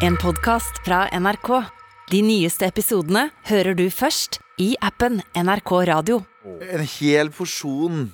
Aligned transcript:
En 0.00 0.14
podkast 0.16 0.78
fra 0.80 1.02
NRK. 1.12 1.48
De 2.08 2.22
nyeste 2.24 2.64
episodene 2.64 3.26
hører 3.50 3.76
du 3.76 3.82
først 3.92 4.38
i 4.56 4.70
appen 4.80 5.18
NRK 5.36 5.72
Radio. 5.90 6.22
En 6.64 6.86
hel 6.96 7.28
porsjon 7.36 8.06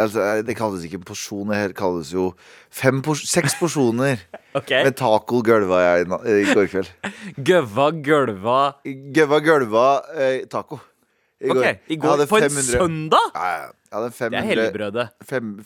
Altså, 0.00 0.40
Det 0.44 0.56
kalles 0.56 0.86
ikke 0.88 1.02
porsjon, 1.10 1.52
det 1.52 1.76
kalles 1.76 2.08
jo 2.12 2.30
fem 2.72 3.02
pors 3.04 3.20
seks 3.28 3.58
porsjoner 3.60 4.16
okay. 4.58 4.80
med 4.84 4.96
taco 4.96 5.42
gølva 5.44 5.82
jeg 5.84 6.08
i 6.08 6.40
i 6.40 6.48
går 6.54 6.72
kveld. 6.72 6.90
Gøva, 7.36 7.90
gølva 7.92 8.58
Gøva 9.12 9.40
gølva 9.44 9.86
eh, 10.16 10.44
taco. 10.48 10.80
I 11.36 11.50
Ok, 11.52 11.64
i 11.92 11.96
går 12.00 12.22
på 12.30 12.38
en 12.38 12.46
500 12.48 12.62
søndag? 12.64 13.26
Ja. 13.34 13.66
Jeg 13.86 13.92
hadde 13.92 14.06
Det 14.08 14.14
er 14.16 14.18
500, 14.18 14.46
helligbrødet. 14.48 15.08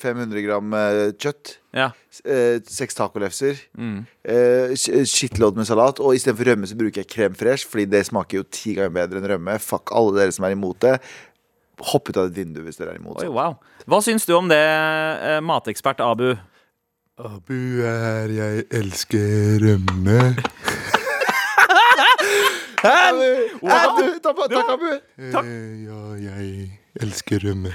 500 0.03 0.43
gram 0.45 0.75
eh, 0.75 1.13
kjøtt. 1.19 1.53
Ja. 1.75 1.87
eh, 2.25 2.59
Seks 2.67 2.95
tacolefser. 2.99 3.59
Mm. 3.79 4.05
eh, 4.25 4.75
Shitload 5.07 5.57
med 5.57 5.67
salat. 5.67 6.01
Og 6.03 6.15
istedenfor 6.19 6.51
rømme 6.51 6.67
så 6.69 6.77
bruker 6.79 7.03
jeg 7.05 7.09
krem 7.11 7.35
fresh, 7.39 7.67
Fordi 7.71 7.87
det 7.87 8.05
smaker 8.07 8.39
jo 8.43 8.45
ti 8.51 8.75
ganger 8.75 8.91
bedre 8.99 9.23
enn 9.23 9.31
rømme. 9.31 9.59
Fuck 9.63 9.95
alle 9.95 10.19
dere 10.19 10.33
som 10.35 10.45
er 10.45 10.57
imot 10.59 10.79
det. 10.83 10.97
Hopp 11.81 12.11
ut 12.11 12.17
av 12.21 12.29
et 12.29 12.37
vindu 12.37 12.61
hvis 12.67 12.77
dere 12.77 12.93
er 12.95 13.01
imot. 13.01 13.23
Oi, 13.23 13.31
wow. 13.33 13.57
Hva 13.87 14.03
syns 14.05 14.27
du 14.29 14.35
om 14.37 14.51
det, 14.51 14.61
matekspert 15.47 16.03
Abu? 16.05 16.35
Abu 17.21 17.81
er 17.87 18.29
jeg 18.37 18.67
elsker 18.83 19.59
rømme. 19.65 20.21
Abu, 22.85 23.69
Abu, 23.69 24.19
ta 24.23 24.33
på- 24.33 24.49
Takk, 24.49 24.71
Abu. 24.71 24.91
Eh, 25.19 25.85
ja, 25.85 26.01
jeg 26.31 26.71
elsker 27.01 27.39
rømme. 27.45 27.73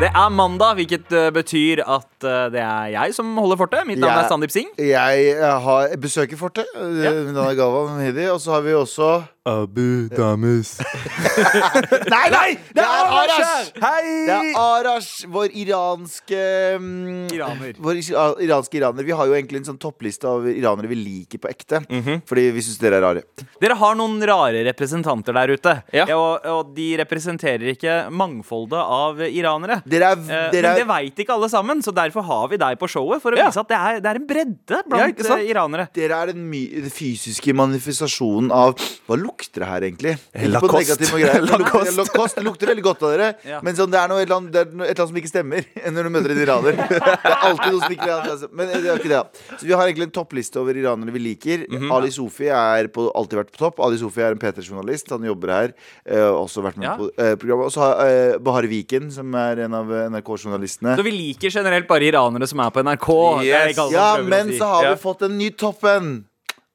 Det 0.00 0.08
er 0.16 0.28
mandag, 0.32 0.78
hvilket 0.78 1.10
uh, 1.12 1.26
betyr 1.34 1.82
at 1.84 2.24
uh, 2.24 2.46
det 2.52 2.60
er 2.64 2.86
jeg 2.94 3.12
som 3.12 3.34
holder 3.36 3.58
fortet. 3.60 3.82
Mitt 3.88 3.98
navn 4.00 4.14
Ja. 4.14 4.22
er 4.22 4.28
Sandeep 4.30 4.50
Singh. 4.54 4.70
Jeg 4.80 5.34
har 5.66 5.90
besøker 6.00 6.38
fortet. 6.40 6.64
Ja. 6.74 7.10
Min 7.12 7.34
navn 7.36 7.50
er 7.50 7.58
Galvan 7.58 7.98
Mehidi. 7.98 8.24
Og 8.32 8.40
så 8.40 8.54
har 8.56 8.60
vi 8.64 8.72
også 8.72 9.10
Abu 9.48 10.08
Damus. 10.12 10.76
Nei, 12.12 12.26
nei! 12.28 12.48
Det 12.76 12.82
er 12.84 13.06
Arash! 13.08 13.70
Hei! 13.80 14.02
Det 14.28 14.34
er 14.36 14.58
Arash, 14.60 15.22
vår 15.32 15.54
iranske 15.56 16.40
um, 16.76 17.22
Iraner. 17.32 17.72
Vår 17.80 17.96
is- 18.02 18.10
iranske 18.12 18.76
iraner. 18.76 19.06
Vi 19.08 19.14
har 19.16 19.30
jo 19.30 19.32
egentlig 19.38 19.62
en 19.62 19.68
sånn 19.70 19.78
toppliste 19.80 20.28
av 20.28 20.44
iranere 20.50 20.90
vi 20.92 20.98
liker 21.00 21.40
på 21.40 21.48
ekte. 21.48 21.80
Mhm. 21.88 22.20
Fordi 22.28 22.44
vi 22.52 22.64
syns 22.66 22.76
dere 22.82 22.98
er 23.00 23.04
rare. 23.06 23.22
Dere 23.64 23.78
har 23.80 23.96
noen 23.96 24.20
rare 24.28 24.60
representanter 24.68 25.32
der 25.40 25.54
ute. 25.56 25.74
Ja. 25.96 26.04
Og, 26.18 26.44
og 26.58 26.74
de 26.76 26.90
representerer 27.00 27.72
ikke 27.72 27.96
mangfoldet 28.12 28.76
av 28.84 29.24
iranere. 29.24 29.80
Dere 29.88 30.12
er, 30.12 30.20
Eh, 30.20 30.50
dere 30.52 30.74
men 30.74 30.82
det 30.82 30.86
veit 30.92 31.24
ikke 31.24 31.32
alle 31.38 31.48
sammen, 31.48 31.80
så 31.82 31.96
derfor 31.96 32.28
har 32.28 32.44
vi 32.52 32.60
deg 32.60 32.76
på 32.78 32.90
showet. 32.92 33.24
For 33.24 33.32
å 33.32 33.40
Ja. 33.40 33.48
vise 33.48 33.64
at 33.64 33.72
det 33.72 33.80
er, 33.80 34.04
det 34.04 34.12
er 34.12 34.20
en 34.20 34.28
bredde 34.28 34.84
blant 34.92 35.24
eh, 35.32 35.48
iranere. 35.48 35.88
dere 35.96 36.20
er 36.26 36.34
den, 36.34 36.44
my, 36.52 36.60
den 36.84 36.92
fysiske 36.92 37.56
manifestasjonen 37.56 38.52
av 38.52 38.76
Hva 39.08 39.16
lukter 39.16 39.28
det 39.60 39.66
her, 39.66 39.80
egentlig? 39.82 40.14
Lacoste. 40.50 40.96
Lukter- 41.04 41.46
Lacoste. 41.50 41.96
Lacoste. 41.96 42.40
Det 42.40 42.44
lukter 42.46 42.66
veldig 42.72 42.82
godt 42.84 43.02
av 43.02 43.10
dere. 43.16 43.28
Ja. 43.50 43.58
Men 43.64 43.74
sånn, 43.74 43.90
det 43.90 43.98
er 43.98 44.08
noe, 44.10 44.20
et, 44.20 44.26
eller 44.28 44.36
annet, 44.36 44.52
det 44.54 44.60
er 44.60 44.74
noe, 44.76 44.84
et 44.86 44.90
eller 44.92 45.02
annet 45.02 45.10
som 45.10 45.18
ikke 45.20 45.30
stemmer 45.30 45.64
når 45.94 46.06
du 46.06 46.10
møter 46.14 46.30
en 46.34 46.40
iraner. 46.44 46.76
Det 46.90 46.98
er 47.00 47.46
alltid 47.48 47.72
noe 47.72 47.80
som 47.82 47.94
ikke 47.94 48.10
altså. 48.14 48.48
Men 48.52 48.68
det 48.70 48.78
er 48.90 49.00
ikke 49.00 49.10
det. 49.10 49.20
Så 49.60 49.66
vi 49.66 49.72
har 49.74 49.86
egentlig 49.88 50.06
en 50.08 50.12
toppliste 50.14 50.60
over 50.60 50.76
iranere 50.78 51.14
vi 51.14 51.22
liker. 51.24 51.64
Mhm. 51.70 51.90
Ali 51.92 52.10
Sofi 52.14 52.48
på, 52.94 53.06
alltid 53.16 53.40
vært 53.40 53.52
på 53.54 53.62
topp. 53.64 53.80
Ali 53.84 53.98
Sofi 54.00 54.22
er 54.22 54.36
en 54.36 54.40
P3-journalist. 54.42 55.10
Han 55.14 55.24
jobber 55.26 55.52
her. 55.54 55.74
Uh, 56.04 56.30
også 56.44 56.62
vært 56.64 56.78
med 56.80 56.88
Ja. 56.90 56.94
på 57.00 57.08
uh, 57.10 57.34
programmet. 57.40 57.66
Og 57.70 57.74
så 57.74 57.80
har 57.84 58.00
uh, 58.04 58.38
Bahar 58.44 58.68
Viken, 58.70 59.10
som 59.14 59.34
er 59.38 59.64
en 59.66 59.74
av 59.76 59.90
eh, 59.92 60.06
NRK-journalistene. 60.14 60.96
Så 60.98 61.04
vi 61.06 61.12
liker 61.14 61.50
generelt 61.54 61.88
bare 61.90 62.06
iranere 62.10 62.46
som 62.50 62.60
er 62.64 62.70
på 62.74 62.82
NRK. 62.86 63.08
Er 63.40 63.44
Yes. 63.50 63.80
Ja, 63.92 64.08
men 64.22 64.52
si. 64.52 64.58
så 64.60 64.68
har 64.74 64.84
Ja. 64.84 64.94
vi 64.94 65.02
fått 65.02 65.22
en 65.26 65.36
ny 65.38 65.50
toppen. 65.50 66.12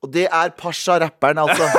Og 0.05 0.11
det 0.13 0.27
er 0.29 0.53
Pasha, 0.57 0.99
rapperen, 1.01 1.41
altså. 1.41 1.65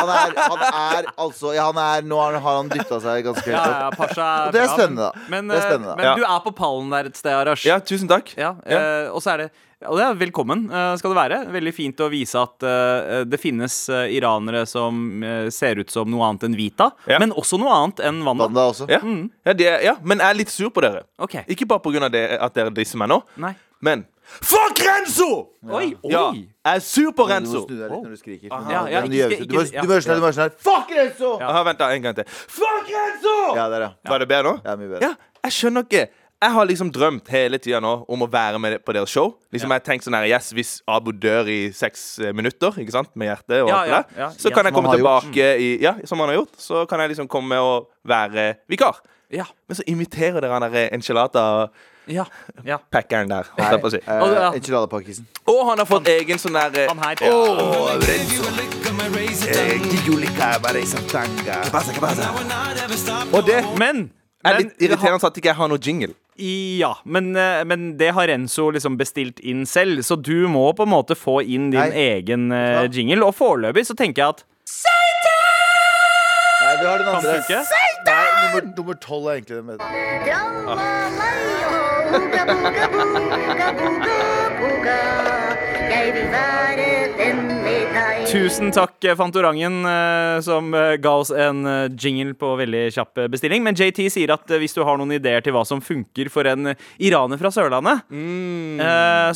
Han 0.00 0.08
er, 0.08 0.30
han 0.38 0.62
er 0.64 1.08
altså 1.20 1.50
ja, 1.52 1.66
han 1.68 1.76
er, 1.76 2.04
Nå 2.08 2.16
har 2.16 2.38
har 2.40 2.54
han 2.62 2.70
dytta 2.70 2.96
seg 3.04 3.26
ganske 3.26 3.50
ja, 3.50 3.60
høyt 3.60 3.74
ja, 3.74 3.88
opp. 3.90 3.98
Pasha 4.00 4.28
er 4.28 4.46
Og 4.46 4.54
det 4.54 4.62
er 4.62 4.70
spennende, 4.72 5.08
da. 5.10 5.24
Men, 5.32 5.50
er 5.50 5.58
eh, 5.58 5.66
spennende, 5.66 5.90
da. 5.90 5.96
men 5.98 6.06
Ja. 6.08 6.14
du 6.16 6.24
er 6.24 6.44
på 6.46 6.52
pallen 6.56 6.94
der 6.94 7.10
et 7.10 7.18
sted, 7.20 7.34
Arash. 7.36 7.66
Ja, 7.68 7.76
tusen 7.84 8.08
takk. 8.08 8.32
Ja, 8.40 8.54
eh, 8.64 9.10
og 9.12 9.20
så 9.20 9.34
er 9.34 9.44
det 9.44 9.50
og 9.88 9.96
det 9.96 10.04
er 10.04 10.16
Velkommen 10.20 10.66
eh, 10.68 10.90
skal 11.00 11.14
det 11.14 11.16
være. 11.16 11.36
Veldig 11.54 11.72
fint 11.72 12.02
å 12.04 12.10
vise 12.12 12.36
at 12.36 12.66
uh, 12.68 13.22
det 13.24 13.38
finnes 13.40 13.76
uh, 13.88 14.02
iranere 14.12 14.66
som 14.68 14.98
uh, 15.24 15.46
ser 15.48 15.80
ut 15.80 15.88
som 15.92 16.08
noe 16.12 16.26
annet 16.26 16.44
enn 16.50 16.56
Vita, 16.58 16.90
Ja. 17.08 17.16
men 17.22 17.32
også 17.32 17.56
noe 17.60 17.72
annet 17.72 18.02
enn 18.04 18.20
Wanda. 18.26 18.50
Wanda. 18.50 18.66
Ja. 18.92 19.00
Ja, 19.48 19.54
er, 19.54 19.78
ja, 19.88 19.94
men 20.04 20.20
jeg 20.20 20.28
er 20.28 20.38
litt 20.42 20.52
sur 20.52 20.68
på 20.68 20.84
dere. 20.84 21.06
Okay. 21.16 21.46
Ikke 21.48 21.68
bare 21.70 21.80
pga. 21.80 22.10
at 22.12 22.56
dere 22.56 22.76
disser 22.76 23.00
meg 23.00 23.08
nå, 23.08 23.22
nei 23.40 23.54
men 23.80 24.06
Fuck 24.30 24.78
Renzo! 24.78 25.26
Oi, 25.66 25.88
oi! 26.04 26.10
Ja, 26.12 26.28
jeg 26.32 26.76
er 26.78 26.82
sur 26.86 27.10
på 27.18 27.24
Renzo. 27.26 27.64
Du 27.66 27.74
må 27.74 27.80
snu 27.80 27.80
deg 27.80 27.90
litt 27.90 28.04
når 28.04 28.10
du 28.12 28.20
skriker. 28.20 28.46
Ja, 28.46 28.82
ja, 28.86 29.00
ikke- 29.02 29.40
ikke- 29.40 29.48
Du 29.82 29.88
må 29.90 30.30
sånn 30.30 30.44
her. 30.44 30.50
Fuck 30.56 30.90
Renzo! 30.94 31.30
Ja. 31.40 31.48
Aha, 31.48 31.62
vent 31.64 31.78
da, 31.78 31.88
en 31.90 32.02
gang 32.02 32.14
til. 32.14 32.24
Fuck 32.28 32.86
Renzo! 32.86 33.56
Ja, 33.56 33.68
der, 33.68 33.80
ja. 33.80 33.90
Var 34.06 34.18
det 34.18 34.28
bedre 34.28 34.42
nå? 34.44 34.60
Ja, 34.64 34.76
mye 34.76 34.88
bedre. 34.88 35.00
Ja, 35.02 35.14
jeg 35.44 35.52
skjønner 35.52 35.82
ikke. 35.88 36.08
Jeg 36.40 36.52
har 36.52 36.64
liksom 36.64 36.90
drømt 36.90 37.28
hele 37.28 37.58
tida 37.58 37.80
nå 37.80 38.06
om 38.08 38.22
å 38.24 38.26
være 38.30 38.58
med 38.58 38.78
på 38.84 38.94
deres 38.94 39.10
show. 39.10 39.34
Liksom 39.52 39.68
jeg 39.68 39.82
har 39.82 39.84
tenkt 39.84 40.04
sånn 40.06 40.14
her, 40.16 40.24
yes, 40.30 40.52
Hvis 40.56 40.80
Abu 40.88 41.10
dør 41.12 41.46
i 41.48 41.70
seks 41.70 42.18
eh, 42.20 42.32
minutter, 42.32 42.70
ikke 42.80 42.92
sant, 42.92 43.10
med 43.14 43.28
hjertet 43.28 43.62
og 43.64 43.68
Ja, 43.68 43.76
alt 43.76 43.84
det 43.84 43.92
ja, 43.92 44.02
der, 44.02 44.20
ja. 44.22 44.28
så 44.30 44.54
kan 44.54 44.64
jeg 44.64 44.72
komme 44.72 44.94
tilbake 44.94 45.58
i 45.58 45.80
Ja, 45.82 45.96
som 46.06 46.18
han 46.20 46.28
har 46.28 46.36
gjort. 46.36 46.56
Så 46.56 46.86
kan 46.88 47.00
jeg 47.00 47.10
liksom 47.10 47.28
komme 47.28 47.58
og 47.60 47.88
være 48.06 48.56
vikar. 48.70 49.02
Ja, 49.30 49.44
Men 49.68 49.76
så 49.76 49.82
inviterer 49.86 50.40
dere 50.40 50.50
han 50.52 50.62
der 50.72 50.88
enchilada-packeren 50.90 51.68
ja, 52.10 52.24
ja. 52.64 52.78
der. 52.90 53.50
holdt 53.56 53.70
jeg 53.70 53.80
på 53.80 53.88
å 53.88 53.92
si. 53.94 54.00
Eh, 54.04 54.24
ja. 54.34 54.50
Enchiladepakkisen. 54.54 55.26
Og 55.50 55.60
han 55.70 55.78
har 55.82 55.88
fått 55.88 56.08
egen 56.12 56.38
sånn 56.42 56.56
der 56.58 56.88
Han 56.90 56.98
her. 57.02 57.14
Åh, 57.30 57.60
Og 63.32 63.46
det 63.46 63.60
Men, 63.78 64.10
er 64.44 64.54
men 64.54 64.62
litt 64.64 64.82
irriterende 64.82 65.20
at 65.26 65.36
jeg 65.36 65.44
ikke 65.44 65.54
har 65.58 65.68
noe 65.70 65.78
jingle. 65.82 66.14
Ja, 66.40 66.94
men, 67.04 67.36
eh, 67.36 67.64
men 67.68 67.96
det 68.00 68.14
har 68.16 68.26
Renzo 68.30 68.70
liksom 68.72 68.96
bestilt 68.96 69.40
inn 69.44 69.66
selv, 69.68 70.00
så 70.06 70.16
du 70.16 70.48
må 70.48 70.72
på 70.76 70.86
en 70.86 70.92
måte 70.94 71.16
få 71.18 71.40
inn 71.44 71.70
din 71.70 71.80
Nei. 71.80 71.90
egen 72.16 72.50
eh, 72.52 72.86
jingle. 72.88 73.26
Og 73.28 73.34
foreløpig 73.36 73.84
så 73.86 73.94
tenker 73.98 74.22
jeg 74.22 74.28
at 74.36 74.44
Nei, 76.60 76.76
vi 76.80 76.86
har 76.86 76.98
den 76.98 77.08
andre. 77.08 77.42
funke. 77.42 77.58
Nei, 78.06 78.24
nummer, 78.44 78.62
nummer 78.76 78.94
12 78.94 79.26
er 79.26 79.32
egentlig 79.32 79.56
den 79.56 79.66
med. 79.66 81.59
Buga, 82.10 82.42
buga, 82.46 82.86
buga, 82.90 83.68
buga, 83.78 84.18
buga. 84.58 84.98
Jeg 85.90 86.12
vil 86.14 86.26
være 86.32 86.86
den 87.18 87.42
med 87.62 87.92
deg. 87.94 88.24
Tusen 88.30 88.72
takk, 88.74 88.96
eh, 89.04 89.14
Fantorangen, 89.18 89.76
eh, 89.86 90.40
som 90.42 90.72
eh, 90.74 90.96
ga 91.02 91.12
oss 91.22 91.30
en 91.30 91.62
jingle 91.94 92.34
på 92.38 92.50
veldig 92.58 92.82
kjapp 92.94 93.22
bestilling. 93.30 93.62
Men 93.66 93.78
JT 93.78 94.02
sier 94.10 94.32
at 94.34 94.54
hvis 94.58 94.74
du 94.74 94.82
har 94.86 94.98
noen 94.98 95.14
ideer 95.16 95.44
til 95.44 95.54
hva 95.54 95.62
som 95.66 95.82
funker 95.82 96.30
for 96.34 96.46
en 96.50 96.72
iraner 96.98 97.38
fra 97.38 97.52
Sørlandet, 97.54 98.02
mm. 98.10 98.82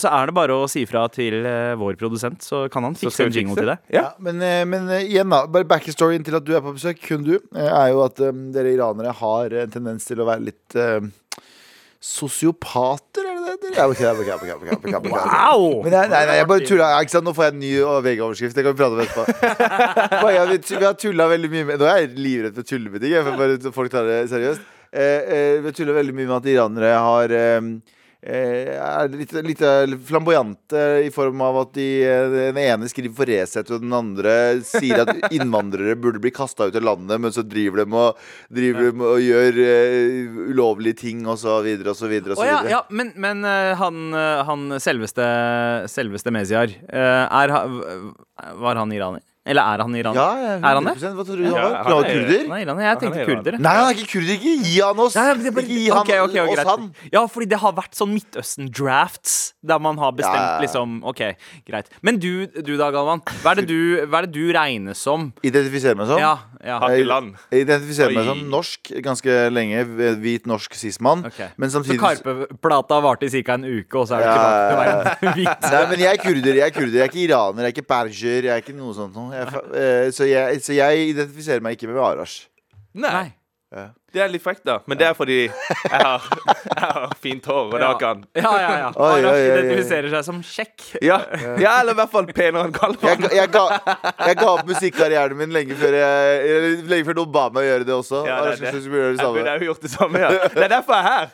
så 0.00 0.10
er 0.10 0.30
det 0.30 0.36
bare 0.36 0.58
å 0.58 0.68
si 0.70 0.84
fra 0.88 1.06
til 1.12 1.46
vår 1.78 1.98
produsent, 2.00 2.42
så 2.42 2.64
kan 2.72 2.86
han 2.86 2.98
fikse 2.98 3.28
en 3.28 3.34
jingle 3.34 3.58
til 3.58 3.70
det. 3.70 3.78
Ja. 3.94 4.08
Men, 4.18 4.42
men 4.70 4.90
igjen 5.00 5.30
da, 5.30 5.44
bare 5.50 5.68
backstoryen 5.68 6.26
til 6.26 6.38
at 6.38 6.46
du 6.46 6.54
er 6.56 6.64
på 6.64 6.74
besøk, 6.74 7.02
kun 7.06 7.26
du, 7.26 7.36
er 7.54 7.90
jo 7.92 8.04
at 8.06 8.18
dere 8.54 8.74
iranere 8.74 9.14
har 9.18 9.58
en 9.64 9.74
tendens 9.74 10.06
til 10.08 10.22
å 10.22 10.28
være 10.28 10.46
litt 10.50 10.78
eh, 10.78 11.02
sosiopater, 12.04 13.24
er 13.24 13.38
det 13.38 13.44
det? 13.44 13.70
heter? 13.72 13.76
Jeg 13.78 14.18
jeg 14.36 14.58
jeg. 14.60 15.12
Wow! 15.14 15.62
Men 15.84 15.94
jeg, 15.96 16.10
nei, 16.12 16.20
nei, 16.28 16.36
jeg 16.36 16.48
bare 16.50 16.66
tulla. 16.68 16.88
Ikke 17.00 17.14
sant? 17.14 17.24
Nå 17.24 17.32
får 17.36 17.46
jeg 17.46 17.54
en 17.54 17.62
ny 17.62 17.70
VG-overskrift. 18.04 18.58
Det 18.58 18.64
kan 18.66 18.74
vi 18.74 18.80
prate 18.82 18.98
om 18.98 19.02
etterpå. 19.04 19.24
Er 20.34 20.50
vi, 20.50 20.58
vi 20.68 20.84
har 20.84 20.96
tulla 21.00 21.26
veldig 21.30 21.50
mye 21.52 21.66
med 21.68 21.80
Nå 21.80 21.86
er 21.88 22.02
jeg 22.02 22.18
livredd 22.18 22.58
for 22.58 22.68
tullebutikk. 22.68 23.14
jeg, 23.14 23.72
folk 23.72 23.92
tar 23.92 24.08
det 24.08 24.18
seriøst. 24.32 24.70
Eh, 24.94 25.02
eh, 25.36 25.54
vi 25.62 25.70
har 25.70 25.76
tulla 25.78 25.96
veldig 25.96 26.14
mye 26.14 26.28
med 26.28 26.36
at 26.36 26.50
iranere 26.52 26.90
har 27.06 27.32
eh, 27.34 27.60
er 28.24 29.10
litt, 29.12 29.32
litt 29.44 29.62
flamboyante 30.08 30.82
i 31.04 31.10
form 31.12 31.42
av 31.44 31.58
at 31.64 31.74
de, 31.76 31.88
eh, 32.06 32.30
den 32.32 32.60
ene 32.62 32.88
skriver 32.88 33.16
for 33.18 33.28
Resett, 33.28 33.72
og 33.74 33.82
den 33.84 33.92
andre 33.96 34.34
sier 34.64 35.02
at 35.04 35.12
innvandrere 35.36 35.96
burde 36.00 36.22
bli 36.22 36.32
kasta 36.34 36.70
ut 36.70 36.78
av 36.78 36.86
landet, 36.86 37.20
men 37.20 37.34
så 37.34 37.44
driver 37.44 37.82
de 37.82 37.98
og, 38.00 38.22
driver 38.48 38.88
de 38.88 39.08
og 39.10 39.20
gjør 39.20 39.60
uh, 39.60 40.40
ulovlige 40.54 41.00
ting, 41.04 41.26
og 41.28 41.38
så 41.40 41.58
videre 41.64 41.92
og 41.92 41.98
så 41.98 42.10
videre. 42.10 42.34
Og 42.34 42.40
så 42.40 42.48
ja, 42.48 42.58
videre. 42.62 42.74
ja, 42.76 42.82
men, 42.90 43.12
men 43.20 43.44
eh, 43.48 43.74
han, 43.80 44.00
eh, 44.14 44.42
han 44.48 44.66
selveste, 44.82 45.28
selveste 45.92 46.32
Meziar, 46.34 46.72
eh, 46.88 47.24
er, 47.44 47.54
var 48.60 48.80
han 48.80 48.92
iraner? 48.94 49.24
Eller 49.46 49.60
er 49.74 49.82
han 49.84 49.92
iraner? 49.94 50.16
Ja, 50.16 50.28
ja, 50.40 50.52
Er 50.56 50.78
han 50.78 50.84
det? 50.88 50.94
100%. 50.96 51.16
Hva 51.18 51.24
tror 51.28 51.36
du 51.36 51.44
han 51.44 51.52
Ja, 51.52 51.82
var? 51.84 52.04
er- 52.04 52.14
kurder? 52.14 52.46
Nei, 52.48 52.60
Iran, 52.64 52.78
Jeg 52.80 52.98
tenkte 53.02 53.20
er 53.20 53.26
kurder. 53.28 53.58
Nei, 53.60 53.74
han 53.76 53.88
er 53.90 53.98
ikke 53.98 54.08
kurder. 54.14 54.32
Ikke 54.38 54.52
gi 54.64 54.80
han 54.80 54.98
oss! 55.04 55.14
Nei, 55.18 55.24
men 55.34 55.42
det 55.44 55.52
bare- 55.54 55.64
Ikke 55.64 55.76
gi 55.84 55.88
han 55.90 55.98
okay, 56.00 56.18
ok, 56.18 56.30
ok, 56.30 56.48
oss 56.48 56.56
greit. 56.56 56.66
han. 56.70 56.94
Ja, 57.12 57.26
fordi 57.26 57.48
det 57.52 57.58
har 57.60 57.72
vært 57.76 57.92
sånn 57.98 58.14
Midtøsten-drafts, 58.14 59.52
der 59.64 59.78
man 59.78 59.98
har 59.98 60.12
bestemt 60.12 60.34
Ja. 60.34 60.60
liksom 60.60 61.04
OK, 61.04 61.20
greit. 61.68 61.88
Men 62.02 62.18
du, 62.18 62.46
du 62.46 62.76
da, 62.76 62.90
Galvan. 62.90 63.20
Hva 63.42 63.52
er 63.52 63.54
det 63.60 63.66
du, 63.68 64.06
hva 64.06 64.18
er 64.22 64.26
det 64.26 64.32
du 64.32 64.52
regnes 64.52 64.96
som? 64.96 65.32
Identifiserer 65.44 65.96
meg 65.96 66.06
som? 66.08 66.18
Ja, 66.18 66.38
ja. 66.64 66.78
Ikke. 66.80 67.36
Jeg 67.52 67.66
identifiserer 67.66 68.14
meg 68.14 68.24
som 68.24 68.40
norsk 68.50 68.92
ganske 69.04 69.36
lenge. 69.52 69.84
Hvit 70.20 70.46
norsk 70.46 70.72
sismann. 70.74 71.24
Okay. 71.26 71.46
Ok. 71.46 71.58
Men 71.58 71.68
Så 71.70 71.82
samtidig 71.82 72.00
Karpe-plata 72.00 73.00
varte 73.02 73.24
i 73.28 73.42
ca. 73.42 73.54
en 73.54 73.64
uke, 73.64 73.94
og 74.00 74.08
så 74.08 74.16
er 74.16 74.20
du 74.20 74.24
Ja, 74.24 74.34
tilbake 74.34 74.64
til 74.70 74.74
å 74.74 74.80
være 74.80 75.34
hvit. 75.36 75.70
Nei, 75.70 75.84
men 75.90 75.98
jeg 75.98 76.12
er 76.14 76.22
kurder. 76.22 76.54
Jeg 76.54 76.66
er 76.66 76.74
kurder, 76.80 76.94
jeg 76.94 77.04
er 77.04 77.10
ikke 77.12 77.24
iraner, 77.28 77.62
jeg 77.62 77.68
er 77.68 77.74
ikke 77.74 77.88
persier, 77.88 78.42
jeg 78.48 78.52
er 78.56 78.62
ikke 78.62 78.76
noe 78.76 78.94
sånt 78.94 79.14
noe. 79.14 79.33
Jeg, 79.34 79.62
eh, 79.74 80.08
så, 80.14 80.26
jeg, 80.28 80.60
så 80.64 80.76
jeg 80.76 81.08
identifiserer 81.10 81.64
meg 81.64 81.76
ikke 81.76 81.90
med 81.90 82.00
Arash. 82.04 82.48
Nei. 82.94 83.26
Nei. 83.74 83.88
Det 84.14 84.22
er 84.24 84.30
litt 84.32 84.42
frekt, 84.44 84.62
da. 84.66 84.78
Men 84.88 84.98
det 85.00 85.06
er 85.10 85.14
fordi 85.18 85.38
jeg 85.44 86.00
har, 86.00 86.24
jeg 86.64 86.80
har 86.80 87.14
fint 87.22 87.46
hår, 87.50 87.64
og 87.68 87.74
det 87.74 87.84
har 87.86 87.96
ikke 87.98 88.10
han. 88.12 88.24
Ja, 88.38 88.52
ja, 88.62 88.72
ja. 88.84 88.90
Oi, 88.94 89.08
oi, 89.12 89.20
oi, 89.20 89.30
oi. 89.30 89.46
identifiserer 89.50 90.10
seg 90.16 90.26
som 90.30 90.42
kjekk. 90.42 90.88
Ja. 91.04 91.18
ja, 91.60 91.72
eller 91.82 91.92
i 91.92 91.98
hvert 91.98 92.10
fall 92.14 92.24
penere 92.30 92.64
enn 92.64 92.72
Jeg, 92.72 92.78
Galvan. 92.78 93.20
ga- 93.20 93.32
jeg, 93.36 93.50
ga, 93.52 93.64
jeg 94.30 94.36
ga 94.38 94.46
opp 94.54 94.68
musikkarrieren 94.70 95.36
min 95.36 95.52
lenge 95.52 95.76
før, 95.76 95.96
jeg, 95.98 96.38
eller 96.54 96.86
lenge 96.94 97.04
før 97.10 97.20
Obama 97.24 97.32
ba 97.34 97.58
meg 97.58 97.66
gjøre 97.66 97.86
det 97.88 97.94
også. 97.94 98.20
Ja, 98.28 98.36
det 98.46 98.52
er 98.54 98.62
det. 98.62 98.70
Jeg 98.78 99.26
burde 99.34 99.54
jo 99.58 99.66
gjort 99.68 99.82
det 99.84 99.90
samme, 99.92 100.20
ja. 100.22 100.30
Det 100.54 100.62
er 100.64 100.72
derfor 100.72 100.94
jeg 100.94 101.04
er 101.04 101.10
her. 101.10 101.26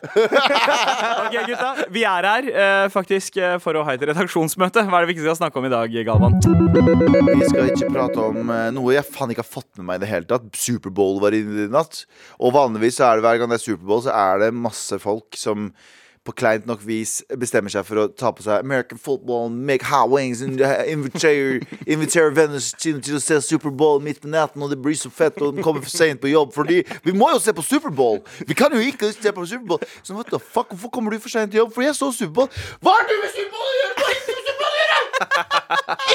Ok, 1.20 1.36
gutta. 1.46 1.68
Vi 1.94 2.02
er 2.08 2.26
her 2.26 2.48
eh, 2.50 2.86
faktisk 2.92 3.36
eh, 3.40 3.56
for 3.62 3.76
å 3.78 3.84
ha 3.86 3.94
et 3.96 4.02
redaksjonsmøte. 4.10 4.82
Hva 4.88 4.98
er 5.00 5.04
det 5.06 5.10
vi 5.10 5.16
ikke 5.18 5.26
skal 5.28 5.38
snakke 5.42 5.60
om 5.60 5.68
i 5.68 5.72
dag, 5.72 5.94
Galvan? 6.08 6.38
Vi 6.40 7.50
skal 7.50 7.70
ikke 7.70 7.90
prate 7.94 8.24
om 8.24 8.50
eh, 8.54 8.66
noe 8.74 8.94
jeg 8.96 9.06
faen 9.06 9.32
ikke 9.34 9.44
har 9.44 9.50
fått 9.50 9.68
med 9.78 9.86
meg 9.90 10.00
i 10.00 10.04
det 10.04 10.10
hele 10.10 10.28
tatt. 10.30 10.48
Superbowl 10.58 11.20
var 11.22 11.36
i 11.36 11.42
natt. 11.70 12.02
Og 12.40 12.54
vanligvis 12.70 13.00
er 13.00 13.18
det 13.18 13.26
hver 13.26 13.40
gang 13.40 13.50
det 13.50 13.58
er 13.58 13.64
Superbowl, 13.64 14.04
så 14.04 14.12
er 14.14 14.44
det 14.44 14.54
masse 14.54 14.98
folk 15.02 15.36
som 15.36 15.72
på 16.20 16.34
kleint 16.36 16.66
nok 16.68 16.82
vis 16.84 17.22
bestemmer 17.40 17.72
seg 17.72 17.86
for 17.88 18.02
å 18.02 18.02
ta 18.12 18.28
på 18.36 18.44
seg 18.44 18.60
American 18.60 19.00
football, 19.00 19.48
make 19.48 19.86
hot 19.88 20.10
wings 20.12 20.42
uh, 20.44 20.82
invitere, 20.84 21.62
invitere 21.88 22.34
venner 22.36 22.60
til, 22.76 23.00
å 23.16 23.22
se 23.24 23.38
Superbowl 23.46 24.02
midt 24.04 24.20
på 24.20 24.28
natten, 24.28 24.60
og 24.60 24.68
det 24.70 24.78
blir 24.84 24.98
så 25.00 25.08
fett, 25.10 25.40
og 25.40 25.56
de 25.56 25.64
kommer 25.64 25.80
for 25.80 25.92
sent 25.94 26.20
på 26.20 26.28
jobb. 26.28 26.52
Fordi 26.54 26.82
vi 27.06 27.16
må 27.16 27.32
jo 27.32 27.40
se 27.40 27.56
på 27.56 27.64
Superbowl! 27.64 28.20
Vi 28.46 28.58
kan 28.58 28.76
jo 28.76 28.84
ikke 28.84 29.14
se 29.16 29.32
på 29.32 29.48
Superbowl. 29.48 29.80
Så 30.02 30.14
what 30.14 30.28
the 30.28 30.38
fuck, 30.38 30.68
hvorfor 30.74 30.92
kommer 30.92 31.16
du 31.16 31.24
for 31.24 31.32
sent 31.32 31.54
til 31.56 31.64
jobb? 31.64 31.72
For 31.72 31.88
jeg 31.88 31.96
så 31.96 32.12
Superbowl. 32.12 32.52
Hva 32.84 32.98
har 32.98 33.08
du 33.08 33.16
med 33.16 33.34
Superbowl 33.38 33.72
å 33.72 33.80
gjøre? 33.80 34.39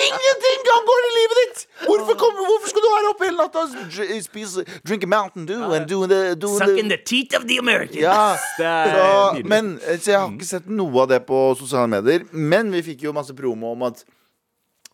Ingenting 0.09 0.69
angår 0.75 1.05
i 1.05 1.13
livet 1.19 1.41
ditt! 1.43 1.63
Hvorfor, 1.85 2.17
kom, 2.17 2.37
hvorfor 2.41 2.71
skal 2.71 2.81
du 2.81 2.89
være 2.89 3.09
oppe 3.13 3.29
hele 3.29 3.37
natta 3.37 3.65
og 3.65 4.23
spise 4.25 4.65
Drink 4.87 5.05
a 5.05 5.09
Mountain 5.11 5.45
Dew 5.49 5.75
and 5.75 5.85
do 5.89 6.07
the, 6.09 6.35
do 6.39 6.49
Suck 6.57 6.79
in 6.79 6.89
the 6.89 6.95
the 6.95 7.03
teeth 7.03 7.37
of 7.37 7.47
the 7.47 7.59
Americans. 7.59 7.95
ja, 7.95 8.37
så, 8.57 9.41
men, 9.43 9.79
eh, 9.87 9.99
så 9.99 10.11
jeg 10.11 10.19
har 10.19 10.31
ikke 10.31 10.47
sett 10.47 10.67
noe 10.71 11.03
av 11.03 11.09
det 11.11 11.21
på 11.27 11.39
sosiale 11.59 11.89
medier. 11.91 12.25
Men 12.31 12.71
vi 12.73 12.83
fikk 12.91 13.07
jo 13.07 13.15
masse 13.15 13.35
promo 13.35 13.73
om 13.75 13.87
at 13.89 14.03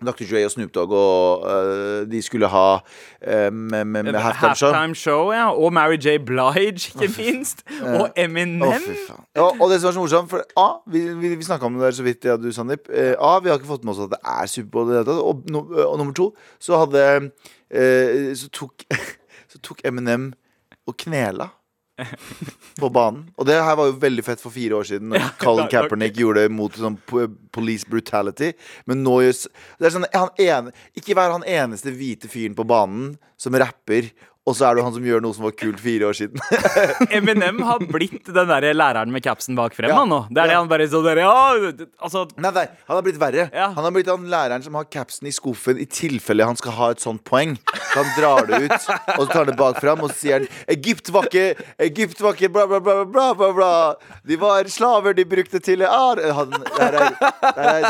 Dr. 0.05 0.25
Dre 0.29 0.45
og 0.45 0.51
Snoop 0.51 0.73
Dogg 0.75 0.93
og 0.97 1.45
uh, 1.45 2.11
de 2.11 2.21
skulle 2.21 2.47
ha 2.49 2.65
um, 2.77 3.53
med, 3.53 3.85
med, 3.85 4.03
med 4.03 4.19
halftime 4.19 4.55
show. 4.55 4.71
Halftime 4.73 4.95
show, 4.95 5.31
ja. 5.33 5.49
Og 5.53 5.73
Mary 5.73 5.97
J. 5.97 6.17
Blige, 6.25 6.73
ikke 6.73 7.09
minst. 7.17 7.63
Og 7.81 8.09
Eminem. 8.17 8.61
Oh. 8.61 9.15
Og, 9.35 9.61
og 9.61 9.69
det 9.71 9.81
som 9.81 9.87
var 9.87 9.93
så 9.93 9.99
morsomt, 9.99 10.29
for 10.29 10.43
A, 10.57 10.67
vi, 10.91 11.05
vi, 11.13 11.35
vi 11.35 11.43
snakka 11.43 11.65
om 11.65 11.73
det 11.73 11.83
der 11.83 11.91
så 11.91 12.03
vidt, 12.03 12.25
ja, 12.25 12.37
du, 12.37 12.51
Sandeep. 12.51 12.89
A, 13.19 13.39
vi 13.39 13.49
har 13.49 13.59
ikke 13.59 13.71
fått 13.71 13.83
med 13.83 13.93
oss 13.93 14.03
at 14.07 14.13
det 14.15 14.21
er 14.25 14.45
Superbowl 14.45 14.89
i 14.89 14.91
det 14.91 15.01
hele 15.01 15.09
tatt. 15.11 15.23
Og, 15.23 15.47
no, 15.53 15.65
og 15.85 15.97
nummer 16.01 16.13
to, 16.17 16.31
så 16.59 16.83
hadde 16.85 17.07
uh, 17.29 18.35
så, 18.35 18.49
tok, 18.53 18.85
så 19.51 19.61
tok 19.63 19.85
Eminem 19.85 20.31
og 20.87 20.97
knela. 20.97 21.51
På 22.81 22.89
banen. 22.93 23.25
Og 23.37 23.47
det 23.47 23.57
her 23.59 23.77
var 23.77 23.89
jo 23.89 23.97
veldig 24.01 24.25
fett 24.25 24.41
for 24.41 24.53
fire 24.53 24.79
år 24.79 24.87
siden. 24.91 25.11
Når 25.13 25.27
Colin 25.43 25.69
Kaepernick 25.73 26.19
gjorde 26.19 26.45
det 26.45 26.53
mot 26.53 26.77
sånn 26.77 26.97
police 27.53 27.87
brutality. 27.89 28.51
Men 28.89 29.03
nå 29.05 29.17
gjør 29.25 29.37
Det 29.79 29.89
er 29.89 29.95
sånn 29.97 30.09
han 30.13 30.33
ene, 30.41 30.75
Ikke 30.97 31.17
vær 31.17 31.35
han 31.35 31.47
eneste 31.47 31.93
hvite 31.95 32.31
fyren 32.31 32.57
på 32.57 32.67
banen 32.67 33.15
som 33.41 33.55
rapper, 33.57 34.11
og 34.49 34.55
så 34.57 34.65
er 34.71 34.77
du 34.77 34.81
han 34.81 34.93
som 34.95 35.03
gjør 35.05 35.21
noe 35.21 35.35
som 35.37 35.43
var 35.45 35.51
kult 35.53 35.77
fire 35.83 36.07
år 36.09 36.15
siden. 36.17 36.41
Eminem 37.17 37.59
har 37.61 37.83
blitt 37.91 38.25
den 38.25 38.49
der 38.49 38.65
læreren 38.73 39.11
med 39.13 39.21
capsen 39.21 39.53
bak 39.57 39.75
frem, 39.77 39.91
Ja. 39.91 39.99
han 39.99 40.09
nå. 40.09 40.17
Det 40.33 40.41
er 40.41 40.49
det 40.49 40.55
han 40.57 40.71
bare 40.71 40.87
sånn 40.89 41.05
der, 41.05 41.21
ja, 41.21 41.85
altså, 42.01 42.23
Nei, 42.41 42.49
nei, 42.55 42.63
han 42.87 42.95
har 42.97 43.05
blitt 43.05 43.19
verre. 43.21 43.45
Ja. 43.53 43.67
Han 43.75 43.85
har 43.85 43.93
blitt 43.93 44.09
han 44.09 44.25
læreren 44.31 44.65
som 44.65 44.79
har 44.79 44.87
capsen 44.89 45.29
i 45.29 45.35
skuffen 45.35 45.77
i 45.77 45.85
tilfelle 45.85 46.47
han 46.47 46.57
skal 46.57 46.73
ha 46.79 46.89
et 46.95 47.03
sånt 47.05 47.21
poeng. 47.27 47.53
Så 47.91 48.01
han 48.01 48.09
drar 48.17 48.49
det 48.49 48.63
ut, 48.65 48.89
og 48.89 49.21
så 49.21 49.29
tar 49.29 49.39
han 49.43 49.51
det 49.51 49.57
bak 49.61 49.77
fram, 49.83 50.01
og 50.07 50.09
så 50.09 50.17
sier 50.23 50.39
han 50.39 50.49
Egypt 50.73 51.13
var 51.13 51.29
ikke 51.29 51.45
Egypt 51.91 52.25
var 52.25 52.33
ikke 52.33 52.49
bla, 52.57 52.65
bla, 52.71 52.81
bla, 52.81 52.97
bla, 53.05 53.29
bla, 53.37 53.51
bla. 53.61 53.71
De 54.25 54.41
var 54.41 54.73
slaver 54.73 55.13
de 55.21 55.27
brukte 55.37 55.61
til 55.61 55.85
ar... 55.85 56.17
Han, 56.41 56.57
der 56.79 56.97
er, 56.97 57.17
der 57.45 57.61
er, 57.61 57.87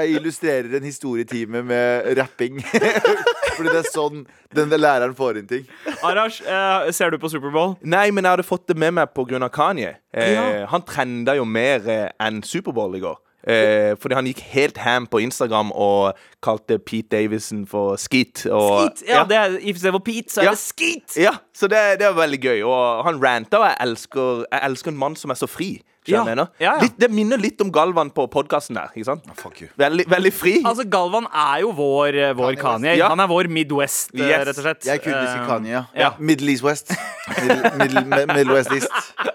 jeg 0.00 0.18
illustrerer 0.18 0.78
en 0.80 0.86
historietime 0.90 1.62
med 1.62 2.10
rapping. 2.18 2.58
Fordi 3.56 3.68
det 3.70 3.82
er 3.84 3.90
sånn 3.92 4.24
den 4.52 4.72
læreren 4.76 5.14
får 5.16 5.38
inn 5.40 5.48
ting. 5.48 5.62
Arash, 6.02 6.40
eh, 6.46 6.90
ser 6.92 7.10
du 7.10 7.18
på 7.18 7.28
Superbowl? 7.32 7.76
Nei, 7.82 8.10
men 8.10 8.24
jeg 8.24 8.30
hadde 8.36 8.46
fått 8.46 8.66
det 8.68 8.76
med 8.78 8.94
meg 8.96 9.12
pga. 9.14 9.48
Kanye. 9.52 9.96
Eh, 10.14 10.32
Ja. 10.34 10.66
Han 10.72 10.82
trenda 10.82 11.34
jo 11.36 11.44
mer 11.44 11.84
eh, 11.88 12.08
enn 12.20 12.42
Superbowl 12.42 12.96
i 12.96 13.00
går. 13.00 13.18
Eh, 13.42 13.96
fordi 13.98 14.14
han 14.14 14.26
gikk 14.30 14.38
helt 14.52 14.76
ham 14.78 15.08
på 15.10 15.18
Instagram 15.18 15.72
og 15.74 16.14
kalte 16.46 16.76
Pete 16.78 17.08
Davison 17.16 17.64
for 17.66 17.96
skeet. 17.98 18.44
Og, 18.46 18.92
Skeet! 18.92 19.08
Ja, 19.08 19.24
det 19.26 19.36
er, 19.36 19.56
If 19.60 19.80
det 19.82 19.92
var 19.92 19.98
Pete, 20.06 20.30
så 20.30 20.40
er 20.40 20.44
Ja. 20.44 20.50
det 20.54 20.58
skeet! 20.62 21.16
Ja, 21.18 21.32
så 21.52 21.66
det, 21.66 21.98
det 21.98 22.06
er 22.06 22.14
veldig 22.14 22.38
gøy. 22.40 22.62
Og 22.62 23.04
han 23.04 23.18
ranta, 23.24 23.58
og 23.58 23.66
jeg 23.66 23.76
elsker, 23.88 24.44
jeg 24.52 24.60
elsker 24.70 24.90
en 24.94 24.96
mann 24.98 25.16
som 25.16 25.30
er 25.34 25.34
så 25.34 25.48
fri. 25.50 25.80
Ja. 26.08 26.18
jeg 26.24 26.24
mener? 26.32 26.48
Ja, 26.58 26.72
ja. 26.74 26.80
Litt, 26.82 26.96
det 26.98 27.08
minner 27.14 27.38
litt 27.38 27.60
om 27.62 27.68
Galvan 27.70 28.08
på 28.10 28.24
podkasten 28.30 28.74
der. 28.74 28.88
ikke 28.96 29.04
sant? 29.06 29.22
Fuck 29.38 29.60
you. 29.62 29.68
Veldig, 29.78 30.06
veldig 30.10 30.32
fri. 30.34 30.54
Altså, 30.66 30.82
Galvan 30.90 31.28
er 31.30 31.60
jo 31.62 31.70
vår, 31.78 32.08
eh, 32.18 32.32
vår 32.34 32.56
Kanye 32.58 32.62
Kanye. 32.62 32.96
Ja. 32.98 33.08
Han 33.12 33.20
er 33.20 33.28
vår 33.30 33.46
Midwest, 33.48 34.10
eh, 34.14 34.18
Yes. 34.26 34.46
rett 34.48 34.58
og 34.58 34.64
slett. 34.64 34.84
Jeg 34.84 34.94
er 34.98 35.04
kurdisk 35.04 35.36
Eh, 35.38 35.46
Kanye, 35.46 35.70
ja. 35.70 35.84
ja. 35.94 36.10
Middle 36.18 36.50
East 36.50 36.62
West. 36.64 36.90
Middle, 37.38 38.04
middle, 38.04 38.26
middle 38.34 38.54
West 38.54 38.72
East. 38.72 38.90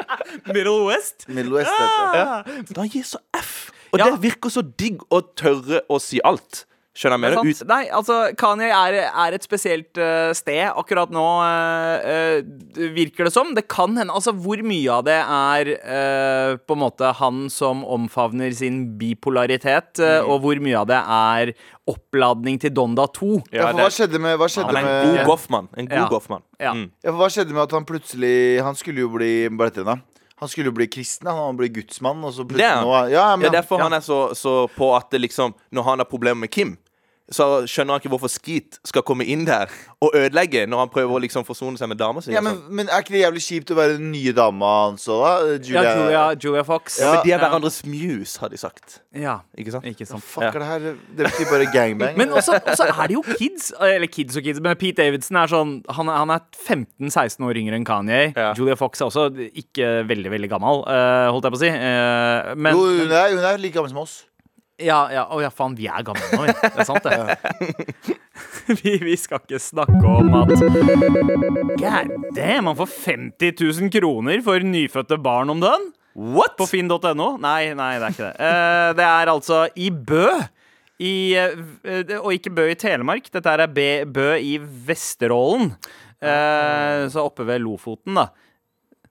Middle 0.53 0.85
West. 0.85 1.25
Middle 1.29 1.53
West, 1.55 1.71
heter 1.71 2.43
det. 2.57 2.75
Da 2.75 2.81
gir 2.83 3.03
så 3.03 3.17
F. 3.33 3.71
Og 3.93 3.99
Ja. 3.99 4.09
det 4.11 4.19
virker 4.21 4.49
så 4.51 4.61
digg 4.77 4.99
å 5.09 5.21
tørre 5.35 5.79
å 5.89 6.01
si 6.01 6.19
alt. 6.25 6.65
Skjønner 6.97 7.19
jeg 7.21 7.33
er 7.33 7.37
mener? 7.37 7.53
sant. 7.53 7.69
Nei, 7.69 7.83
altså, 7.93 8.15
Kanye 8.41 8.71
er, 8.73 8.95
er 9.05 9.35
et 9.37 9.43
spesielt 9.45 9.99
uh, 10.01 10.31
sted 10.33 10.63
akkurat 10.73 11.11
nå, 11.13 11.25
uh, 11.45 12.07
uh, 12.41 12.87
virker 12.95 13.27
det 13.29 13.33
som. 13.35 13.51
Det 13.53 13.67
kan 13.69 13.93
hende 13.99 14.15
Altså, 14.17 14.33
hvor 14.33 14.57
mye 14.65 14.89
av 14.95 15.03
det 15.05 15.19
er 15.21 15.69
på 16.65 16.73
en 16.73 16.81
måte 16.81 17.11
han 17.19 17.43
som 17.53 17.83
omfavner 17.85 18.51
sin 18.57 18.97
bipolaritet, 18.97 19.99
Mm. 20.01 20.29
og 20.29 20.41
hvor 20.43 20.59
mye 20.63 20.77
av 20.79 20.87
det 20.89 20.97
er 20.99 21.51
oppladning 21.89 22.57
til 22.61 22.73
Donda 22.73 23.05
2? 23.13 23.29
Ja, 23.51 23.61
Ja, 23.61 23.71
for 23.71 23.81
hva 23.83 23.89
skjedde 23.93 24.19
med, 24.21 24.37
hva 24.39 24.47
skjedde 24.51 24.73
Han 24.73 24.75
er 24.75 24.79
en 24.79 24.87
med 24.87 25.17
god 25.17 25.25
goffmann. 25.31 25.67
En 25.77 25.85
god 25.87 25.97
Ja. 25.97 26.07
goffmann. 26.11 26.43
Ja. 26.59 26.73
Mm. 26.73 26.91
Ja, 27.03 27.11
for 27.11 27.17
Hva 27.21 27.29
skjedde 27.29 27.53
med 27.53 27.63
at 27.63 27.71
han 27.71 27.85
plutselig 27.85 28.61
Han 28.63 28.75
skulle 28.75 28.99
jo 29.05 29.09
bli 29.13 29.47
Hva 29.49 29.69
heter 29.69 29.83
det 29.83 29.85
da? 29.85 29.97
Han 30.39 30.49
skulle 30.49 30.65
jo 30.69 30.71
bli 30.77 30.87
kristen, 30.87 31.25
han 31.29 31.57
ble 31.57 31.67
gudsmann, 31.73 32.23
og 32.25 32.33
så 32.33 32.45
Det 32.47 32.61
er 32.61 32.81
nå 32.81 33.09
Ja, 33.11 33.35
men 33.35 33.47
er 33.47 33.61
derfor 33.61 33.77
ja. 33.79 33.83
han 33.87 33.93
er 33.93 34.01
så, 34.05 34.33
så 34.37 34.67
på 34.75 34.95
at 34.97 35.09
det 35.11 35.21
liksom 35.21 35.53
Når 35.73 35.83
han 35.83 35.99
har 35.99 36.05
problemer 36.05 36.41
med 36.45 36.51
Kim, 36.51 36.77
så 37.33 37.45
skjønner 37.67 37.97
han 37.97 38.01
ikke 38.01 38.11
hvorfor 38.13 38.31
Skeet 38.31 38.77
skal 38.87 39.03
komme 39.03 39.25
inn 39.27 39.43
der 39.47 39.71
og 40.03 40.13
ødelegge 40.15 40.61
når 40.69 40.83
han 40.85 40.91
prøver 40.93 41.17
å 41.17 41.21
liksom 41.25 41.43
forsone 41.47 41.79
seg 41.79 41.89
med 41.91 41.99
dama 41.99 42.21
si. 42.23 42.31
ja, 42.31 42.39
men, 42.45 42.55
sånn. 42.55 42.75
men 42.79 42.87
er 42.91 43.03
ikke 43.03 43.15
det 43.15 43.23
jævlig 43.25 43.43
kjipt 43.43 43.73
å 43.73 43.77
være 43.79 43.97
den 43.97 44.11
nye 44.13 44.31
dama 44.37 44.69
hans 44.85 45.07
òg, 45.11 45.23
da? 45.25 45.33
Ja, 45.67 45.83
Julia, 45.97 46.21
Julia 46.39 46.63
Fox. 46.67 46.99
Ja. 47.01 47.17
Men 47.17 47.25
de 47.25 47.33
er 47.35 47.41
hverandres 47.43 47.81
muse, 47.87 48.39
har 48.39 48.53
de 48.53 48.59
sagt. 48.61 48.99
Ja, 49.17 49.39
Ikke 49.57 49.73
sant? 49.73 49.87
ikke 49.89 50.07
sant. 50.07 50.23
Fuck 50.23 50.53
er 50.53 50.61
det 50.61 50.69
her? 50.69 50.85
Det 51.17 51.25
betyr 51.31 51.49
bare 51.51 51.67
gangbang. 51.73 52.17
Men 52.19 52.31
også, 52.37 52.59
også 52.61 52.87
er 52.93 53.09
det 53.09 53.17
jo 53.17 53.23
kids. 53.27 53.71
Eller 53.81 54.07
kids 54.11 54.37
og 54.37 54.45
kids, 54.45 54.61
men 54.63 54.77
Pete 54.79 55.01
Davidson 55.01 55.39
er 55.41 55.51
sånn 55.51 55.73
Han, 55.97 56.11
han 56.11 56.31
er 56.35 56.45
15-16 56.53 57.43
år 57.47 57.59
yngre 57.59 57.79
enn 57.79 57.87
Kanye. 57.87 58.21
Ja. 58.37 58.53
Julia 58.57 58.77
Fox 58.79 59.01
er 59.01 59.09
også 59.09 59.27
ikke 59.57 60.05
veldig 60.07 60.31
veldig 60.37 60.49
gammel, 60.51 60.83
eh, 60.91 61.27
holdt 61.33 61.47
jeg 61.49 61.55
på 61.55 61.59
å 61.59 61.63
si. 61.65 61.73
Eh, 61.73 62.55
men 62.55 62.77
jo, 62.77 62.87
hun 63.03 63.11
er, 63.11 63.33
hun 63.35 63.45
er 63.51 63.61
like 63.61 63.75
gammel 63.75 63.91
som 63.91 64.03
oss. 64.05 64.17
Ja, 64.77 64.97
ja, 65.09 65.23
å 65.33 65.39
ja, 65.41 65.49
faen, 65.49 65.73
vi 65.77 65.87
er 65.89 66.03
gamle 66.05 66.27
nå, 66.37 66.43
vi. 66.45 66.53
Det 66.53 66.83
er 66.83 66.85
sant, 66.85 67.07
det. 67.07 67.37
vi, 68.83 68.93
vi 69.01 69.15
skal 69.17 69.41
ikke 69.41 69.59
snakke 69.61 70.01
om 70.05 70.29
at 70.37 70.51
God 71.81 72.11
damn, 72.37 72.67
man 72.67 72.77
får 72.77 72.91
50 72.93 73.55
000 73.57 73.93
kroner 73.93 74.43
for 74.45 74.61
nyfødte 74.61 75.17
barn 75.23 75.49
om 75.53 75.63
dagen? 75.63 75.89
What?! 76.17 76.55
På 76.57 76.65
finn.no? 76.69 77.31
Nei, 77.41 77.73
nei, 77.77 77.91
det 77.97 78.05
er 78.05 78.15
ikke 78.15 78.29
det. 78.29 78.37
Uh, 78.37 78.89
det 78.97 79.07
er 79.07 79.33
altså 79.33 79.63
i 79.77 79.89
Bø. 79.93 80.25
I, 80.97 81.13
uh, 81.37 82.13
og 82.23 82.31
ikke 82.33 82.53
Bø 82.57 82.67
i 82.69 82.77
Telemark. 82.77 83.29
Dette 83.33 83.53
er 83.53 83.65
Bø 84.05 84.29
i 84.37 84.57
Vesterålen. 84.61 85.73
Uh, 86.17 87.05
så 87.13 87.25
oppe 87.25 87.45
ved 87.49 87.61
Lofoten, 87.65 88.17
da. 88.17 88.29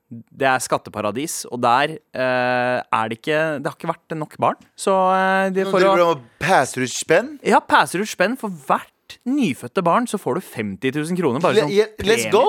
Det 0.09 0.47
er 0.47 0.61
skatteparadis, 0.63 1.41
og 1.51 1.59
der 1.65 1.97
eh, 1.97 2.77
er 2.79 3.09
det 3.11 3.17
ikke 3.19 3.39
Det 3.59 3.67
har 3.67 3.75
ikke 3.75 3.89
vært 3.91 4.15
nok 4.15 4.37
barn. 4.39 4.55
Så 4.79 4.93
eh, 4.95 5.49
de 5.51 5.65
Nå 5.65 5.71
for 5.73 5.83
å 5.83 5.95
driver 5.95 6.03
og 6.13 6.21
passer 6.39 6.85
ut 6.87 6.93
spenn. 6.93 7.33
ja, 7.43 7.59
passer 7.59 7.99
ut 7.99 8.07
spenn 8.07 8.37
for 8.39 8.49
hvert 8.69 9.17
nyfødte 9.27 9.83
barn 9.83 10.07
så 10.07 10.19
får 10.19 10.39
du 10.39 10.41
50 10.47 10.95
000 10.95 11.17
kroner. 11.19 11.43
Bare 11.43 11.67
Le- 11.67 11.87
som 11.91 12.07
Let's 12.07 12.29
go! 12.31 12.45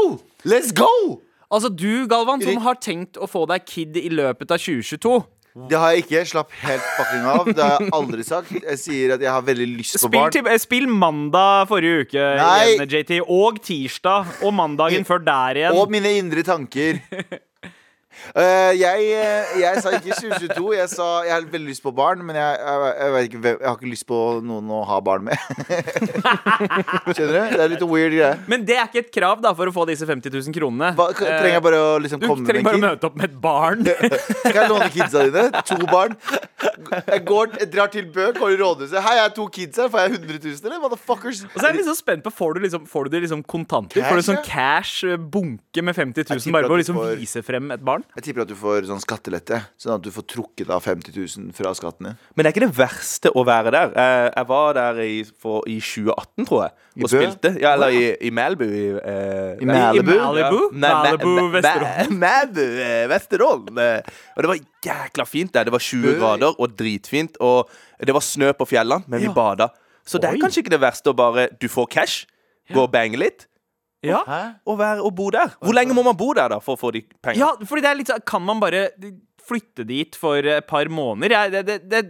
Let's 0.47 0.71
go! 0.75 1.19
Altså 1.50 1.71
du, 1.73 2.07
Galvan, 2.11 2.43
som 2.45 2.61
har 2.62 2.77
tenkt 2.83 3.17
å 3.17 3.27
få 3.31 3.47
deg 3.49 3.65
kid 3.67 3.97
i 3.97 4.11
løpet 4.12 4.50
av 4.53 4.59
2022. 4.61 5.19
Det 5.67 5.79
har 5.81 5.95
jeg 5.97 6.05
ikke. 6.05 6.21
Slapp 6.29 6.53
helt 6.62 6.85
fucking 6.99 7.25
av. 7.27 7.49
Det 7.50 7.65
har 7.65 7.81
jeg 7.83 7.91
aldri 7.97 8.23
sagt. 8.27 8.53
Jeg 8.53 8.79
sier 8.79 9.15
at 9.17 9.25
jeg 9.25 9.33
har 9.33 9.43
veldig 9.43 9.67
lyst 9.73 9.97
på 9.97 10.05
Spill, 10.05 10.21
barn. 10.21 10.35
til, 10.37 10.47
eh, 10.47 10.59
spill 10.62 10.87
mandag 10.87 11.67
forrige 11.71 12.05
uke 12.07 12.27
Nei. 12.38 12.77
igjen, 12.77 12.93
JT, 12.93 13.19
og 13.27 13.59
tirsdag, 13.65 14.29
og 14.45 14.55
mandagen 14.55 15.09
før 15.09 15.25
der 15.25 15.62
igjen. 15.65 15.79
Og 15.81 15.91
mine 15.91 16.12
indre 16.21 16.45
tanker. 16.47 17.00
Eh, 18.35 18.73
jeg, 18.77 19.05
eh, 19.15 19.53
jeg 19.62 19.83
sa 19.83 19.93
ikke 19.97 20.17
2022. 20.17 20.73
Jeg 20.77 20.91
sa 20.93 21.07
jeg 21.27 21.33
har 21.33 21.47
veldig 21.53 21.71
lyst 21.71 21.85
på 21.85 21.93
barn, 21.95 22.23
men 22.27 22.37
jeg, 22.37 22.59
jeg, 22.61 23.29
ikke, 23.29 23.41
jeg 23.47 23.65
har 23.65 23.77
ikke 23.79 23.91
lyst 23.91 24.07
på 24.09 24.19
noen 24.45 24.73
å 24.75 24.83
ha 24.88 24.99
barn 25.05 25.29
med. 25.29 25.37
Skjønner 27.15 27.33
du? 27.33 27.55
Det 27.55 27.62
er 27.62 27.73
litt 27.73 27.85
weird 27.88 28.17
greie. 28.17 28.33
Men 28.50 28.67
det 28.69 28.77
er 28.79 28.88
ikke 28.88 29.05
et 29.07 29.12
krav 29.15 29.43
da 29.45 29.55
for 29.57 29.71
å 29.71 29.75
få 29.75 29.87
disse 29.88 30.09
50 30.09 30.35
000 30.35 30.57
kronene. 30.57 30.93
Hva, 30.99 31.11
trenger 31.17 31.57
jeg 31.57 31.65
bare 31.69 31.81
å 31.85 31.95
liksom 32.03 32.23
Du 32.23 32.29
komme 32.29 32.45
med 32.45 32.53
trenger 32.53 32.69
bare 32.69 32.81
å 32.81 32.85
møte 32.85 33.11
opp 33.11 33.19
med 33.21 33.31
et 33.31 33.38
barn. 33.49 33.87
Kan 34.45 34.61
jeg 34.61 34.73
låne 34.75 34.91
kidsa 34.95 35.25
dine? 35.29 35.65
To 35.71 35.79
barn. 35.88 36.19
Jeg, 36.88 37.23
går, 37.29 37.55
jeg 37.62 37.71
drar 37.73 37.91
til 37.93 38.09
Bø, 38.12 38.29
går 38.37 38.55
i 38.55 38.59
rådhuset. 38.61 38.99
Hei, 39.05 39.15
jeg 39.19 39.25
har 39.25 39.35
to 39.37 39.47
kids 39.53 39.81
her. 39.81 39.91
Får 39.93 40.05
jeg 40.05 40.19
100 40.19 40.41
000, 40.43 40.61
eller? 40.69 40.83
Motherfuckers. 40.85 41.45
Og 41.49 41.57
så 41.57 41.65
er 41.65 41.73
jeg 41.73 41.81
liksom 41.81 41.97
så 41.97 42.03
spent 42.03 42.27
på 42.27 42.35
Får 42.38 42.55
du 42.55 42.62
liksom, 42.65 42.85
får 42.88 43.09
du 43.09 43.17
det 43.17 43.23
liksom 43.25 43.43
kontanter? 43.47 44.00
Cash, 44.00 44.11
får 44.11 44.21
du 44.21 44.27
sånn 44.29 44.43
cash 44.47 45.09
eh, 45.09 45.19
bunke 45.19 45.83
med 45.85 45.97
50 45.97 46.29
000 46.29 46.55
bare 46.55 46.69
for 46.69 46.77
å 46.77 46.81
liksom 46.81 47.00
vise 47.19 47.43
frem 47.47 47.73
et 47.75 47.83
barn? 47.85 47.98
Jeg 48.17 48.25
tipper 48.25 48.43
at 48.43 48.49
du 48.50 48.55
får 48.59 48.87
sånn 48.88 49.00
skattelette, 49.02 49.59
sånn 49.81 49.95
at 49.97 50.02
du 50.05 50.11
får 50.14 50.25
trukket 50.31 50.71
av 50.71 50.83
50 50.85 51.12
000 51.17 51.52
fra 51.57 51.73
skatten 51.75 52.07
din. 52.09 52.17
Men 52.37 52.43
det 52.45 52.50
er 52.50 52.55
ikke 52.57 52.67
det 52.67 52.76
verste 52.78 53.33
å 53.35 53.45
være 53.47 53.71
der. 53.75 53.93
Jeg, 53.97 54.33
jeg 54.37 54.49
var 54.49 54.75
der 54.78 55.00
i, 55.05 55.25
for, 55.43 55.62
i 55.67 55.78
2018, 55.81 56.47
tror 56.49 56.62
jeg, 56.67 56.73
I 56.99 57.02
og 57.05 57.11
Bø? 57.11 57.19
spilte. 57.19 57.52
Ja, 57.62 57.73
eller 57.75 57.88
i, 57.95 58.05
i 58.28 58.31
Malibu. 58.35 58.64
I, 58.69 58.87
eh, 58.99 59.62
I 59.62 59.69
nei, 59.69 59.78
Malibu? 59.81 60.14
ja. 60.14 60.31
Nei, 60.73 60.95
Malibu, 60.95 61.28
Ma- 61.35 61.50
Vesterålen. 61.59 62.17
Malibu, 62.25 62.64
eh, 62.87 63.05
Vesterålen. 63.14 63.83
eh, 63.85 64.14
Og 64.37 64.43
det 64.47 64.52
var 64.55 64.62
jækla 64.88 65.26
fint 65.28 65.52
der. 65.55 65.64
Det 65.69 65.73
var 65.76 65.85
20 65.90 66.02
Bø. 66.12 66.17
grader 66.23 66.55
og 66.59 66.76
dritfint. 66.78 67.37
Og 67.40 67.69
det 68.00 68.14
var 68.14 68.25
snø 68.25 68.52
på 68.59 68.67
fjellene, 68.69 69.05
men 69.09 69.21
vi 69.21 69.26
Ja. 69.31 69.33
bada. 69.37 69.71
Så 70.09 70.19
det 70.21 70.31
Oi. 70.31 70.37
er 70.37 70.40
kanskje 70.47 70.62
ikke 70.64 70.71
det 70.73 70.81
verste 70.81 71.11
å 71.12 71.17
bare 71.17 71.49
Du 71.61 71.69
får 71.69 71.87
cash, 71.93 72.26
gå 72.73 72.81
og 72.83 72.90
bange 72.93 73.17
litt, 73.21 73.47
Ja. 74.11 74.43
Og, 74.67 74.79
være, 74.81 75.05
og 75.05 75.15
bo 75.19 75.31
der. 75.35 75.55
Hvor 75.61 75.77
lenge 75.77 75.95
må 75.97 76.03
man 76.07 76.17
bo 76.19 76.33
der 76.37 76.49
da 76.57 76.59
for 76.65 76.77
å 76.77 76.81
få 76.81 76.93
de 76.97 77.05
pengene? 77.23 77.41
ja, 77.45 77.55
fordi 77.69 77.85
det 77.85 77.91
er 77.93 77.99
litt 78.03 78.12
sånn 78.12 78.25
Kan 78.29 78.45
man 78.47 78.61
bare 78.62 78.88
flytte 79.49 79.85
dit 79.88 80.12
for 80.21 80.45
et 80.45 80.67
par 80.69 80.91
måneder? 80.93 81.33
Ja, 81.33 81.43
det, 81.49 81.62
det, 81.65 81.77
det 81.88 82.00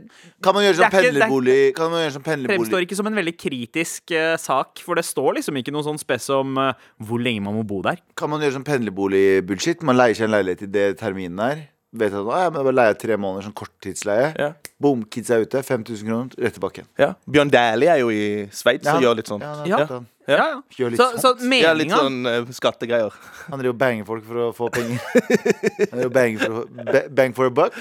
Kan 0.42 0.56
man 0.56 0.64
gjøre 0.66 0.88
er- 0.88 0.90
pendlerbolig? 0.90 1.58
Kan 1.76 1.92
man 1.92 2.02
gjøre 2.02 2.16
sånn 2.16 2.24
pendlerbolig? 2.26 2.58
fremstår 2.64 2.86
ikke 2.88 2.98
som 2.98 3.06
en 3.10 3.18
veldig 3.20 3.34
kritisk 3.38 4.10
uh, 4.16 4.34
sak, 4.42 4.82
for 4.82 4.98
det 4.98 5.04
står 5.06 5.36
liksom 5.38 5.60
ikke 5.60 5.70
noe 5.74 5.86
sånn 5.86 6.00
spes 6.02 6.26
om 6.34 6.58
uh, 6.58 6.72
hvor 6.98 7.22
lenge 7.22 7.44
man 7.46 7.54
må 7.60 7.62
bo 7.68 7.78
der. 7.86 8.00
Kan 8.18 8.32
man 8.32 8.42
gjøre 8.42 8.56
sånn 8.58 8.66
pendlerbolig-bullshit? 8.66 9.86
Man 9.86 9.98
leier 10.00 10.18
seg 10.18 10.26
en 10.26 10.34
leilighet 10.34 10.66
i 10.66 10.70
det 10.74 10.86
terminen 10.98 11.38
der. 11.38 11.62
Vet 11.98 12.12
at, 12.12 12.20
«Å, 12.20 12.34
ja, 12.42 12.50
men 12.50 12.58
jeg 12.60 12.66
bare 12.66 12.76
leier 12.76 12.98
tre 13.00 13.16
måneder 13.16 13.46
sånn 13.46 13.54
korttidsleie. 13.56 14.26
Ja. 14.36 14.50
Boom, 14.82 15.06
kids 15.08 15.30
er 15.32 15.46
ute. 15.46 15.62
5000 15.64 16.10
kroner, 16.10 16.34
rett 16.42 16.58
tilbake. 16.58 16.84
Ja. 17.00 17.14
Bjørn 17.24 17.54
Dæhlie 17.54 17.94
er 17.94 18.02
jo 18.02 18.10
i 18.12 18.26
Sveits 18.52 18.90
og 18.92 19.06
gjør 19.06 19.16
litt 19.22 19.30
sånn. 19.30 19.46
Ja, 19.46 19.86
Ja. 20.28 20.36
ja. 20.36 20.56
Gjør 20.76 20.90
litt 20.92 21.00
Så, 21.00 21.06
så 21.16 21.22
sånt. 21.30 21.40
Ja, 21.56 21.70
litt 21.72 21.88
meninga 21.88 21.98
sånn 22.04 22.18
eh, 22.28 22.50
skattegreier. 22.52 23.14
Han 23.48 23.62
driver 23.62 23.72
og 23.72 23.78
banger 23.80 24.04
folk 24.08 24.26
for 24.28 24.40
å 24.44 24.48
få 24.56 24.68
penger. 24.74 24.98
Han 25.08 25.94
driver 25.94 26.08
og 26.10 26.12
banger 26.18 26.42
for, 26.42 26.58
å- 26.60 26.86
ba- 26.92 27.04
bang 27.20 27.34
for 27.38 27.48
a 27.48 27.54
buck. 27.58 27.78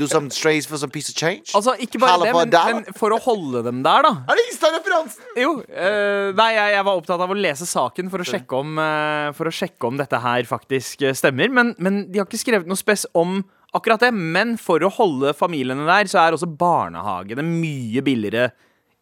Do 0.00 0.08
some 0.08 0.30
strays 0.32 0.64
for 0.70 0.80
some 0.80 0.90
piece 0.94 1.10
of 1.12 1.18
change. 1.20 1.52
Altså, 1.56 1.74
ikke 1.84 2.00
bare 2.00 2.14
Halla 2.16 2.30
det, 2.30 2.34
men, 2.38 2.52
deg. 2.54 2.78
men 2.80 2.96
for 2.96 3.12
å 3.12 3.18
holde 3.26 3.60
dem 3.66 3.82
der, 3.84 4.06
da. 4.08 4.12
Er 4.24 4.40
det 4.40 4.46
Insta-referansen? 4.54 5.26
Jo, 5.42 5.50
eh, 5.68 6.30
nei, 6.38 6.48
jeg, 6.56 6.72
jeg 6.78 6.86
var 6.88 7.02
opptatt 7.02 7.24
av 7.26 7.34
å 7.34 7.36
lese 7.36 7.68
saken 7.68 8.08
for 8.12 8.24
å 8.24 8.28
sjekke 8.32 8.62
om, 8.62 8.72
eh, 8.80 9.28
for 9.36 9.50
å 9.50 9.54
sjekke 9.54 9.90
om 9.90 10.00
dette 10.00 10.20
her 10.24 10.48
faktisk 10.48 11.04
eh, 11.10 11.12
stemmer. 11.18 11.52
Men, 11.52 11.74
men 11.82 12.06
de 12.08 12.22
har 12.22 12.28
ikke 12.30 12.40
skrevet 12.40 12.70
noe 12.70 12.80
spes 12.80 13.04
om 13.12 13.42
akkurat 13.76 14.00
det. 14.06 14.14
Men 14.16 14.56
for 14.56 14.80
å 14.80 14.88
holde 14.96 15.34
familiene 15.36 15.84
der, 15.84 16.08
så 16.08 16.22
er 16.24 16.36
også 16.38 16.48
barnehagene 16.56 17.44
mye 17.44 18.00
billigere 18.06 18.48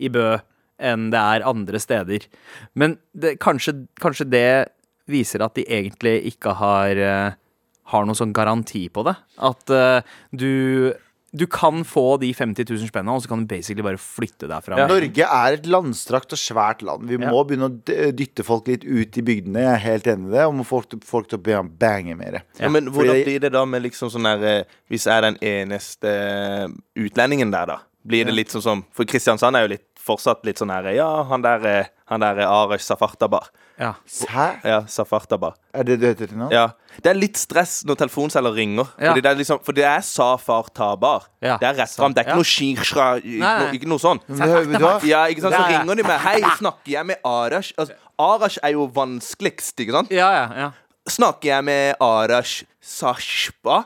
i 0.02 0.10
Bø 0.10 0.32
enn 0.78 1.10
det 1.14 1.20
er 1.20 1.46
andre 1.46 1.80
steder. 1.82 2.26
Men 2.74 2.98
det, 3.14 3.36
kanskje, 3.42 3.86
kanskje 4.00 4.28
det 4.30 4.46
viser 5.10 5.44
at 5.44 5.54
de 5.54 5.64
egentlig 5.68 6.20
ikke 6.32 6.54
har, 6.58 6.96
eh, 6.96 7.32
har 7.92 8.06
noen 8.06 8.16
sånn 8.18 8.32
garanti 8.34 8.86
på 8.92 9.04
det. 9.04 9.16
At 9.38 9.70
uh, 9.70 10.00
du 10.32 10.94
du 11.34 11.48
kan 11.50 11.82
få 11.82 12.16
de 12.22 12.28
50 12.30 12.62
000 12.70 12.86
spennene, 12.86 13.10
og 13.16 13.24
så 13.24 13.26
kan 13.32 13.40
du 13.42 13.48
basically 13.50 13.82
bare 13.82 13.98
flytte 13.98 14.46
derfra. 14.46 14.76
Ja. 14.78 14.86
Norge 14.86 15.26
er 15.26 15.56
et 15.56 15.66
landstrakt 15.66 16.30
og 16.30 16.38
svært 16.38 16.84
land. 16.86 17.08
Vi 17.10 17.18
Ja. 17.18 17.26
må 17.30 17.42
begynne 17.44 17.66
å 17.72 18.12
dytte 18.14 18.44
folk 18.46 18.68
litt 18.68 18.84
ut 18.84 19.18
i 19.18 19.22
bygdene. 19.26 19.58
Jeg 19.64 19.72
er 19.72 19.82
helt 19.82 20.06
enig 20.06 20.28
i 20.28 20.36
det. 20.36 20.44
Og 20.46 20.54
må 20.54 20.64
folk, 20.64 20.94
folk 21.02 21.26
til 21.28 21.38
å 21.38 21.42
begynne 21.42 21.66
å 21.66 21.78
bange 21.78 22.14
mer. 22.16 22.44
Ja, 22.60 22.68
men 22.68 22.86
hvordan 22.86 23.16
Fordi- 23.16 23.24
blir 23.24 23.40
det 23.40 23.50
da 23.52 23.64
med 23.64 23.82
liksom 23.82 24.10
sånn 24.14 24.22
der 24.22 24.46
eh, 24.60 24.64
Hvis 24.88 25.06
jeg 25.06 25.16
er 25.16 25.22
den 25.22 25.38
eneste 25.42 26.70
utlendingen 26.94 27.50
der, 27.50 27.66
da? 27.66 27.78
Blir 28.06 28.24
det 28.26 28.34
litt 28.34 28.48
sånn 28.52 28.62
som 28.62 28.84
For 28.92 29.04
Kristiansand 29.04 29.56
er 29.56 29.62
jo 29.66 29.72
litt, 29.74 29.86
fortsatt 30.04 30.44
litt 30.44 30.60
sånn 30.60 30.70
her 30.74 30.90
Ja, 30.94 31.22
han 31.30 31.42
der 31.44 31.64
er 31.66 31.86
Han 32.10 32.20
der 32.20 32.36
er 32.44 32.46
Arash 32.52 32.84
Safartabar. 32.84 33.46
Ja. 33.80 33.94
Hæ? 34.28 34.46
Ja, 34.62 34.82
Safartabar. 34.86 35.54
Er 35.72 35.82
det 35.88 35.94
det 36.02 36.10
heter 36.12 36.28
til 36.28 36.36
nå? 36.38 36.50
Ja. 36.52 36.66
Det 37.02 37.08
er 37.10 37.16
litt 37.16 37.38
stress 37.40 37.78
når 37.88 37.96
telefonselger 38.02 38.52
ringer. 38.54 38.90
Ja. 39.00 39.08
Fordi 39.14 39.22
det 39.24 39.30
er 39.32 39.38
liksom 39.40 39.62
For 39.64 39.72
det 39.72 39.86
er 39.88 40.02
Safartabar. 40.04 41.24
Ja. 41.42 41.56
Det 41.58 41.68
er 41.70 41.78
rett 41.80 41.94
fram. 41.96 42.12
Det 42.14 42.20
er 42.20 42.28
ikke 42.28 42.36
Ja. 42.36 42.36
noe 42.36 42.44
shirsha, 42.44 43.06
ikke, 43.24 43.40
noe- 43.40 43.72
ikke 43.74 43.88
noe 43.88 43.98
sånn. 43.98 44.20
Ja, 45.08 45.24
ikke 45.26 45.40
sant? 45.40 45.54
Så 45.54 45.64
ringer 45.66 45.96
de 45.96 46.02
med 46.02 46.20
Hei, 46.20 46.40
snakker 46.60 46.92
jeg 46.92 47.06
med 47.06 47.16
Arash? 47.24 47.72
Altså, 47.78 47.94
Arash 48.18 48.58
er 48.62 48.70
jo 48.76 48.86
vanskeligst, 48.86 49.74
ikke 49.80 49.92
sant? 49.92 50.10
Ja, 50.10 50.30
ja, 50.30 50.46
ja. 50.54 50.70
Snakker 51.10 51.50
jeg 51.50 51.66
med 51.66 52.00
Arash 52.02 52.64
Sashba. 52.80 53.84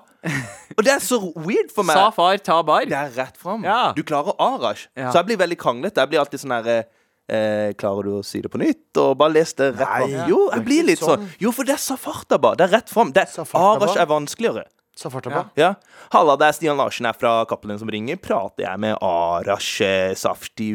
Og 0.77 0.85
det 0.85 0.93
er 0.93 1.03
så 1.03 1.19
weird 1.39 1.73
for 1.75 1.87
meg. 1.87 1.97
Safar 1.99 2.39
Tabar. 2.39 2.45
ta 2.45 2.63
bar. 2.63 2.87
Det 2.91 2.99
er 2.99 3.13
rett 3.17 3.37
fram. 3.41 3.65
Ja. 3.67 3.93
Du 3.97 4.03
klarer 4.07 4.35
Arash. 4.43 4.89
Ja. 4.97 5.11
Så 5.13 5.21
jeg 5.21 5.31
blir 5.33 5.43
veldig 5.45 5.59
kranglete. 5.61 6.03
Jeg 6.03 6.13
blir 6.13 6.23
alltid 6.23 6.43
sånn 6.43 6.57
her 6.59 6.71
eh, 6.75 7.75
Klarer 7.79 8.09
du 8.09 8.17
å 8.19 8.25
si 8.27 8.43
det 8.45 8.51
på 8.53 8.61
nytt? 8.63 8.89
Og 8.99 9.15
bare 9.21 9.37
les 9.39 9.55
det 9.59 9.73
rett 9.77 9.85
fram. 9.85 10.17
Jo, 10.31 10.41
jeg 10.55 10.67
blir 10.67 10.89
litt 10.91 11.03
sånn. 11.03 11.23
sånn. 11.23 11.31
Jo, 11.43 11.55
for 11.55 11.69
det 11.69 11.77
er 11.77 11.85
Safartaba. 11.85 12.55
Det 12.59 12.69
er 12.69 12.75
rett 12.79 12.93
fram. 12.93 13.15
Er? 13.15 13.31
Arash 13.63 13.99
er 13.99 14.11
vanskeligere. 14.11 14.67
Safartaba? 14.99 15.45
Ja. 15.55 15.75
Halla, 16.11 16.35
det 16.41 16.49
er 16.49 16.57
Stian 16.57 16.81
Larsen 16.81 17.07
her 17.07 17.15
fra 17.15 17.45
Cappelen 17.47 17.79
som 17.79 17.91
ringer. 17.93 18.19
Prater 18.19 18.67
jeg 18.67 18.83
med 18.83 18.99
Arash 18.99 19.79
eh, 19.87 20.15
Safti 20.19 20.73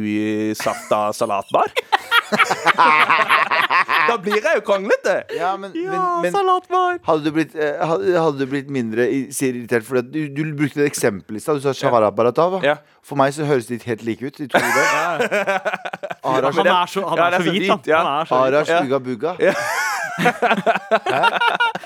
Safta 0.56 1.10
Salatbar? 1.12 1.74
da 4.12 4.18
blir 4.18 4.38
jeg 4.42 4.56
jo 4.60 4.62
kranglete. 4.68 5.16
Ja, 5.38 5.52
men, 5.58 5.72
Ja, 5.76 5.92
men, 6.22 6.22
men 6.28 6.32
salatbar. 6.36 7.00
hadde, 7.08 7.24
du 7.24 7.32
blitt, 7.36 7.56
eh, 7.56 7.78
hadde, 7.86 8.14
hadde 8.20 8.40
du 8.40 8.46
blitt 8.52 8.70
mindre 8.70 9.08
i- 9.10 9.28
sier 9.32 9.54
irritert 9.58 9.84
fordi 9.88 10.00
at 10.04 10.12
du, 10.12 10.20
du 10.30 10.54
brukte 10.58 10.82
et 10.84 10.90
eksempel 10.92 11.36
i 11.38 11.40
stad. 11.44 11.56
Du 11.60 11.62
sa 11.68 11.74
Shavara 11.74 12.12
Baratava. 12.12 12.62
Ja. 12.64 12.78
For 13.04 13.16
meg 13.20 13.34
så 13.36 13.46
høres 13.46 13.68
de 13.68 13.78
helt 13.86 14.04
like 14.08 14.24
ut. 14.26 14.38
De 14.38 14.48
to. 14.48 14.58
Arash, 16.24 16.56
Han 16.56 16.68
er 16.68 16.86
så, 16.88 17.02
han 17.04 17.18
Ja, 17.18 17.26
er 17.26 17.32
det 17.32 17.40
så 17.40 17.42
er 17.42 17.44
så 17.44 17.52
hvit, 17.52 17.70
han. 17.70 17.80
hvit, 17.80 17.88
ja. 17.92 17.98
han 18.04 18.22
er 18.22 18.26
så 18.26 18.36
hvit. 18.40 18.54
Arash 18.54 18.70
Ja. 18.72 18.84
Uga 18.88 19.00
Buga. 19.04 19.34
Hæ? 20.24 21.20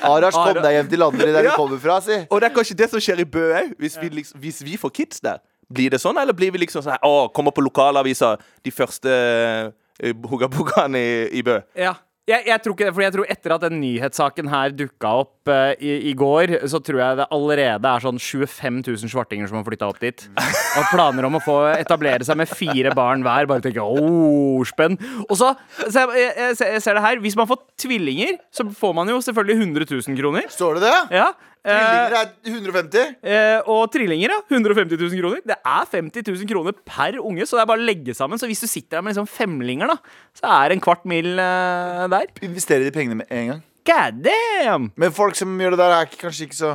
Arash, 0.08 0.38
kom 0.38 0.60
deg 0.64 0.76
hjem 0.78 0.90
til 0.92 1.00
landet 1.02 1.28
der 1.34 1.44
Ja. 1.44 1.52
du 1.52 1.56
kommer 1.56 1.80
fra, 1.82 2.00
si. 2.02 2.18
Og 2.30 2.42
det 2.42 2.50
er 2.52 2.56
kanskje 2.56 2.76
det 2.78 2.90
som 2.92 3.00
skjer 3.04 3.20
i 3.24 3.26
Bø 3.26 3.46
òg, 3.58 3.74
hvis, 3.80 3.98
vi 4.02 4.10
liksom, 4.10 4.40
hvis 4.44 4.62
vi 4.66 4.78
får 4.78 4.94
kids 4.94 5.20
der. 5.24 5.40
Blir 5.74 5.90
det 5.92 6.00
sånn, 6.00 6.16
eller 6.22 6.34
blir 6.34 6.52
vi 6.54 6.62
liksom 6.64 6.82
sånn 6.86 6.94
her, 6.96 7.02
Å, 7.04 7.28
kommer 7.36 7.52
på 7.52 7.62
lokalavisa 7.66 8.38
de 8.64 8.72
første 8.72 9.12
uh, 9.12 10.14
booga-boogaene 10.16 10.96
i, 11.02 11.40
i 11.40 11.42
Bø? 11.44 11.58
Ja. 11.76 11.96
Jeg, 12.28 12.44
jeg 12.44 12.60
tror 12.60 12.74
ikke 12.76 12.88
det, 12.90 12.92
for 12.92 13.04
jeg 13.06 13.14
tror 13.16 13.30
etter 13.32 13.54
at 13.56 13.62
den 13.64 13.78
nyhetssaken 13.80 14.50
her 14.52 14.74
dukka 14.76 15.12
opp 15.22 15.48
uh, 15.48 15.72
i, 15.80 15.94
i 16.10 16.14
går, 16.18 16.58
så 16.68 16.82
tror 16.84 17.00
jeg 17.00 17.20
det 17.22 17.28
allerede 17.32 17.94
er 17.94 18.04
sånn 18.04 18.20
25 18.20 18.82
000 18.84 19.12
svartinger 19.14 19.48
som 19.48 19.62
har 19.62 19.64
flytta 19.64 19.88
opp 19.88 20.02
dit. 20.04 20.26
Og 20.36 20.90
planer 20.92 21.24
om 21.30 21.40
å 21.40 21.44
få 21.46 21.56
etablere 21.78 22.28
seg 22.28 22.36
med 22.42 22.52
fire 22.52 22.92
barn 22.98 23.24
hver. 23.24 23.48
Bare 23.48 23.64
tenker 23.64 23.80
oh, 23.88 24.60
spenn. 24.68 25.00
Og 25.30 25.38
så, 25.40 25.54
så 25.86 26.04
jeg, 26.04 26.28
jeg, 26.36 26.58
jeg 26.76 26.84
ser 26.84 27.00
det 27.00 27.06
her. 27.08 27.24
Hvis 27.24 27.40
man 27.40 27.48
får 27.48 27.64
tvillinger, 27.80 28.42
så 28.52 28.68
får 28.76 28.98
man 29.00 29.16
jo 29.16 29.22
selvfølgelig 29.24 29.62
100 29.64 29.88
000 29.96 30.20
kroner. 30.20 30.52
Står 30.52 30.82
det 30.82 30.90
det? 30.90 30.98
Ja. 31.22 31.32
Eh, 31.68 31.78
Tvillinger 31.78 32.18
er 32.18 32.52
150. 32.54 33.16
Eh, 33.22 33.70
og 33.74 33.82
trillinger, 33.94 34.34
ja. 34.34 34.40
150 34.50 35.02
000 35.04 35.22
kroner. 35.22 35.42
Det 35.48 35.58
er 35.60 35.90
50 35.94 36.28
000 36.32 36.50
kroner 36.52 36.78
per 36.88 37.20
unge, 37.22 37.48
så 37.48 37.60
det 37.60 37.64
er 37.66 37.72
bare 37.72 37.84
å 37.84 37.88
legge 37.88 38.16
sammen. 38.18 38.42
Så 38.42 38.50
hvis 38.50 38.64
du 38.64 38.70
sitter 38.70 38.98
der 38.98 39.06
med 39.06 39.16
liksom 39.16 39.30
femlinger, 39.30 39.92
da, 39.92 39.98
så 40.38 40.52
er 40.60 40.76
en 40.76 40.84
kvart 40.84 41.08
mil 41.10 41.34
eh, 41.36 42.06
der. 42.14 42.30
Investerer 42.48 42.88
de 42.88 42.94
pengene 42.96 43.22
med 43.22 43.34
en 43.34 43.52
gang. 43.54 43.66
God 43.88 44.24
damn! 44.26 44.92
Men 45.00 45.16
folk 45.16 45.38
som 45.40 45.54
gjør 45.62 45.76
det 45.78 45.84
der, 45.84 45.96
er 45.96 46.10
ikke, 46.10 46.26
kanskje 46.26 46.50
ikke 46.50 46.58
så 46.58 46.74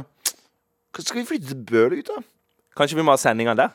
Skal 0.97 1.19
vi 1.19 1.27
flytte 1.29 1.51
til 1.51 1.65
Bøl, 1.69 1.99
gutta? 1.99 2.23
Kanskje 2.77 2.97
vi 2.97 3.05
må 3.05 3.13
ha 3.13 3.21
sendinga 3.21 3.57
der? 3.59 3.75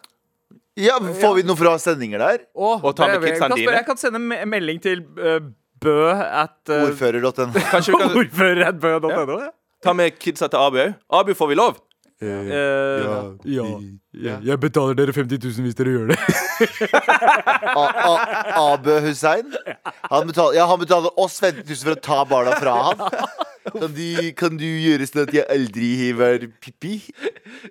Ja, 0.78 0.98
Får 1.02 1.40
vi 1.40 1.46
noe 1.46 1.58
fra 1.58 1.74
sendinger 1.82 2.22
der? 2.22 2.44
Og, 2.54 2.84
Og 2.86 2.94
ta 2.98 3.08
med 3.10 3.18
jeg 3.18 3.34
kidsene 3.34 3.50
kan 3.50 3.58
dine. 3.58 3.78
Jeg 3.80 3.86
kan 3.88 3.98
sende 4.02 4.22
me 4.22 4.38
melding 4.50 4.82
til 4.82 5.02
eh, 5.18 5.40
bø 5.82 5.96
at 6.14 6.58
uh, 6.70 6.84
Ordfører.no. 6.86 7.48
Kanskje 7.72 7.94
vi 7.94 8.02
kan 8.02 8.18
Ordfører 8.22 8.68
at 8.70 8.82
bø.no. 8.82 9.40
ja. 9.42 9.50
Ta 9.84 9.93
med 9.93 10.17
kidsa 10.19 10.50
til 10.51 10.62
Abu 10.62 10.79
òg? 10.84 10.96
Abu, 11.10 11.34
får 11.38 11.51
vi 11.51 11.60
lov? 11.60 11.77
Eh, 12.17 12.29
ja, 12.50 13.17
ja, 13.46 13.65
ja. 14.17 14.36
Jeg 14.41 14.57
betaler 14.57 14.96
dere 14.98 15.13
50 15.13 15.38
000 15.38 15.67
hvis 15.67 15.75
dere 15.77 15.91
gjør 15.93 16.07
det. 16.10 16.17
Abu 18.57 18.96
Hussein. 19.05 19.53
Han 20.10 20.25
betaler, 20.31 20.57
ja, 20.57 20.65
han 20.65 20.81
betaler 20.81 21.13
oss 21.22 21.38
50 21.43 21.62
000 21.69 21.84
for 21.84 21.93
å 21.93 22.01
ta 22.10 22.24
barna 22.25 22.55
fra 22.57 22.74
han. 22.88 23.05
Kan 23.67 23.93
du, 23.93 24.03
kan 24.39 24.57
du 24.57 24.65
gjøre 24.65 25.05
sånn 25.05 25.27
at 25.27 25.36
jeg 25.36 25.46
aldri 25.51 25.91
var 26.17 26.48
Pippi? 26.63 26.98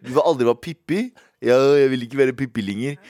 Du 0.05 0.13
vil 0.13 0.23
aldri 0.23 0.47
være 0.47 0.63
Pippi? 0.63 1.01
Ja, 1.43 1.59
jeg 1.81 1.91
vil 1.93 2.07
ikke 2.07 2.21
være 2.23 2.37
Pippi 2.39 2.63
lenger. 2.65 3.01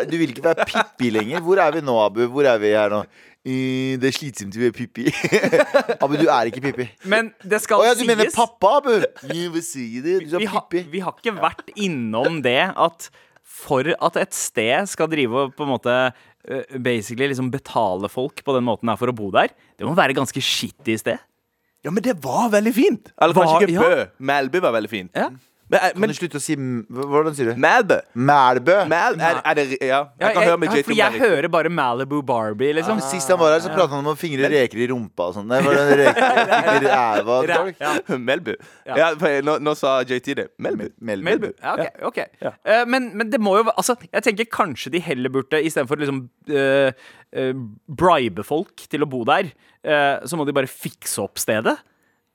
Eh, 0.00 0.06
Du 0.10 0.16
vil 0.20 0.32
ikke 0.32 0.44
være 0.44 0.66
Pippi 0.68 1.10
lenger? 1.14 1.42
Hvor 1.44 1.60
er 1.62 1.74
vi 1.76 1.82
nå, 1.84 1.96
Abu? 2.04 2.24
Hvor 2.32 2.48
er 2.48 2.58
vi 2.62 2.72
her 2.74 2.92
nå? 2.92 3.02
I, 3.42 3.56
Det 3.98 4.12
er 4.12 4.14
slitsomt 4.14 4.54
å 4.54 4.62
være 4.62 4.74
Pippi. 4.76 5.08
Abu, 6.04 6.14
du 6.20 6.28
er 6.30 6.50
ikke 6.50 6.62
Pippi. 6.68 6.86
Men 7.10 7.32
det 7.42 7.62
skal 7.64 7.82
oh, 7.82 7.86
ja, 7.88 7.94
du 7.96 8.04
sies 8.04 8.10
mener 8.12 8.30
pappa, 8.34 8.76
Abu? 8.78 8.94
Vi, 9.32 10.46
ha, 10.52 10.62
vi 10.70 11.02
har 11.02 11.16
ikke 11.18 11.34
vært 11.40 11.72
innom 11.74 12.40
det 12.44 12.60
at 12.70 13.10
for 13.52 13.84
at 13.92 14.16
et 14.22 14.32
sted 14.36 14.86
skal 14.88 15.10
drive 15.12 15.34
og 15.46 15.56
på 15.58 15.66
en 15.66 15.72
måte 15.74 15.92
eh, 15.92 16.78
basically 16.80 17.28
liksom 17.32 17.50
betale 17.52 18.08
folk 18.10 18.40
på 18.46 18.54
den 18.56 18.64
måten 18.64 18.88
her 18.88 18.96
for 19.00 19.10
å 19.12 19.14
bo 19.16 19.28
der, 19.34 19.52
det 19.76 19.84
må 19.86 19.92
være 19.98 20.16
ganske 20.16 20.40
skittig 20.42 20.96
sted. 21.02 21.20
Ja, 21.82 21.90
men 21.90 22.04
det 22.06 22.14
var 22.22 22.46
veldig 22.52 22.72
fint. 22.76 23.10
Eller 23.18 23.34
Var- 23.34 23.48
kanskje 23.48 23.66
ikke 23.66 23.74
ja. 23.74 23.82
Bø. 23.82 24.04
Melby 24.30 24.62
var 24.62 24.76
veldig 24.78 24.90
fint. 24.92 25.10
Ja. 25.18 25.28
Men, 25.72 25.80
men, 25.96 26.02
Kan 26.04 26.12
du 26.12 26.16
slutte 26.18 26.36
å 26.36 26.42
si 26.44 26.52
m- 26.58 26.82
Hvordan 26.92 27.32
sier 27.36 27.48
du? 27.48 27.60
Melbø 27.62 27.96
Mælbø. 28.12 28.74
Mel, 28.92 29.14
er, 29.24 29.38
er 29.48 29.54
det 29.56 29.64
Ja, 29.80 30.00
jeg 30.20 30.34
kan 30.34 30.42
jeg, 30.42 30.48
høre 30.50 30.58
med 30.60 30.68
ja, 30.68 30.74
JT 30.76 30.84
for 30.90 30.94
jeg 30.98 31.06
er 31.16 31.22
hører 31.22 31.48
bare 31.54 31.70
Malibu 31.72 32.18
Barbie, 32.28 32.74
liksom. 32.76 33.00
Sist 33.06 33.32
han 33.32 33.40
var 33.40 33.54
her, 33.54 33.62
så 33.64 33.72
pratet 33.72 33.94
han 33.96 34.04
om 34.04 34.10
å 34.12 34.16
fingre 34.20 34.50
reker 34.52 34.82
i 34.84 34.88
rumpa 34.92 35.30
og 35.30 35.38
sånn. 35.38 35.48
Det 35.48 35.62
var 35.64 35.78
det 35.80 35.96
reker 36.02 36.76
i 36.76 36.82
ræva? 36.92 37.38
Ra- 37.52 37.62
ja. 37.80 37.92
Melbu. 38.28 38.52
Ja. 38.86 38.98
Ja, 39.00 39.08
for 39.22 39.48
nå, 39.48 39.56
nå 39.64 39.74
sa 39.80 39.94
JT 40.04 40.28
det. 40.42 40.46
Melbu. 40.62 40.90
Melbu. 41.00 41.26
Melbu. 41.30 41.50
Ja, 41.62 41.72
ok. 41.78 42.04
ok. 42.12 42.20
Eh, 42.68 42.84
men, 42.92 43.08
men 43.16 43.32
det 43.32 43.40
må 43.40 43.56
jo 43.56 43.64
være- 43.70 43.78
Altså, 43.80 43.96
jeg 44.12 44.26
tenker 44.28 44.50
kanskje 44.52 44.92
de 44.92 45.00
heller 45.08 45.32
burde, 45.32 45.62
istedenfor 45.64 45.96
å 45.96 46.04
liksom 46.04 46.20
uh, 46.52 46.92
bribe 47.88 48.44
folk 48.46 48.84
til 48.92 49.04
å 49.04 49.08
bo 49.08 49.22
der, 49.28 49.48
eh, 49.84 50.20
så 50.28 50.36
må 50.38 50.44
de 50.46 50.52
bare 50.54 50.68
fikse 50.70 51.16
opp 51.24 51.40
stedet. 51.40 51.78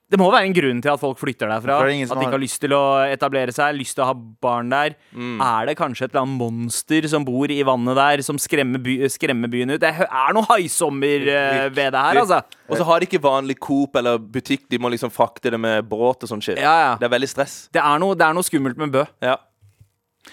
Det 0.08 0.16
må 0.22 0.30
være 0.32 0.48
en 0.48 0.54
grunn 0.56 0.78
til 0.82 0.88
at 0.94 1.02
folk 1.02 1.18
flytter 1.20 1.50
derfra. 1.52 1.82
Er 1.84 1.90
At 1.90 1.90
de 1.92 2.04
ikke 2.06 2.16
har- 2.24 2.32
har 2.32 2.40
lyst 2.40 2.62
til 2.64 2.72
å 2.72 2.84
etablere 3.12 3.52
seg, 3.52 3.76
lyst 3.76 3.96
til 3.98 4.06
å 4.06 4.08
ha 4.08 4.14
barn 4.16 4.70
der. 4.72 4.96
Er 5.14 5.66
det 5.68 5.76
kanskje 5.78 6.06
et 6.06 6.12
eller 6.16 6.22
annet 6.24 6.38
monster 6.40 7.08
som 7.12 7.26
bor 7.26 7.44
i 7.52 7.62
vannet 7.62 7.96
der, 7.96 8.22
som 8.24 8.38
skremmer, 8.38 8.80
by, 8.82 8.96
skremmer 9.12 9.50
byen 9.52 9.72
ut? 9.76 9.82
Det 9.82 9.92
er 10.08 10.34
noe 10.34 10.44
haisommer 10.48 11.28
eh, 11.28 11.68
ved 11.70 11.92
det 11.92 12.00
her, 12.00 12.16
altså. 12.24 12.42
Og 12.70 12.78
så 12.78 12.86
har 12.86 13.00
de 13.02 13.06
ikke 13.06 13.20
vanlig 13.22 13.60
Coop 13.60 13.96
eller 13.98 14.18
butikk. 14.18 14.70
De 14.70 14.78
må 14.80 14.90
liksom 14.90 15.12
frakte 15.12 15.52
det 15.52 15.60
med 15.60 15.84
båt 15.90 16.24
og 16.24 16.30
sånn 16.32 16.42
shit. 16.42 16.58
Ja, 16.58 16.78
ja. 16.88 16.96
Det 16.96 17.04
er 17.12 17.20
veldig 17.20 17.28
stress. 17.30 17.68
Det 17.74 17.82
er 17.84 18.00
noe, 18.00 18.16
det 18.16 18.24
er 18.30 18.34
noe 18.34 18.44
skummelt 18.48 18.78
med 18.78 18.92
Bø. 18.96 19.04
Ja. 19.22 19.36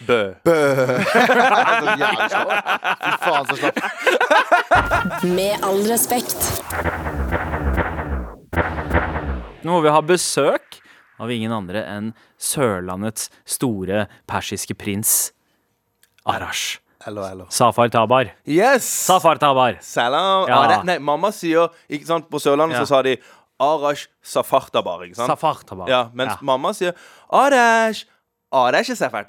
Bø. 0.07 0.35
Så 0.45 1.99
jævlig 1.99 2.31
slapp. 2.31 2.51
Fy 3.03 3.11
faen, 3.27 3.47
så 3.47 3.55
slapp. 3.59 3.79
Med 5.35 5.55
all 5.63 5.83
respekt. 5.91 7.54
Nå 9.65 9.73
må 9.73 9.81
vi 9.85 9.93
ha 9.93 10.01
besøk 10.05 10.81
av 11.23 11.31
ingen 11.33 11.53
andre 11.55 11.81
enn 11.89 12.11
Sørlandets 12.41 13.31
store 13.49 14.07
persiske 14.29 14.77
prins 14.77 15.31
Arash. 16.29 16.79
Hello, 17.05 17.25
hello. 17.29 17.47
Safar 17.53 17.91
Tabar. 17.93 18.31
Yes! 18.49 18.85
Safar 18.89 19.37
Tabar. 19.41 19.77
Salam. 19.85 20.47
Ja. 20.49 20.59
Ah, 20.63 20.85
nei, 20.89 20.97
mamma 21.05 21.29
sier 21.37 21.69
ikke 21.93 22.09
sant, 22.09 22.31
På 22.33 22.41
Sørlandet 22.41 22.79
Ja. 22.79 22.85
så 22.85 22.95
sa 22.95 23.03
de 23.05 23.19
Arash 23.61 24.07
Safartabar. 24.25 25.05
Ikke 25.05 25.17
sant? 25.17 25.29
Safar 25.29 25.61
Tabar. 25.69 25.89
Ja, 25.89 26.09
mens 26.17 26.41
mamma 26.43 26.73
sier 26.77 26.95
Arash 27.31 28.05
Arash 28.55 28.91
er 28.93 28.97
ikke 28.97 29.25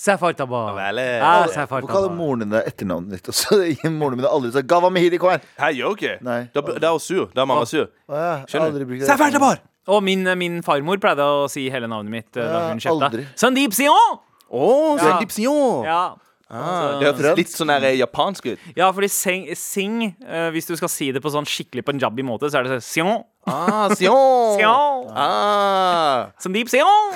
Safar 0.00 0.32
Tabar. 0.38 0.72
Vel, 0.76 0.98
eh, 1.02 1.18
Ja, 1.20 1.46
Safar 1.52 1.80
Hvorfor 1.82 1.92
kaller 1.92 2.08
Tabar. 2.08 2.16
moren 2.16 2.38
din 2.44 2.50
deg 2.54 2.66
etternavnet 2.70 3.10
ditt 3.18 3.28
også? 3.32 3.58
Moren 4.00 4.16
min 4.16 4.24
har 4.26 4.32
aldri 4.36 4.52
sagt 4.54 4.66
'Gava 4.70 4.90
Mehidi, 4.90 5.18
Kwan'. 5.20 5.40
her'. 5.40 5.64
Hei, 5.64 5.72
gjør 5.80 5.96
ikke. 5.98 6.14
Nei. 6.24 6.38
Da, 6.54 6.60
da 6.62 6.86
er 6.88 6.94
hun 6.96 7.02
sur. 7.04 7.26
Da 7.34 7.42
er 7.44 7.50
mamma 7.50 7.66
sur. 7.68 7.86
Ja. 8.08 8.14
jeg 8.14 8.22
har 8.40 8.46
Skjønner 8.48 8.78
du? 8.78 8.86
brukt 8.86 9.06
Tabar! 9.36 9.58
Og 9.90 10.02
min, 10.04 10.24
min 10.38 10.62
farmor 10.62 10.96
pleide 11.02 11.24
å 11.24 11.48
si 11.50 11.68
hele 11.72 11.88
navnet 11.90 12.10
mitt 12.10 12.36
Ja, 12.36 12.42
da 12.48 12.58
Ja, 12.60 12.68
hun 12.70 12.78
kjefta. 12.80 13.10
aldri. 13.10 13.26
Sandeep 13.36 13.72
Sion! 13.74 14.18
Å, 14.50 14.98
Sandeep 15.00 15.30
Ja. 15.30 15.84
Ja. 15.84 16.02
Ah, 16.50 16.96
det 16.98 17.06
høres 17.14 17.36
litt 17.38 17.52
sånn 17.54 17.70
der 17.70 17.92
japansk 17.94 18.48
ut. 18.50 18.62
ja, 18.74 18.88
fordi 18.90 19.06
sing, 19.08 19.44
sing 19.54 20.00
eh, 20.26 20.48
Hvis 20.50 20.66
du 20.66 20.72
skal 20.74 20.90
si 20.90 21.12
det 21.14 21.20
på 21.22 21.30
sånn 21.30 21.46
skikkelig 21.46 21.84
punjabi-måte, 21.86 22.50
så 22.50 22.58
er 22.58 22.66
det 22.66 22.72
sånn 22.80 22.82
Sion. 22.88 23.20
Ah, 23.46 23.86
Sion. 23.98 24.58
Sion. 24.58 25.04
Ah, 25.14 26.32
Sandeep 26.42 26.66
Sion! 26.72 27.14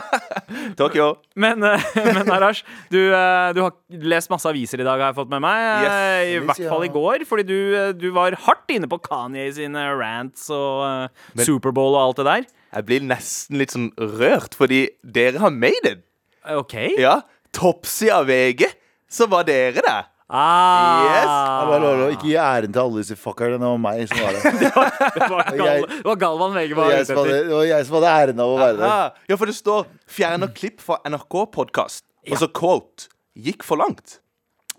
Tokyo. 0.78 1.08
Men, 1.34 1.62
eh, 1.66 1.82
men 2.14 2.30
Arash, 2.32 2.62
du, 2.92 2.98
eh, 3.14 3.50
du 3.56 3.62
har 3.64 3.74
lest 3.90 4.30
masse 4.32 4.46
aviser 4.50 4.82
i 4.82 4.86
dag, 4.86 5.00
har 5.02 5.10
jeg 5.12 5.18
fått 5.18 5.32
med 5.32 5.42
meg. 5.44 5.64
eh, 5.66 5.88
Yes. 5.90 6.30
I 6.30 6.44
hvert 6.46 6.62
fall 6.70 6.84
ja. 6.86 6.90
i 6.90 6.94
går, 6.94 7.24
fordi 7.28 7.46
du, 7.48 7.58
eh, 7.78 7.90
du 7.96 8.08
var 8.14 8.36
hardt 8.46 8.70
inne 8.74 8.88
på 8.90 9.00
Kanye 9.04 9.48
sine 9.56 9.82
rants 9.98 10.46
og 10.54 10.86
eh, 10.86 11.44
Superbowl 11.46 11.96
og 11.96 12.00
alt 12.04 12.22
det 12.22 12.28
der. 12.30 12.48
Jeg 12.70 12.86
blir 12.86 13.02
nesten 13.10 13.58
litt 13.58 13.74
sånn 13.74 13.90
rørt, 13.98 14.54
fordi 14.58 14.84
dere 15.02 15.42
har 15.42 15.50
made 15.54 15.94
it. 15.96 16.04
Eh, 16.46 16.54
OK? 16.60 16.76
Ja. 17.02 17.18
Toppsida 17.56 18.20
av 18.20 18.26
VG, 18.30 18.66
så 19.10 19.26
var 19.30 19.44
dere 19.48 19.82
der. 19.82 20.06
Ah, 20.30 21.02
Yes. 21.02 21.24
Ja, 21.26 21.66
bare 21.66 21.80
lov, 21.82 21.96
lov, 21.98 22.10
Ikke 22.14 22.28
gi 22.28 22.36
æren 22.38 22.70
til 22.70 22.78
alle 22.84 23.00
disse 23.02 23.16
fuckerne. 23.18 23.56
Det 23.58 23.66
var 23.66 23.80
meg 23.82 24.04
som 24.06 24.20
var 24.22 24.36
det. 24.36 24.52
det, 24.62 25.26
var 25.26 25.48
Gal, 25.58 25.86
det 25.90 26.04
var 26.06 26.20
Galvan 26.22 26.54
VG 26.54 26.68
Det 26.70 26.76
var 26.78 26.92
ute 26.92 27.00
etter. 27.02 27.30
det 27.32 27.54
var 27.56 27.64
jeg 27.66 27.86
som 27.88 27.96
hadde 27.98 28.12
æren 28.20 28.42
av 28.44 28.52
å 28.52 28.60
være 28.60 28.76
der. 28.78 29.16
Ja, 29.32 29.38
for 29.40 29.50
det 29.50 29.56
står 29.58 29.88
'fjerner 30.06 30.52
klipp 30.54 30.78
fra 30.86 31.00
NRK-podkast'. 31.10 32.04
Og 32.30 32.38
så 32.38 32.46
quote 32.46 33.08
'gikk 33.34 33.66
for 33.66 33.82
langt'. 33.82 34.20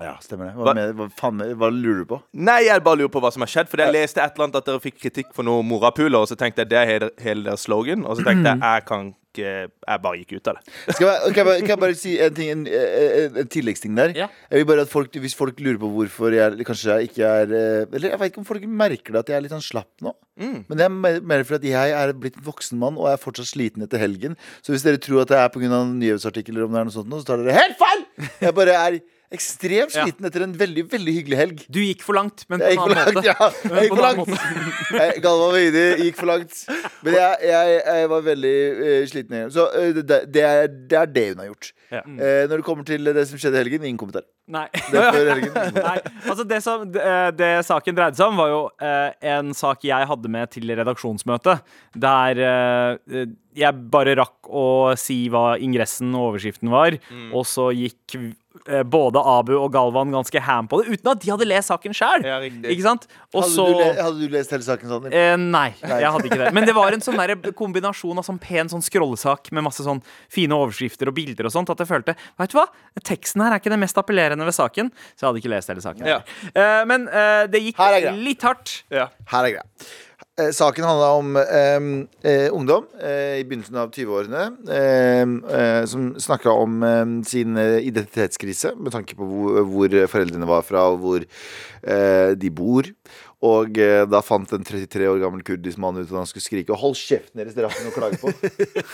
Ja, 0.01 0.15
stemmer 0.23 0.49
det. 0.49 0.55
Hva- 0.57 0.65
Hva, 0.71 0.73
med, 0.77 0.93
hva, 0.97 1.07
faen, 1.21 1.41
hva 1.61 1.69
lurer 1.71 2.01
du 2.03 2.09
på? 2.15 2.21
Nei, 2.33 2.59
jeg 2.67 2.83
bare 2.83 2.97
lurer 3.03 3.13
på 3.13 3.21
hva 3.23 3.31
som 3.31 3.45
har 3.45 3.51
skjedd. 3.53 3.69
For 3.71 3.77
jeg 3.83 3.93
leste 3.93 4.21
et 4.23 4.33
eller 4.35 4.47
annet 4.49 4.59
at 4.61 4.65
dere 4.71 4.81
fikk 4.83 4.99
kritikk 5.03 5.33
for 5.37 5.45
noe 5.47 5.61
morapuler, 5.63 6.19
og 6.23 6.27
så 6.31 6.37
tenkte 6.39 6.63
jeg 6.65 6.71
det 6.73 6.79
er 6.81 6.89
hele, 6.89 7.11
hele 7.21 7.43
deres 7.49 7.67
slogan. 7.67 8.05
Og 8.05 8.17
så 8.19 8.25
tenkte 8.27 8.55
jeg 8.55 8.61
jeg 8.65 8.85
kan 8.89 9.11
ikke 9.31 9.43
Jeg 9.47 10.01
bare 10.03 10.17
gikk 10.19 10.31
ut 10.41 10.47
av 10.51 10.57
det. 10.57 10.71
Skal 10.97 11.05
jeg, 11.07 11.19
kan, 11.21 11.37
jeg 11.39 11.45
bare, 11.47 11.59
kan 11.61 11.69
jeg 11.71 11.79
bare 11.79 11.95
si 11.95 12.15
en, 12.19 12.33
ting, 12.35 12.49
en, 12.51 12.63
en, 12.67 13.37
en 13.39 13.47
tilleggsting 13.53 13.93
der? 13.95 14.11
Ja. 14.17 14.25
Jeg 14.51 14.59
vil 14.59 14.65
bare 14.73 14.83
at 14.83 14.91
folk, 14.91 15.13
Hvis 15.23 15.37
folk 15.39 15.61
lurer 15.63 15.77
på 15.79 15.87
hvorfor 15.93 16.35
jeg 16.35 16.65
kanskje 16.67 16.97
jeg 16.97 17.07
ikke 17.13 17.29
er 17.29 17.53
eh, 17.55 17.85
Eller 17.95 18.09
jeg 18.11 18.19
vet 18.19 18.33
ikke 18.33 18.41
om 18.43 18.47
folk 18.49 18.65
merker 18.67 19.15
det 19.15 19.21
at 19.23 19.31
jeg 19.31 19.37
er 19.37 19.45
litt 19.45 19.53
sånn 19.55 19.63
slapp 19.63 20.03
nå. 20.03 20.11
Mm. 20.35 20.57
Men 20.67 20.81
det 20.81 20.83
er 20.83 20.91
mer 20.97 21.21
mer 21.31 21.45
fordi 21.47 21.71
jeg 21.71 21.95
er 21.95 22.11
blitt 22.19 22.41
en 22.41 22.43
voksen 22.49 22.81
mann 22.81 22.99
og 22.99 23.07
er 23.07 23.21
fortsatt 23.23 23.47
sliten 23.53 23.87
etter 23.87 24.03
helgen. 24.03 24.35
Så 24.59 24.75
hvis 24.75 24.83
dere 24.83 24.99
tror 24.99 25.23
at 25.23 25.31
det 25.31 25.39
er 25.39 25.47
pga. 25.55 25.79
nyhetsartikler, 25.95 26.65
om 26.67 26.75
det 26.75 26.81
er 26.83 26.89
noe 26.91 26.97
sånt, 26.99 27.15
så 27.15 27.23
tar 27.31 27.39
dere 27.45 27.55
helt 27.55 27.79
feil! 27.79 28.03
Jeg 28.43 28.55
bare 28.57 28.75
er 28.83 28.99
ekstremt 29.31 29.93
sliten 29.93 30.27
etter 30.27 30.43
en 30.45 30.53
veldig 30.59 30.83
veldig 30.91 31.13
hyggelig 31.15 31.37
helg. 31.39 31.63
Du 31.71 31.79
gikk 31.79 32.03
for 32.05 32.17
langt, 32.17 32.43
men 32.51 32.61
på 32.61 32.67
en 32.67 32.81
annen 32.83 32.97
langt, 32.97 33.17
måte. 33.17 33.27
ja. 33.29 33.47
Jeg 33.71 33.87
gikk 33.87 33.95
for 33.95 34.05
langt. 34.05 35.23
Galvan 35.23 35.45
og 35.45 35.57
Heidi 35.57 35.85
gikk 36.05 36.19
for 36.19 36.31
langt. 36.31 36.57
Men 37.05 37.17
jeg, 37.17 37.37
jeg, 37.47 37.77
jeg 37.85 38.09
var 38.11 38.25
veldig 38.25 38.55
uh, 38.81 38.97
sliten. 39.11 39.37
Så 39.55 39.67
uh, 39.71 39.87
det, 40.01 40.19
det, 40.33 40.43
er, 40.47 40.67
det 40.67 40.99
er 40.99 41.13
det 41.15 41.25
hun 41.29 41.43
har 41.43 41.49
gjort. 41.51 41.71
Ja. 41.91 42.03
Uh, 42.05 42.43
når 42.51 42.55
det 42.55 42.67
kommer 42.67 42.87
til 42.87 43.13
det 43.15 43.25
som 43.29 43.41
skjedde 43.41 43.59
i 43.59 43.63
helgen, 43.63 43.87
ingen 43.87 44.01
kommentar. 44.01 44.27
Nei. 44.51 44.65
Det. 44.91 45.03
Nei, 45.77 45.97
altså 46.27 46.43
det, 46.47 46.61
som, 46.65 46.83
det, 46.91 47.03
det 47.39 47.51
saken 47.67 47.95
dreide 47.95 48.19
seg 48.19 48.31
om, 48.31 48.39
var 48.41 48.49
jo 48.51 48.61
eh, 48.83 49.13
en 49.35 49.53
sak 49.55 49.85
jeg 49.87 50.09
hadde 50.09 50.31
med 50.33 50.51
til 50.51 50.73
redaksjonsmøtet. 50.81 51.61
Der 52.01 52.41
eh, 52.47 53.23
jeg 53.57 53.87
bare 53.91 54.15
rakk 54.19 54.47
å 54.47 54.65
si 54.99 55.25
hva 55.31 55.55
ingressen 55.61 56.13
og 56.15 56.31
overskriften 56.31 56.71
var, 56.71 56.95
og 57.35 57.43
så 57.47 57.67
gikk 57.75 58.15
eh, 58.17 58.83
både 58.87 59.19
Abu 59.27 59.53
og 59.57 59.67
Galvan 59.73 60.13
ganske 60.13 60.43
ham 60.43 60.69
på 60.71 60.79
det, 60.81 60.95
uten 60.95 61.11
at 61.11 61.23
de 61.23 61.31
hadde 61.33 61.47
lest 61.49 61.71
saken 61.71 61.95
sjøl. 61.95 62.23
Ja. 62.27 62.37
Hadde, 62.39 63.49
så 63.51 63.65
du 63.67 63.75
le, 63.75 63.89
hadde 63.97 64.21
du 64.21 64.31
lest 64.35 64.55
hele 64.55 64.65
saken 64.65 64.91
sånn? 64.91 65.09
Eh, 65.11 65.33
nei, 65.39 65.69
jeg 65.83 66.13
hadde 66.15 66.29
ikke 66.29 66.39
det. 66.45 66.53
Men 66.55 66.67
det 66.67 66.75
var 66.77 66.95
en 66.95 67.03
sånn 67.03 67.19
der 67.21 67.51
kombinasjon 67.57 68.23
av 68.23 68.27
sånn 68.27 68.39
pen 68.41 68.71
sånn 68.71 68.83
scrollesak 68.85 69.51
med 69.55 69.67
masse 69.67 69.83
sånn 69.87 69.99
fine 70.31 70.55
overskrifter 70.55 71.11
og 71.11 71.17
bilder 71.19 71.51
og 71.51 71.55
sånt, 71.55 71.71
at 71.73 71.83
jeg 71.83 71.91
følte 71.91 72.15
Vet 72.39 72.53
du 72.53 72.57
hva, 72.57 72.67
teksten 73.03 73.43
her 73.43 73.53
er 73.53 73.61
ikke 73.61 73.71
det 73.73 73.81
mest 73.81 73.99
appellerende 73.99 74.30
ved 74.39 74.55
saken, 74.55 74.91
så 75.15 75.25
jeg 75.25 75.29
hadde 75.29 75.41
ikke 75.43 75.51
lest 75.55 75.73
hele 75.73 75.81
saken. 75.83 76.07
Ja. 76.07 76.21
Uh, 76.55 76.87
men 76.87 77.09
uh, 77.11 77.43
det 77.51 77.65
gikk 77.65 77.83
litt 78.21 78.47
hardt. 78.47 78.83
Ja. 78.93 79.09
Her 79.31 79.49
er 79.49 79.57
greia. 79.57 79.67
Eh, 80.39 80.51
saken 80.55 80.85
handla 80.87 81.09
om 81.19 81.35
eh, 81.37 82.47
ungdom 82.55 82.85
eh, 83.03 83.41
i 83.41 83.43
begynnelsen 83.43 83.75
av 83.81 83.91
20-årene 83.91 84.43
eh, 84.71 85.81
som 85.91 86.13
snakka 86.15 86.53
om 86.55 86.77
sin 87.27 87.57
identitetskrise 87.59 88.71
med 88.79 88.95
tanke 88.95 89.17
på 89.17 89.27
hvor, 89.27 89.59
hvor 89.67 89.97
foreldrene 90.13 90.47
var 90.47 90.63
fra, 90.63 90.85
og 90.93 91.01
hvor 91.03 91.25
eh, 91.25 92.31
de 92.39 92.53
bor. 92.55 92.87
Og 93.41 93.77
eh, 93.81 94.03
da 94.05 94.19
fant 94.21 94.51
en 94.53 94.61
33 94.65 95.07
år 95.09 95.17
gammel 95.23 95.41
kurdisk 95.45 95.79
mann 95.81 95.97
ut 95.97 96.03
at 96.05 96.13
han 96.13 96.27
skulle 96.29 96.45
skrike 96.45 96.75
Hold 96.77 96.93
kjeften 96.99 97.39
deres, 97.41 97.55
dere 97.57 97.71
har 97.71 97.73
ikke 97.73 97.87
noe 97.87 97.93
å 97.93 97.97
klage 97.97 98.19
på. 98.21 98.33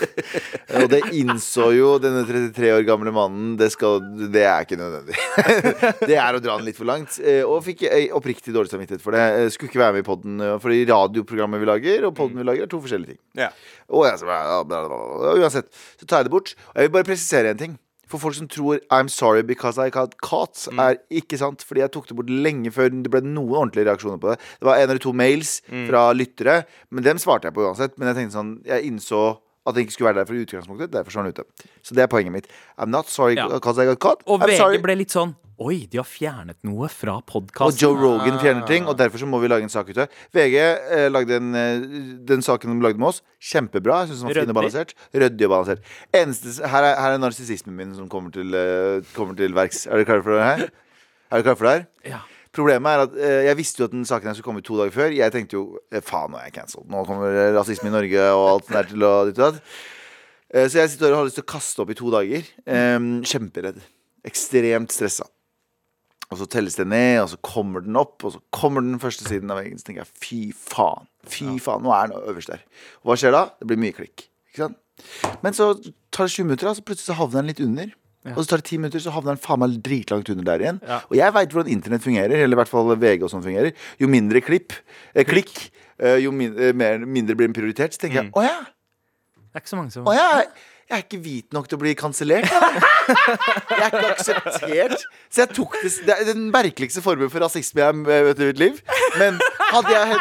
og 0.78 0.86
det 0.92 1.00
innså 1.18 1.66
jo 1.76 1.90
denne 2.00 2.22
33 2.24 2.70
år 2.78 2.86
gamle 2.88 3.12
mannen. 3.12 3.50
Det, 3.60 3.68
skal, 3.74 4.00
det 4.32 4.46
er 4.48 4.64
ikke 4.64 4.78
nødvendig. 4.80 5.18
det 6.08 6.16
er 6.16 6.38
å 6.38 6.40
dra 6.40 6.56
den 6.56 6.64
litt 6.70 6.78
for 6.80 6.88
langt. 6.88 7.18
Eh, 7.20 7.42
Og 7.44 7.60
fikk 7.66 7.84
eh, 7.90 8.06
oppriktig 8.16 8.54
dårlig 8.56 8.72
samvittighet 8.72 9.04
for 9.04 9.16
det. 9.16 9.26
Eh, 9.42 9.50
Skulle 9.52 9.68
ikke 9.72 9.82
være 9.82 9.98
med 9.98 10.06
i 10.06 10.08
poden, 10.08 10.46
fordi 10.64 10.80
radioprogrammet 10.88 11.60
vi 11.60 11.68
lager, 11.68 12.08
og 12.08 12.16
poden 12.16 12.40
vi 12.40 12.48
lager, 12.48 12.64
er 12.64 12.72
to 12.72 12.80
forskjellige 12.84 13.12
ting. 13.18 13.20
Ja. 13.44 13.50
Og 13.92 14.08
jeg, 14.08 14.22
så, 14.22 14.30
bla, 14.30 14.62
bla, 14.64 14.80
bla. 14.88 15.36
Uansett, 15.36 15.68
så 16.00 16.08
tar 16.08 16.22
jeg 16.24 16.30
det 16.30 16.34
bort. 16.38 16.54
Og 16.72 16.80
jeg 16.80 16.88
vil 16.88 16.96
bare 16.96 17.10
presisere 17.12 17.52
en 17.52 17.60
ting. 17.60 17.76
For 18.08 18.18
folk 18.18 18.34
som 18.34 18.48
tror 18.48 18.78
'I'm 18.90 19.08
sorry 19.08 19.42
because 19.42 19.78
I 19.78 19.90
got 19.90 20.14
caught', 20.24 20.68
er 20.78 20.96
ikke 21.10 21.36
sant. 21.38 21.62
Fordi 21.62 21.80
jeg 21.80 21.90
tok 21.92 22.06
det 22.08 22.16
bort 22.16 22.30
lenge 22.30 22.70
før 22.72 22.88
det 22.88 23.10
ble 23.10 23.20
noen 23.20 23.52
ordentlige 23.52 23.84
reaksjoner 23.84 24.18
på 24.18 24.30
det. 24.30 24.38
Det 24.60 24.64
var 24.66 24.76
en 24.76 24.88
eller 24.88 24.98
to 24.98 25.12
mails 25.12 25.60
fra 25.68 26.12
lyttere, 26.12 26.64
men 26.90 27.04
dem 27.04 27.18
svarte 27.18 27.44
jeg 27.44 27.54
på 27.54 27.66
uansett. 27.68 27.98
Men 27.98 28.08
jeg 28.08 28.16
tenkte 28.16 28.38
sånn 28.38 28.64
Jeg 28.64 28.84
innså 28.88 29.38
at 29.66 29.74
den 29.74 29.84
ikke 29.84 29.92
skulle 29.92 30.14
være 30.14 30.24
der 30.24 30.24
fra 30.24 30.34
utgangspunktet. 30.40 30.90
Derfor 30.90 31.10
står 31.10 31.22
den 31.22 31.32
ute. 31.36 31.44
Så 31.84 31.94
det 31.94 32.02
er 32.02 32.06
poenget 32.08 32.32
mitt. 32.32 32.46
I'm 32.78 32.88
not 32.88 33.06
sorry 33.08 33.34
Ja. 33.36 33.48
because 33.48 33.78
I 33.78 33.84
got 33.84 33.98
caught. 34.00 34.22
Og 34.26 34.40
I'm 34.40 34.46
VG 34.48 34.56
sorry. 34.56 34.78
ble 34.78 34.94
litt 34.96 35.10
sånn 35.12 35.36
Oi, 35.58 35.88
de 35.90 35.98
har 35.98 36.06
fjernet 36.06 36.54
noe 36.62 36.86
fra 36.92 37.16
Og. 37.18 37.72
Joe 37.82 37.96
Rogan 37.98 38.36
fjerner 38.38 38.62
ting, 38.68 38.84
og 38.86 38.94
derfor 39.00 39.18
så 39.18 39.26
må 39.26 39.40
vi 39.42 39.48
lage 39.50 39.66
en 39.66 39.72
sak 39.72 39.88
ut 39.90 39.96
av 39.98 40.06
det. 40.06 40.14
VG 40.36 40.54
eh, 40.60 41.08
lagde 41.10 41.34
en, 41.40 41.48
eh, 41.58 41.80
den 42.28 42.44
saken 42.46 42.76
de 42.76 42.84
lagde 42.84 43.00
med 43.02 43.08
oss, 43.10 43.22
kjempebra. 43.42 44.04
Jeg 44.04 44.12
synes 44.12 44.20
den 44.22 44.28
var 44.30 44.38
fin 44.38 44.52
og 44.52 44.58
balansert. 44.60 44.94
Ryddig 45.18 45.48
og 45.48 45.54
balansert. 45.56 45.82
Eneste, 46.14 46.54
her 46.62 46.86
er, 46.86 46.94
her 47.02 47.16
er 47.16 47.22
narsissismen 47.24 47.74
min 47.74 47.94
som 47.96 48.06
kommer 48.12 48.30
til, 48.36 48.54
eh, 48.54 49.00
kommer 49.16 49.34
til 49.38 49.56
verks. 49.56 49.86
Er 49.88 49.98
dere 49.98 50.06
klare 50.12 50.22
for 50.28 50.36
det 50.38 50.44
her? 50.46 50.62
Er 50.68 51.40
dere 51.40 51.46
klare 51.48 51.58
for 51.58 51.66
det 51.66 51.72
her? 51.74 51.86
Ja. 52.12 52.20
Problemet 52.58 52.88
er 52.94 53.02
at 53.04 53.16
eh, 53.18 53.40
Jeg 53.50 53.58
visste 53.58 53.82
jo 53.82 53.88
at 53.90 53.92
den 53.96 54.06
saken 54.08 54.30
her 54.30 54.34
skulle 54.38 54.46
komme 54.52 54.62
to 54.64 54.78
dager 54.78 54.94
før. 54.94 55.10
Jeg 55.14 55.34
tenkte 55.34 55.58
jo 55.58 55.64
eh, 55.90 56.00
faen, 56.06 56.30
nå 56.32 56.38
er 56.38 56.46
jeg 56.52 56.54
cancelled. 56.60 56.86
Nå 56.90 57.02
kommer 57.08 57.34
eh, 57.34 57.50
rasisme 57.58 57.90
i 57.90 57.96
Norge 57.96 58.28
og 58.30 58.44
alt 58.52 58.68
sånt 58.70 58.78
der 58.78 58.92
til 58.94 59.02
å 59.10 59.12
ditt 59.26 59.42
og 59.42 59.58
datt. 59.58 59.74
Eh, 60.54 60.68
Så 60.70 60.78
jeg 60.84 60.94
sitter 60.94 61.10
og 61.12 61.24
har 61.24 61.28
lyst 61.32 61.36
til 61.42 61.44
å 61.48 61.50
kaste 61.50 61.82
opp 61.82 61.90
i 61.90 61.98
to 61.98 62.14
dager. 62.14 62.46
Eh, 62.62 63.10
Kjemperedd. 63.26 63.82
Ekstremt 64.30 64.94
stressa. 64.94 65.26
Og 66.28 66.40
så 66.40 66.48
telles 66.50 66.76
det 66.76 66.84
ned, 66.88 67.22
og 67.22 67.30
så 67.32 67.38
kommer 67.44 67.84
den 67.84 67.96
opp, 67.96 68.20
og 68.26 68.34
så 68.34 68.42
kommer 68.52 68.84
den 68.84 69.00
første 69.00 69.24
siden 69.24 69.52
av 69.52 69.62
veggen. 69.62 69.78
Så 69.80 69.88
tenker 69.88 70.04
jeg 70.04 70.12
fy 70.24 70.40
faen. 70.52 71.08
Fy 71.28 71.54
faen, 71.62 71.86
nå 71.86 71.94
er 71.96 72.10
den 72.10 72.28
øverst 72.32 72.52
der. 72.52 72.66
Og 73.00 73.12
hva 73.12 73.16
skjer 73.20 73.32
da? 73.32 73.46
Det 73.60 73.70
blir 73.70 73.80
mye 73.80 73.96
klikk. 73.96 74.28
Ikke 74.50 74.66
sant? 74.66 74.76
Men 75.44 75.56
så 75.56 75.70
tar 76.12 76.28
det 76.28 76.34
20 76.34 76.48
minutter, 76.50 76.68
og 76.68 76.76
så 76.76 76.84
plutselig 76.84 77.08
så 77.08 77.18
havner 77.18 77.40
den 77.40 77.50
litt 77.52 77.64
under. 77.64 77.96
Og 78.34 78.42
så 78.42 78.50
tar 78.50 78.60
det 78.60 78.68
10 78.68 78.80
minutter, 78.82 79.02
så 79.02 79.12
havner 79.14 79.36
den 79.36 79.42
faen 79.42 79.62
meg 79.62 79.76
dritlangt 79.84 80.30
under 80.34 80.48
der 80.50 80.64
igjen. 80.64 80.80
Ja. 80.84 81.00
Og 81.08 81.16
jeg 81.16 81.34
veit 81.36 81.54
hvordan 81.54 81.72
internett 81.72 82.04
fungerer, 82.04 82.42
eller 82.44 82.58
i 82.58 82.60
hvert 82.60 82.72
fall 82.72 82.90
VG 82.92 83.24
og 83.24 83.32
sånn 83.32 83.44
fungerer. 83.44 83.76
Jo 84.02 84.10
mindre 84.10 84.42
klipp, 84.44 84.74
eh, 85.14 85.24
klikk, 85.28 85.70
eh, 85.96 86.18
jo 86.24 86.32
min, 86.34 86.56
eh, 86.58 86.74
mer, 86.76 86.98
mindre 87.06 87.38
blir 87.38 87.48
den 87.48 87.56
prioritert. 87.56 87.94
Så 87.96 88.04
tenker 88.04 88.24
jeg 88.24 88.32
å 88.32 88.44
ja, 88.44 88.58
Det 89.48 89.56
er 89.56 89.64
ikke 89.64 89.72
så 89.72 89.80
mange 89.80 89.94
som 89.94 90.04
å 90.04 90.12
ja. 90.12 90.44
Jeg 90.88 90.96
er 90.96 91.02
ikke 91.04 91.18
hvit 91.20 91.52
nok 91.52 91.66
til 91.68 91.76
å 91.76 91.80
bli 91.82 91.90
kansellert. 91.98 92.48
jeg. 92.48 92.82
Er 93.76 93.86
ikke 93.90 94.12
akseptert. 94.14 95.02
Så 95.28 95.42
jeg 95.42 95.50
tok 95.56 95.76
det 95.82 95.90
Det 96.06 96.14
er 96.14 96.24
den 96.32 96.46
merkeligste 96.54 97.02
formen 97.04 97.28
for 97.32 97.44
rasisme 97.44 97.82
jeg 97.82 97.90
har 97.90 98.24
møtt 98.24 98.40
i 98.40 98.48
mitt 98.48 98.62
liv. 98.62 98.80
Men 99.20 99.36
hadde 99.68 99.92
jeg 99.92 100.16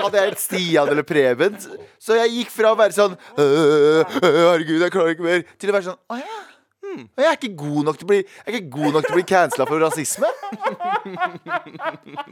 hadde 0.00 0.22
jeg 0.22 0.32
et 0.32 0.40
Stian 0.40 0.88
eller 0.88 1.04
Preben, 1.06 1.58
så 2.00 2.16
jeg 2.22 2.32
gikk 2.38 2.50
fra 2.54 2.72
å 2.72 2.78
være 2.78 2.96
sånn 2.96 3.16
«Øh, 3.36 3.44
øh, 3.44 4.18
Herregud, 4.24 4.80
jeg 4.86 4.92
klarer 4.94 5.12
ikke 5.16 5.26
mer, 5.26 5.44
til 5.60 5.72
å 5.72 5.76
være 5.76 5.88
sånn 5.90 5.98
Å 6.12 6.18
ja. 6.20 6.36
hmm, 6.86 7.02
Jeg 7.20 7.28
er 7.28 7.36
ikke 7.36 7.52
god 7.60 7.80
nok 7.90 7.98
til 8.00 8.08
å 8.08 8.10
bli 8.12 8.20
Jeg 8.22 8.46
er 8.46 8.58
ikke 8.60 8.74
god 8.78 8.96
nok 8.96 9.06
til 9.08 9.12
å 9.14 9.18
bli 9.18 9.26
cancela 9.32 9.66
for 9.68 9.84
rasisme. 9.84 10.30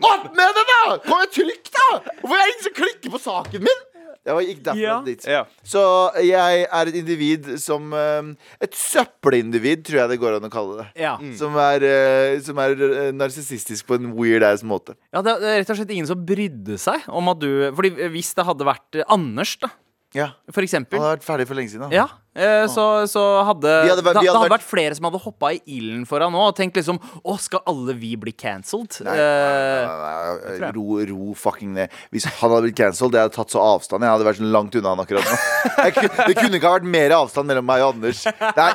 Opp 0.09 0.31
med 0.33 0.57
det, 0.61 0.65
da! 0.73 0.83
Kom 1.05 1.21
med 1.21 1.35
trykk, 1.37 1.69
da! 1.77 1.89
Hvorfor 2.23 2.39
er 2.39 2.47
det 2.47 2.55
ingen 2.55 2.67
som 2.69 2.79
klikker 2.81 3.15
på 3.19 3.23
saken 3.29 3.69
min? 3.69 3.85
Jeg 4.25 4.47
gikk 4.49 4.63
derfra 4.65 4.81
Ja. 4.81 4.97
dit. 5.05 5.25
Ja. 5.27 5.45
Så 5.65 5.83
jeg 6.23 6.67
er 6.71 6.87
et 6.91 6.95
individ 6.95 7.59
som 7.61 7.93
eh, 7.93 8.33
Et 8.61 8.73
søppelindivid, 8.75 9.85
tror 9.87 10.01
jeg 10.03 10.09
det 10.15 10.19
går 10.23 10.37
an 10.39 10.49
å 10.49 10.53
kalle 10.53 10.77
det. 10.83 10.87
Ja. 11.03 11.15
Som 11.39 11.57
er, 11.61 11.83
eh, 11.85 12.41
som 12.45 12.59
er 12.63 12.71
eh, 12.77 13.13
narsissistisk 13.13 13.87
på 13.89 13.99
en 13.99 14.13
weird 14.17 14.43
ass 14.47 14.63
måte. 14.63 14.95
ja, 15.13 15.23
det 15.23 15.37
er 15.43 15.59
rett 15.63 15.71
og 15.71 15.77
slett 15.81 15.91
ingen 15.95 16.07
som 16.11 16.25
brydde 16.27 16.79
seg 16.81 17.07
om 17.09 17.29
at 17.33 17.39
du 17.41 17.51
Fordi 17.75 17.91
hvis 18.15 18.35
det 18.35 18.45
hadde 18.47 18.65
vært 18.67 19.03
Anders, 19.09 19.57
da, 19.61 19.69
Ja, 20.15 20.29
for 20.53 20.63
eksempel. 20.63 20.99
Han 20.99 21.09
hadde 21.09 21.19
vært 21.19 21.27
ferdig 21.27 21.47
for 21.49 21.55
lenge 21.59 21.71
siden. 21.73 21.91
da. 21.91 21.95
Ja, 21.97 22.09
eh, 22.35 22.67
så, 22.67 22.85
så 23.11 23.23
hadde, 23.47 23.73
Vi 23.85 23.91
hadde 23.93 24.03
da, 24.03 24.11
vi 24.11 24.15
hadde 24.15 24.23
Det 24.25 24.31
hadde 24.35 24.43
vært- 24.49 24.55
vært 24.59 24.67
flere 24.69 24.95
som 24.99 25.07
hadde 25.09 25.21
hoppa 25.25 25.53
i 25.55 25.61
ilden 25.77 26.05
for 26.09 26.21
han 26.25 26.35
òg 26.35 26.49
og 26.53 26.57
tenkt 26.59 26.77
liksom 26.81 26.99
Å, 27.25 27.37
skal 27.41 27.63
alle 27.71 27.95
vi 27.95 28.15
bli 28.21 28.33
cancelled? 28.33 28.99
Nei, 29.07 29.15
Eh, 29.15 30.59
jeg. 30.59 30.73
ro, 30.77 30.99
ro 31.11 31.35
fucking 31.39 31.73
ned. 31.77 31.91
Hvis 32.13 32.27
han 32.29 32.37
hadde 32.51 32.63
blitt 32.67 32.77
cancelled, 32.79 33.13
det 33.15 33.21
hadde 33.23 33.35
tatt 33.37 33.51
så 33.55 33.63
avstand. 33.63 34.03
Jeg 34.05 34.11
hadde 34.15 34.27
vært 34.29 34.41
så 34.41 34.49
langt 34.57 34.75
unna 34.79 34.95
han 34.95 35.03
akkurat 35.05 35.25
nå. 35.25 35.39
Jeg, 35.85 36.11
det 36.29 36.37
kunne 36.39 36.59
ikke 36.59 36.69
ha 36.71 36.75
vært 36.79 36.89
mer 36.95 37.15
avstand 37.17 37.49
mellom 37.51 37.67
meg 37.69 37.83
og 37.85 37.95
Anders. 37.95 38.25
Nei, 38.57 38.69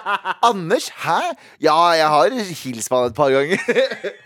Anders? 0.50 0.90
Hæ? 1.04 1.20
Ja, 1.64 1.76
jeg 1.98 2.10
har 2.16 2.36
hilst 2.64 2.90
på 2.92 3.00
han 3.00 3.10
et 3.12 3.18
par 3.18 3.34
ganger. 3.34 3.58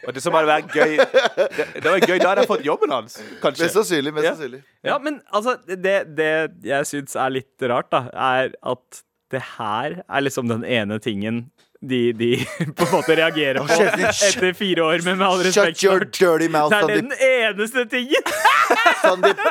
Og 0.08 0.14
det 0.18 0.24
som 0.26 0.36
hadde 0.38 0.50
vært 0.50 0.74
gøy 0.76 0.98
Det, 1.00 1.68
det 1.80 1.88
var 1.88 2.00
gøy, 2.04 2.18
da 2.20 2.30
hadde 2.34 2.44
jeg 2.44 2.50
fått 2.52 2.66
jobben 2.68 2.92
hans. 2.94 3.18
Kanskje. 3.44 3.66
Mest 3.68 3.78
sannsynlig. 3.80 4.14
Mest 4.18 4.26
Ja. 4.28 4.34
sannsynlig. 4.36 4.62
ja, 4.84 4.98
men 5.00 5.22
altså, 5.34 5.58
det, 5.68 5.98
det 6.18 6.30
jeg 6.68 6.90
syns 6.90 7.16
er 7.16 7.34
litt 7.34 7.68
rart, 7.72 7.90
da, 7.94 8.06
er 8.14 8.54
at 8.64 9.04
det 9.34 9.44
her 9.58 10.02
er 10.08 10.24
liksom 10.24 10.50
den 10.52 10.66
ene 10.66 11.00
tingen 11.04 11.46
de, 11.84 12.00
de 12.16 12.30
på 12.78 12.86
en 12.88 12.94
måte 12.96 13.16
reagerer 13.20 13.60
på 13.68 13.80
etter 13.84 14.54
fire 14.58 14.86
år, 14.88 15.04
men 15.08 15.18
med 15.20 15.28
all 15.28 15.44
respekt 15.44 15.82
Shut 15.82 15.84
your 15.90 16.06
dirty 16.08 16.48
mouth, 16.54 16.72
Det 16.72 16.84
er 16.84 17.02
den 17.02 17.12
eneste 17.30 17.86
tingen! 17.92 18.32
Sandeep. 19.04 19.42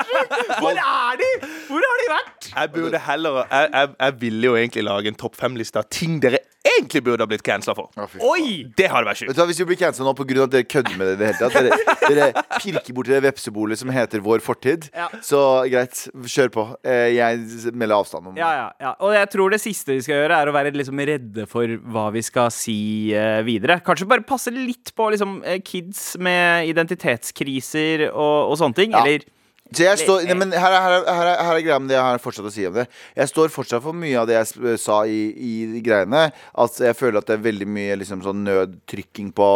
Hvor 0.59 0.73
er 0.73 1.19
de? 1.21 1.29
Hvor 1.69 1.85
har 1.85 2.01
de 2.03 2.09
vært? 2.15 2.49
Jeg 2.55 2.73
burde 2.75 3.03
heller 3.07 3.43
Jeg, 3.45 3.69
jeg, 3.73 3.93
jeg 4.01 4.17
ville 4.23 4.49
jo 4.51 4.57
egentlig 4.57 4.87
lage 4.89 5.13
en 5.13 5.21
topp 5.21 5.37
fem-liste 5.41 5.79
av 5.83 5.89
ting 5.93 6.19
dere 6.23 6.41
egentlig 6.63 7.01
burde 7.03 7.25
ha 7.25 7.27
blitt 7.27 7.43
cancela 7.43 7.75
for. 7.75 7.89
Å. 7.99 8.05
Oi! 8.23 8.63
Det 8.79 8.87
hadde 8.89 9.09
vært 9.09 9.19
sjukt. 9.19 9.41
Hvis 9.51 9.59
vi 9.61 9.65
blir 9.73 9.79
cancela 9.81 10.07
nå 10.07 10.13
pga. 10.15 10.45
at 10.45 10.53
dere 10.55 10.67
kødder 10.71 10.95
med 11.01 11.09
det 11.11 11.15
i 11.17 11.19
det 11.19 11.31
hele 11.33 11.41
tatt 11.51 11.57
Dere, 11.59 11.97
dere 12.07 12.45
pirker 12.63 12.95
borti 12.97 13.11
det 13.17 13.19
vepsebolet 13.27 13.81
som 13.81 13.91
heter 13.93 14.23
Vår 14.23 14.41
fortid, 14.47 14.87
Ja. 14.95 15.09
så 15.27 15.41
greit, 15.69 16.05
kjør 16.31 16.53
på. 16.55 16.65
Eh, 16.87 17.09
Jeg 17.17 17.73
melder 17.75 17.99
avstand 17.99 18.31
om. 18.31 18.39
Ja, 18.39 18.53
ja, 18.61 18.69
ja. 18.81 18.93
Og 19.03 19.11
jeg 19.17 19.31
tror 19.35 19.51
det 19.57 19.59
siste 19.63 19.97
vi 19.99 20.05
skal 20.07 20.23
gjøre, 20.23 20.39
er 20.39 20.53
å 20.53 20.55
være 20.55 20.73
liksom 20.79 21.03
redde 21.03 21.49
for 21.51 21.67
hva 21.93 22.07
vi 22.15 22.22
skal 22.27 22.51
si 22.55 23.13
eh, 23.17 23.41
videre. 23.47 23.81
Kanskje 23.85 24.09
bare 24.11 24.27
passe 24.27 24.53
litt 24.55 24.95
på 24.97 25.11
liksom, 25.15 25.41
eh, 25.45 25.61
kids 25.65 26.17
med 26.23 26.71
identitetskriser 26.71 28.09
og, 28.11 28.53
og 28.53 28.59
sånne 28.61 28.79
ting. 28.79 28.97
Ja. 28.97 29.05
Eller 29.05 29.27
Så 29.73 29.85
jeg 29.87 29.99
står, 30.03 30.25
nei, 30.29 30.35
men 30.37 30.53
her, 30.53 30.73
er- 30.73 30.83
her, 30.83 30.93
er- 31.01 31.15
her, 31.15 31.27
er- 31.33 31.43
her 31.47 31.55
er 31.57 31.63
greia 31.65 31.79
med 31.81 31.89
det 31.89 31.97
jeg 31.97 32.05
har 32.05 32.19
fortsatt 32.23 32.45
å 32.49 32.53
si 32.53 32.67
om 32.69 32.75
det. 32.75 32.87
Jeg 33.17 33.29
står 33.31 33.49
fortsatt 33.55 33.83
for 33.83 33.93
mye 33.97 34.17
av 34.21 34.27
det 34.29 34.35
jeg 34.37 34.47
s- 34.77 34.83
sa 34.85 35.03
i, 35.05 35.21
i 35.33 35.81
greiene. 35.81 36.31
At 36.55 36.77
jeg 36.79 36.97
føler 36.99 37.19
at 37.23 37.27
det 37.27 37.39
er 37.39 37.45
veldig 37.47 37.69
mye 37.69 37.97
liksom, 38.03 38.23
sånn 38.23 38.45
nødtrykking 38.45 39.33
på, 39.37 39.49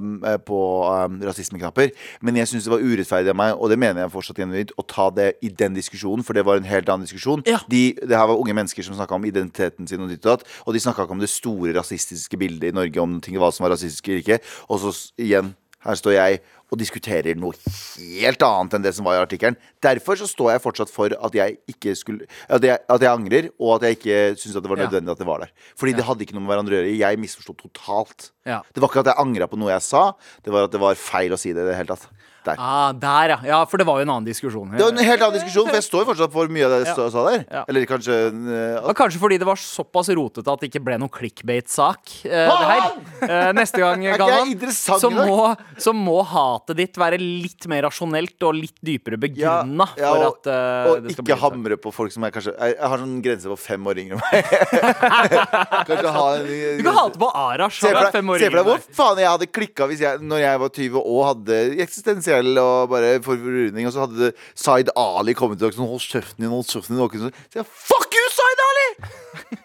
um, 0.00 0.24
eh, 0.24 0.38
på 0.38 0.58
um, 0.88 1.18
rasismeknapper. 1.28 1.92
Men 2.22 2.36
jeg 2.40 2.48
syns 2.50 2.64
det 2.64 2.72
var 2.72 2.80
urettferdig 2.84 3.30
av 3.34 3.38
meg, 3.38 3.54
og 3.58 3.68
det 3.72 3.78
mener 3.78 4.02
jeg 4.06 4.14
fortsatt 4.14 4.40
genuint, 4.40 4.72
å 4.78 4.86
ta 4.88 5.10
det 5.14 5.28
i 5.44 5.48
den 5.50 5.74
diskusjonen, 5.76 6.24
for 6.24 6.32
det 6.38 6.46
var 6.48 6.56
en 6.60 6.68
helt 6.68 6.88
annen 6.88 7.06
diskusjon. 7.06 7.42
Ja. 7.48 7.60
De, 7.68 7.92
det 8.00 8.16
her 8.16 8.26
var 8.30 8.40
unge 8.40 8.56
mennesker 8.56 8.82
som 8.86 8.96
snakka 8.98 9.18
om 9.18 9.24
identiteten 9.28 9.88
sin, 9.90 10.00
og 10.04 10.08
ditt 10.12 10.24
og 10.26 10.38
datt. 10.38 10.48
Og 10.66 10.74
de 10.76 10.80
snakka 10.84 11.04
ikke 11.06 11.16
om 11.18 11.22
det 11.22 11.30
store 11.32 11.74
rasistiske 11.76 12.38
bildet 12.40 12.72
i 12.72 12.76
Norge, 12.76 13.00
om 13.02 13.18
ting, 13.24 13.36
hva 13.40 13.52
som 13.52 13.66
var 13.66 13.74
rasistisk 13.76 14.08
eller 14.08 14.24
ikke. 14.24 14.40
Og 14.68 14.80
så 14.82 14.94
s- 14.94 15.12
igjen, 15.18 15.54
her 15.84 15.94
står 15.94 16.16
jeg 16.16 16.40
og 16.68 16.80
diskuterer 16.80 17.38
noe 17.38 17.56
helt 17.96 18.42
annet 18.44 18.76
enn 18.76 18.84
det 18.84 18.92
som 18.96 19.06
var 19.08 19.16
i 19.18 19.22
artikkelen. 19.22 19.56
Derfor 19.84 20.20
så 20.20 20.28
står 20.28 20.52
jeg 20.54 20.64
fortsatt 20.64 20.92
for 20.92 21.14
at 21.16 21.38
jeg 21.38 21.58
ikke 21.70 21.94
skulle 21.96 22.26
At 22.48 22.64
jeg, 22.64 22.78
at 22.88 23.04
jeg 23.04 23.10
angrer, 23.10 23.50
og 23.58 23.76
at 23.78 23.88
jeg 23.88 23.98
ikke 23.98 24.18
syns 24.40 24.58
det 24.58 24.68
var 24.68 24.82
nødvendig 24.82 25.12
at 25.14 25.22
det 25.22 25.28
var 25.28 25.44
der. 25.44 25.52
Fordi 25.78 25.96
det 25.96 26.04
hadde 26.04 26.26
ikke 26.26 26.36
noe 26.36 26.44
med 26.44 26.52
hverandre 26.52 26.76
å 26.76 26.80
gjøre. 26.80 26.96
Jeg 26.98 27.20
misforsto 27.22 27.56
totalt. 27.56 28.30
Ja. 28.48 28.62
Det 28.74 28.82
var 28.82 28.92
ikke 28.92 29.04
at 29.04 29.12
jeg 29.12 29.22
angra 29.24 29.48
på 29.48 29.60
noe 29.60 29.72
jeg 29.74 29.84
sa, 29.84 30.10
det 30.44 30.52
var 30.52 30.68
at 30.68 30.74
det 30.74 30.80
var 30.82 30.98
feil 30.98 31.32
å 31.32 31.40
si 31.40 31.52
det 31.52 31.64
i 31.64 31.70
det 31.70 31.76
hele 31.78 31.94
tatt. 31.96 32.08
Der. 32.48 32.56
ah, 32.58 32.92
Der, 32.96 33.28
ja. 33.34 33.38
ja. 33.44 33.58
For 33.68 33.80
det 33.80 33.86
var 33.88 33.98
jo 34.00 34.06
en 34.06 34.12
annen 34.14 34.28
diskusjon. 34.28 34.70
Det 34.72 34.80
var 34.80 34.94
en 34.94 35.04
helt 35.04 35.24
annen 35.24 35.36
diskusjon, 35.36 35.68
for 35.68 35.76
jeg 35.76 35.84
står 35.84 36.06
fortsatt 36.08 36.32
for 36.32 36.52
mye 36.52 36.64
av 36.64 36.72
det 36.72 36.78
jeg 36.86 36.94
Ja. 36.94 37.08
sa 37.12 37.24
der. 37.28 37.44
Ja. 37.44 37.64
Eller 37.68 37.84
kanskje 37.90 38.16
uh, 38.32 38.92
kanskje 38.96 39.20
fordi 39.20 39.38
det 39.42 39.48
var 39.48 39.60
såpass 39.60 40.08
rotete 40.16 40.48
at 40.52 40.62
det 40.62 40.70
ikke 40.70 40.84
ble 40.86 40.98
noen 41.02 41.12
clickbait-sak. 41.12 42.14
Uh. 42.24 42.88
Eh, 43.28 43.50
neste 43.52 43.82
gang, 43.82 44.06
Galvan, 44.20 44.54
så 44.72 45.10
må, 45.12 45.52
så 45.76 45.92
må 45.92 46.22
hatet 46.58 46.78
ditt 46.78 46.98
være 47.00 47.18
litt 47.20 47.66
mer 47.70 47.86
rasjonelt 47.86 48.46
og 48.48 48.56
litt 48.58 48.76
dypere 48.84 49.18
begrunna. 49.20 49.86
Ja, 49.98 50.12
ja, 50.18 50.28
og, 50.28 50.48
eh, 50.50 50.90
og 50.90 51.08
ikke 51.12 51.38
hamre 51.40 51.78
på 51.80 51.92
folk 51.94 52.12
som 52.14 52.26
er 52.26 52.34
kanskje 52.34 52.54
Jeg, 52.58 52.74
jeg 52.76 52.90
har 52.92 53.02
sånn 53.02 53.16
grense 53.24 53.52
på 53.52 53.58
fem 53.60 53.88
år 53.90 54.02
yngre 54.02 54.18
enn 54.18 54.22
meg. 54.24 54.52
kanskje 55.88 56.14
ha 56.18 56.26
en 56.36 56.48
Du 56.48 56.84
kan 56.86 56.98
hate 56.98 57.22
på 57.22 57.30
Arash. 57.42 57.80
Se 57.80 57.92
for 57.92 57.98
deg, 57.98 58.30
år 58.34 58.42
se 58.42 58.50
for 58.50 58.60
deg 58.60 58.68
hvor 58.68 58.86
faen 58.98 59.22
jeg 59.22 59.32
hadde 59.32 59.50
klikka 59.58 59.88
hvis 59.90 60.04
jeg, 60.04 60.22
når 60.28 60.42
jeg 60.44 60.62
var 60.64 60.74
20 60.80 60.98
og 61.02 61.20
hadde 61.28 61.60
eksistensiell 61.84 62.62
og 62.62 62.92
bare 62.92 63.14
forvirring, 63.24 63.86
og 63.88 63.94
så 63.94 64.06
hadde 64.06 64.32
Zaid 64.58 64.92
Ali 64.98 65.34
kommet 65.38 65.60
til 65.60 65.68
dere 65.68 65.78
sånn 65.78 65.88
Hold 65.88 66.04
kjeften 66.04 66.44
din, 66.44 66.52
hold 66.52 66.66
kjeften 66.68 66.98
din. 66.98 67.32
Så 67.48 67.60
jeg, 67.60 67.66
Fuck 67.88 68.16
you, 68.18 68.26
Zaid 68.34 68.64
Ali! 68.68 68.88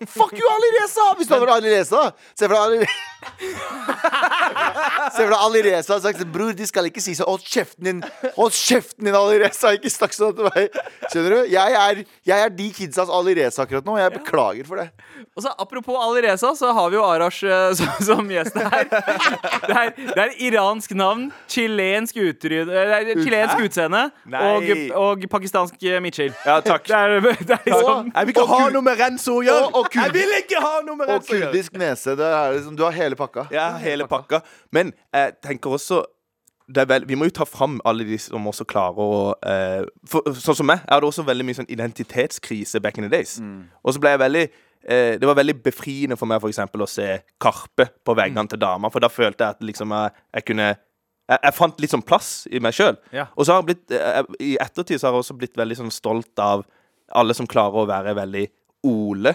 Fuck 0.08 0.34
you, 0.38 0.48
Ali 0.50 0.70
Reza! 0.78 1.10
Hvis 1.18 1.28
du 1.28 1.36
hadde 1.36 1.48
vært 1.48 1.58
Ali 1.60 1.74
Reza. 1.74 2.04
Se 2.38 2.48
for 2.48 2.56
deg 2.56 2.64
Ali 2.64 2.80
Se 5.12 5.24
for 5.26 5.34
deg 5.34 5.40
Ali 5.44 5.62
har 5.74 5.84
sagt 5.84 6.24
Bror, 6.34 6.54
de 6.56 6.66
skal 6.70 6.88
ikke 6.90 7.02
si 7.04 7.16
sånn 7.18 7.28
Hold 7.28 7.44
kjeften 7.48 7.84
din, 7.90 8.00
Hold 8.38 8.54
kjeften 8.56 9.08
din, 9.10 9.16
Alireza! 9.18 9.74
Ikke 9.76 9.92
snakk 9.92 10.16
sånn 10.16 10.36
til 10.38 10.48
meg. 10.48 10.78
Skjønner 11.12 11.36
du? 11.36 11.40
Jeg 11.52 11.76
er, 11.80 12.04
jeg 12.30 12.46
er 12.48 12.54
de 12.54 12.70
kidsas 12.76 13.12
Alireza 13.14 13.66
akkurat 13.66 13.86
nå, 13.88 13.98
og 13.98 14.02
jeg 14.04 14.14
beklager 14.20 14.70
for 14.70 14.82
det. 14.82 14.88
Og 15.34 15.42
så 15.46 15.52
Apropos 15.60 15.98
Alireza, 15.98 16.52
så 16.56 16.72
har 16.78 16.90
vi 16.94 16.98
jo 17.00 17.04
Arash 17.08 17.44
eh, 17.48 17.74
som, 17.80 17.92
som 18.06 18.32
gjest 18.32 18.56
her. 18.60 18.88
Det 18.88 19.76
er, 19.76 19.94
det 19.98 20.24
er 20.28 20.34
iransk 20.48 20.94
navn, 20.98 21.28
chilensk, 21.52 22.20
utryd, 22.22 22.70
eh, 22.70 23.14
chilensk 23.24 23.64
utseende 23.66 24.04
og, 24.30 24.70
og 25.00 25.26
pakistansk 25.32 25.78
eh, 25.90 26.00
midtskill. 26.04 26.34
Ja, 26.46 26.60
takk. 26.66 26.86
Det 26.88 27.00
er, 27.00 27.18
det 27.44 27.58
er 27.58 27.66
liksom 27.72 28.12
Jeg 28.14 28.30
vil 28.30 28.36
ikke 28.36 28.48
ha 28.54 28.62
noe 28.78 28.86
med 28.86 29.00
Renzo 29.02 29.40
å 29.40 29.44
gjøre! 29.46 29.68
Og- 29.74 29.80
og 29.84 29.98
Jeg 29.98 30.14
vil 30.16 30.36
ikke 30.38 30.62
ha 30.64 30.74
noe 30.86 30.96
med 31.00 31.10
Og 31.16 31.26
kurdisk 31.28 31.74
nese. 31.82 32.14
Det 32.20 32.28
er 32.30 32.54
liksom, 32.58 32.78
du 32.78 32.84
har 32.86 32.94
hele 32.96 33.18
pakka. 33.20 33.48
Ja, 33.54 33.72
hele 33.82 34.06
pakka. 34.10 34.44
Men 34.74 34.93
jeg 35.14 35.38
tenker 35.44 35.74
også 35.76 36.04
vel, 36.74 37.08
Vi 37.08 37.16
må 37.16 37.28
jo 37.28 37.36
ta 37.36 37.46
fram 37.46 37.80
alle 37.86 38.06
de 38.08 38.18
som 38.22 38.46
også 38.48 38.66
klarer 38.70 39.00
å 39.00 39.34
uh, 39.36 39.84
for, 40.08 40.26
Sånn 40.40 40.62
som 40.62 40.70
meg. 40.70 40.84
Jeg 40.86 40.96
hadde 40.96 41.10
også 41.10 41.26
veldig 41.28 41.48
mye 41.48 41.60
sånn 41.60 41.72
identitetskrise 41.72 42.82
back 42.84 42.98
in 42.98 43.08
the 43.08 43.12
days. 43.12 43.40
Og 43.84 43.94
så 43.94 44.04
ble 44.04 44.14
jeg 44.16 44.24
veldig 44.24 44.46
uh, 44.48 45.14
Det 45.20 45.30
var 45.30 45.40
veldig 45.42 45.58
befriende 45.64 46.18
for 46.20 46.30
meg 46.30 46.42
for 46.44 46.54
eksempel, 46.54 46.86
å 46.86 46.90
se 46.90 47.10
Karpe 47.42 47.90
på 48.04 48.16
veggene 48.18 48.48
til 48.50 48.62
dama, 48.62 48.92
for 48.94 49.04
da 49.04 49.12
følte 49.12 49.44
jeg 49.44 49.58
at 49.58 49.64
liksom 49.64 49.92
jeg, 49.92 50.18
jeg 50.40 50.48
kunne 50.50 50.72
jeg, 50.74 51.40
jeg 51.40 51.56
fant 51.56 51.80
litt 51.80 51.94
sånn 51.94 52.04
plass 52.04 52.32
i 52.52 52.60
meg 52.64 52.76
sjøl. 52.76 52.98
Ja. 53.16 53.30
Og 53.38 53.46
så 53.46 53.54
har 53.54 53.62
jeg 53.62 53.70
blitt 53.72 53.96
jeg, 53.96 54.40
I 54.44 54.56
ettertid 54.64 55.00
så 55.00 55.08
har 55.08 55.16
jeg 55.16 55.24
også 55.24 55.38
blitt 55.40 55.60
veldig 55.60 55.80
sånn 55.84 55.94
stolt 55.94 56.40
av 56.44 56.66
alle 57.14 57.36
som 57.38 57.48
klarer 57.50 57.84
å 57.84 57.90
være 57.90 58.16
veldig 58.18 58.48
Ole 58.84 59.32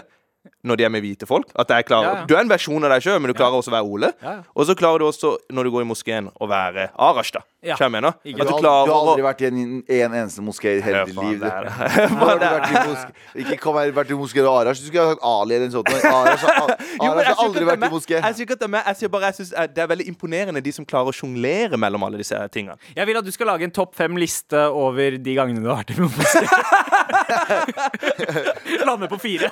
når 0.63 0.75
de 0.79 0.83
er 0.87 0.89
med 0.91 1.01
hvite 1.03 1.27
folk. 1.27 1.49
At 1.59 1.67
jeg 1.71 1.85
klarer 1.87 2.05
Ja, 2.07 2.13
ja. 2.21 2.25
Du 2.29 2.33
er 2.35 2.41
en 2.45 2.49
versjon 2.51 2.83
av 2.87 2.91
deg 2.93 3.03
sjøl, 3.03 3.19
men 3.19 3.31
du 3.31 3.35
klarer 3.37 3.57
også 3.59 3.71
å 3.71 3.75
være 3.75 3.87
Ole. 3.87 4.09
Ja, 4.23 4.31
ja. 4.39 4.43
Og 4.55 4.65
så 4.69 4.75
klarer 4.79 4.99
du 5.03 5.05
også, 5.09 5.33
når 5.51 5.67
du 5.67 5.71
går 5.75 5.83
i 5.83 5.87
moskeen, 5.89 6.29
å 6.39 6.47
være 6.49 6.89
Arash, 6.95 7.31
da. 7.35 7.41
Ja. 7.61 7.75
Jeg 7.75 7.91
mener? 7.91 8.15
At 8.15 8.23
Du 8.23 8.31
du 8.39 8.45
har, 8.47 8.85
du 8.87 8.91
har 8.93 9.01
aldri 9.03 9.23
vært 9.25 9.41
i 9.43 9.47
en, 9.49 9.57
en 9.83 10.13
eneste 10.15 10.39
moské 10.43 10.77
i 10.77 10.81
hele 10.81 11.01
ditt 11.09 11.17
liv. 11.19 11.41
det 11.43 11.49
er- 11.51 12.07
Du 12.07 12.15
har 12.23 12.31
aldri 12.37 12.51
vært 12.55 12.69
i 12.71 12.83
moské. 12.87 13.11
Ikke 13.43 13.57
kom 13.59 13.75
her, 13.81 13.91
vært 13.91 14.13
i 14.15 14.19
moské 14.21 14.39
og 14.45 14.61
Arash. 14.61 14.79
Du 14.79 14.87
skulle 14.87 15.03
ha 15.03 15.11
sagt 15.11 15.25
Ali 15.27 15.55
eller 15.57 15.67
en 15.67 15.75
sånn. 15.75 15.91
Arash, 16.07 16.45
har- 16.47 16.75
Arash 17.09 17.27
har 17.33 17.43
aldri 17.45 17.65
vært 17.67 17.83
i 17.83 17.91
moské. 17.91 18.15
Jeg 18.23 18.35
sier 18.39 18.47
ikke 18.47 18.55
at 18.55 18.63
det 18.63 18.71
er. 18.71 18.83
Jeg 18.93 19.01
sier 19.01 19.11
bare 19.17 19.31
jeg 19.33 19.39
synes 19.41 19.51
det 19.75 19.83
er 19.83 19.91
veldig 19.91 20.07
imponerende 20.07 20.63
de 20.63 20.71
som 20.79 20.87
klarer 20.87 21.11
å 21.11 21.15
sjonglere 21.19 21.75
mellom 21.77 22.07
alle 22.07 22.21
disse 22.23 22.39
tingene. 22.55 22.79
Jeg 22.95 23.05
vil 23.11 23.19
at 23.19 23.27
du 23.27 23.31
skal 23.35 23.51
lage 23.51 23.67
en 23.67 23.75
topp 23.75 23.91
fem-liste 23.99 24.63
over 24.71 25.19
de 25.19 25.35
gangene 25.35 25.59
du 25.59 25.67
har 25.67 25.83
vært 25.83 25.91
i 25.97 25.99
Mombasa. 25.99 26.47
Lande 28.87 29.07
på 29.11 29.17
fire. 29.21 29.49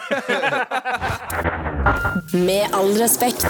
Med 2.34 2.68
all 2.76 2.94
respekt. 3.00 3.48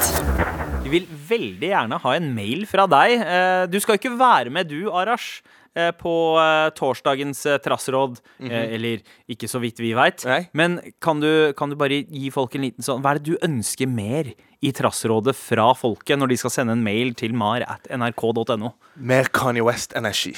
Vi 0.83 0.91
vil 0.93 1.07
veldig 1.29 1.69
gjerne 1.71 1.99
ha 2.03 2.15
en 2.15 2.27
mail 2.35 2.65
fra 2.69 2.85
deg. 2.89 3.19
Eh, 3.21 3.63
Du 3.71 3.79
skal 3.83 3.97
ikke 3.99 4.13
være 4.19 4.51
med, 4.53 4.69
du, 4.71 4.87
Arash. 4.91 5.41
eh, 5.75 5.91
På 5.91 6.37
eh, 6.39 6.69
torsdagens 6.77 7.43
trassråd. 7.63 8.19
Mm 8.39 8.49
-hmm. 8.51 8.73
eller 8.75 8.99
ikke 9.27 9.47
så 9.47 9.59
vidt 9.59 9.79
vi 9.79 9.93
veit. 9.93 10.25
Men 10.53 10.79
kan 11.01 11.19
du, 11.19 11.53
kan 11.53 11.69
du 11.69 11.75
bare 11.75 12.03
gi 12.07 12.31
folk 12.31 12.55
en 12.55 12.61
liten 12.61 12.83
sånn 12.83 13.01
Hva 13.01 13.11
er 13.11 13.19
det 13.19 13.31
du 13.31 13.37
ønsker 13.41 13.87
mer 13.87 14.33
i 14.61 14.71
trassrådet 14.71 15.35
fra 15.35 15.73
folket 15.73 16.17
når 16.17 16.27
de 16.29 16.37
skal 16.37 16.49
sende 16.51 16.71
en 16.73 16.83
mail 16.83 17.13
til 17.13 17.33
mar 17.33 17.61
at 17.61 17.87
nrk.no? 17.89 18.73
Mer 18.95 19.23
Kanye 19.31 19.61
West-energi. 19.63 20.35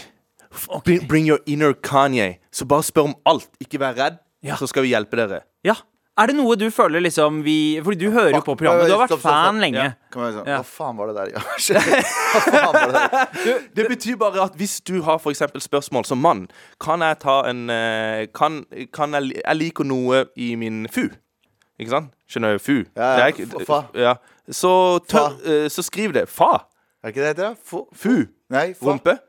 Bring, 0.84 1.08
bring 1.08 1.28
your 1.28 1.40
inner 1.46 1.74
Kanye. 1.74 2.40
Så 2.52 2.66
bare 2.66 2.84
spør 2.84 3.04
om 3.12 3.16
alt. 3.26 3.50
Ikke 3.62 3.80
vær 3.80 3.94
redd, 3.98 4.18
Ja. 4.44 4.56
så 4.56 4.68
skal 4.68 4.84
vi 4.84 4.90
hjelpe 4.96 5.16
dere. 5.18 5.42
Ja. 5.64 5.76
Er 6.20 6.28
det 6.28 6.36
noe 6.36 6.56
du 6.60 6.66
føler 6.70 7.00
liksom 7.00 7.44
vi 7.46 7.80
Fordi 7.80 7.96
du 7.96 8.10
hører 8.12 8.34
jo 8.34 8.42
på 8.44 8.56
programmet. 8.58 8.88
Du 8.88 8.92
har 8.92 9.00
vært 9.06 9.14
Stopp, 9.14 9.20
stopp, 9.22 9.32
stopp. 9.32 9.46
fan 9.46 9.60
lenge. 9.62 9.84
Ja. 9.86 9.94
Sånn, 10.12 10.48
Ja. 10.48 10.58
Hva 10.58 10.66
faen 10.66 10.98
var 10.98 11.08
det 11.08 11.16
der? 11.16 11.30
Ja, 11.36 11.40
Hva 11.40 12.42
faen 12.44 12.74
var 12.74 12.92
det 12.92 12.94
der? 13.46 13.60
Det 13.76 13.86
betyr 13.88 14.18
bare 14.20 14.42
at 14.44 14.56
hvis 14.60 14.82
du 14.84 15.02
har 15.02 15.18
for 15.20 15.32
eksempel 15.32 15.62
spørsmål 15.64 16.04
som 16.06 16.18
mann, 16.20 16.48
kan 16.82 17.00
jeg 17.00 17.20
ta 17.20 17.38
en 17.48 17.70
eh, 17.70 18.26
Kan, 18.36 18.66
kan 18.92 19.14
jeg, 19.16 19.32
jeg 19.46 19.56
liker 19.56 19.84
noe 19.88 20.26
i 20.36 20.56
min 20.60 20.88
fu. 20.92 21.06
Ikke 21.80 21.90
sant? 21.94 22.12
Skjønner 22.28 22.58
du? 22.58 22.60
Fu. 22.60 22.76
Ja, 22.98 23.16
ja. 23.16 23.16
Det 23.16 23.24
er 23.24 23.28
ikke- 23.46 23.66
Fa. 23.66 23.80
Ja. 23.96 24.16
Så, 24.52 25.00
tør, 25.08 25.38
Fa. 25.40 25.50
eh, 25.54 25.70
så 25.70 25.82
skriv 25.88 26.12
det. 26.14 26.28
Fa. 26.28 26.66
Er 27.02 27.08
det 27.08 27.16
ikke 27.16 27.24
det 27.30 27.38
det 27.38 27.48
heter? 27.48 27.88
Fu. 27.96 28.16
Nei, 28.50 28.74
fa- 28.74 28.90
Rumpe. 28.92 29.20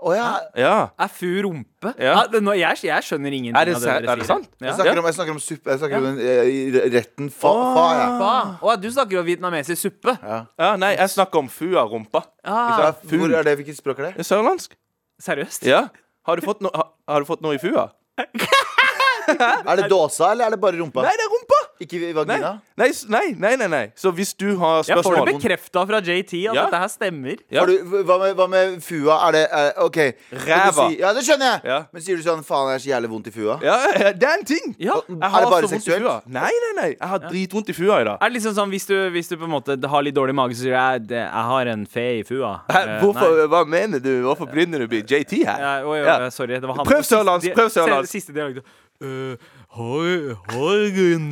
Å 0.00 0.12
ja. 0.16 0.28
Ja. 0.56 0.76
Er 1.04 1.10
fu 1.12 1.28
rumpe? 1.44 1.90
Ja. 2.00 2.14
Ja, 2.24 2.40
nå, 2.40 2.54
jeg, 2.56 2.78
jeg 2.88 3.04
skjønner 3.04 3.34
ingenting 3.36 3.58
Er 3.60 3.68
det 3.68 3.74
av 3.76 3.82
det 3.82 3.90
dere 3.90 4.14
er 4.14 4.20
det 4.22 4.24
sier. 4.24 4.30
sant? 4.30 4.48
Jeg 4.64 4.74
snakker 4.78 5.00
om, 5.02 5.08
jeg 5.10 5.16
snakker 5.18 5.34
om 5.36 5.40
suppe. 5.44 5.68
Jeg 5.74 5.80
snakker 5.82 5.98
om 5.98 6.06
den, 6.08 6.20
eh, 6.24 6.78
retten 6.94 7.28
fa, 7.30 7.52
fa 7.76 7.84
ja. 7.98 8.06
Fa. 8.22 8.30
Oh, 8.64 8.76
du 8.80 8.88
snakker 8.94 9.20
om 9.20 9.26
vietnamesisk 9.28 9.82
suppe? 9.84 10.14
ja. 10.22 10.70
Nei, 10.80 10.94
jeg 10.96 11.12
snakker 11.12 11.42
om 11.44 11.50
fua-rumpa. 11.52 12.24
Ah, 12.42 12.88
Hvor 13.04 13.36
er 13.36 13.44
det? 13.50 13.56
Hvilket 13.60 13.76
språk 13.82 14.00
er 14.00 14.12
det? 14.16 14.26
Sørlandsk. 14.26 14.78
seriøst? 15.20 15.68
Ja. 15.68 15.84
Har 16.24 16.40
du 16.40 16.46
fått, 16.46 16.62
no, 16.64 16.70
har, 16.74 16.88
har 17.12 17.20
du 17.20 17.28
fått 17.28 17.42
noe 17.44 17.58
i 17.58 17.62
fua? 17.62 17.90
Er 18.18 19.76
det 19.78 19.88
dåsa, 19.90 20.32
eller 20.32 20.48
er 20.48 20.56
det 20.56 20.60
bare 20.62 20.80
rumpa? 20.80 21.04
Nei, 21.04 21.12
det 21.18 21.24
er 21.28 21.30
rumpa! 21.36 21.61
Ikke 21.82 21.98
i 22.08 22.12
vagina? 22.14 22.52
nei, 22.78 22.88
nei, 23.08 23.22
nei, 23.38 23.52
nei, 23.56 23.66
nei. 23.68 23.82
Så 23.98 24.12
hvis 24.14 24.32
du 24.38 24.56
har 24.60 24.82
Jeg 24.82 24.96
får 24.96 25.02
det 25.02 25.04
spørsmål 25.04 25.30
bekrefta 25.32 25.84
fra 25.88 26.00
JT 26.00 26.32
at 26.48 26.54
Ja. 26.54 26.64
dette 26.66 26.78
her 26.82 26.88
stemmer. 26.92 27.36
Ja. 27.50 27.60
Har 27.60 27.66
du, 27.66 27.76
hva, 28.04 28.18
med, 28.22 28.36
hva 28.38 28.46
med 28.48 28.78
fua? 28.82 29.16
Er 29.28 29.32
det 29.32 29.42
er, 29.50 29.72
OK. 29.82 29.98
Ræva. 30.46 30.88
Si, 30.88 30.98
ja, 31.00 31.12
det 31.12 31.24
skjønner 31.26 31.48
jeg. 31.52 31.60
Ja. 31.72 31.78
Men 31.92 32.02
sier 32.06 32.16
du 32.16 32.22
sånn 32.22 32.44
faen, 32.46 32.68
jeg 32.70 32.74
er 32.78 32.84
så 32.86 32.90
jævlig 32.94 33.10
vondt 33.12 33.26
i 33.28 33.34
fua? 33.34 33.58
Ja, 33.62 33.76
ja, 33.98 34.12
det 34.12 34.28
er 34.28 34.38
en 34.38 34.44
ting. 34.44 34.74
Ja. 34.78 34.96
Er 35.08 35.28
har 35.28 35.40
det 35.46 35.50
bare 35.50 35.66
så 35.66 35.72
vondt 35.72 35.74
i 35.74 35.78
seksuelt? 35.80 36.02
fua. 36.06 36.16
Nei, 36.26 36.52
nei, 36.66 36.72
nei. 36.80 36.88
Jeg 36.96 37.08
har 37.14 37.18
dritvondt 37.26 37.68
i 37.68 37.72
fua 37.76 38.00
i 38.00 38.04
dag. 38.04 38.18
Er 38.22 38.28
det 38.30 38.38
liksom 38.38 38.54
sånn 38.56 38.70
hvis 38.70 38.86
du, 38.86 38.96
hvis 39.10 39.28
du 39.28 39.36
på 39.36 39.44
en 39.48 39.54
måte 39.56 39.76
har 39.88 40.02
litt 40.02 40.14
dårlig 40.14 40.34
mage, 40.38 40.54
så 40.54 40.62
sier 40.66 40.72
du 40.72 40.78
jeg, 40.78 41.06
det- 41.08 41.26
jeg 41.26 41.44
har 41.52 41.66
en 41.74 41.86
fe 41.86 42.06
i 42.20 42.22
fua? 42.22 42.60
Hæ, 42.70 42.82
Eh, 42.82 43.00
Hvorfor, 43.02 43.30
nei. 43.38 43.46
hva 43.52 43.64
mener 43.66 43.98
du? 44.02 44.22
Hvorfor 44.22 44.46
begynner 44.50 44.78
du 44.78 44.86
å 44.86 44.88
bli 44.88 45.02
JT 45.02 45.44
her? 45.44 45.58
Ja, 45.58 45.72
oi, 45.86 46.00
oi, 46.00 46.04
Ja. 46.06 46.28
Sorry, 46.30 46.54
det 46.58 46.62
var 46.66 46.74
han. 46.76 46.86
Prøv 46.86 47.02
sørlandsk, 47.02 47.54
prøv 47.54 47.70
sørlandsk. 47.70 48.10
Siste. 48.10 48.62
Uh, 49.02 49.34
har, 49.72 50.34
har 50.52 50.80
jeg 50.84 51.14
en 51.16 51.28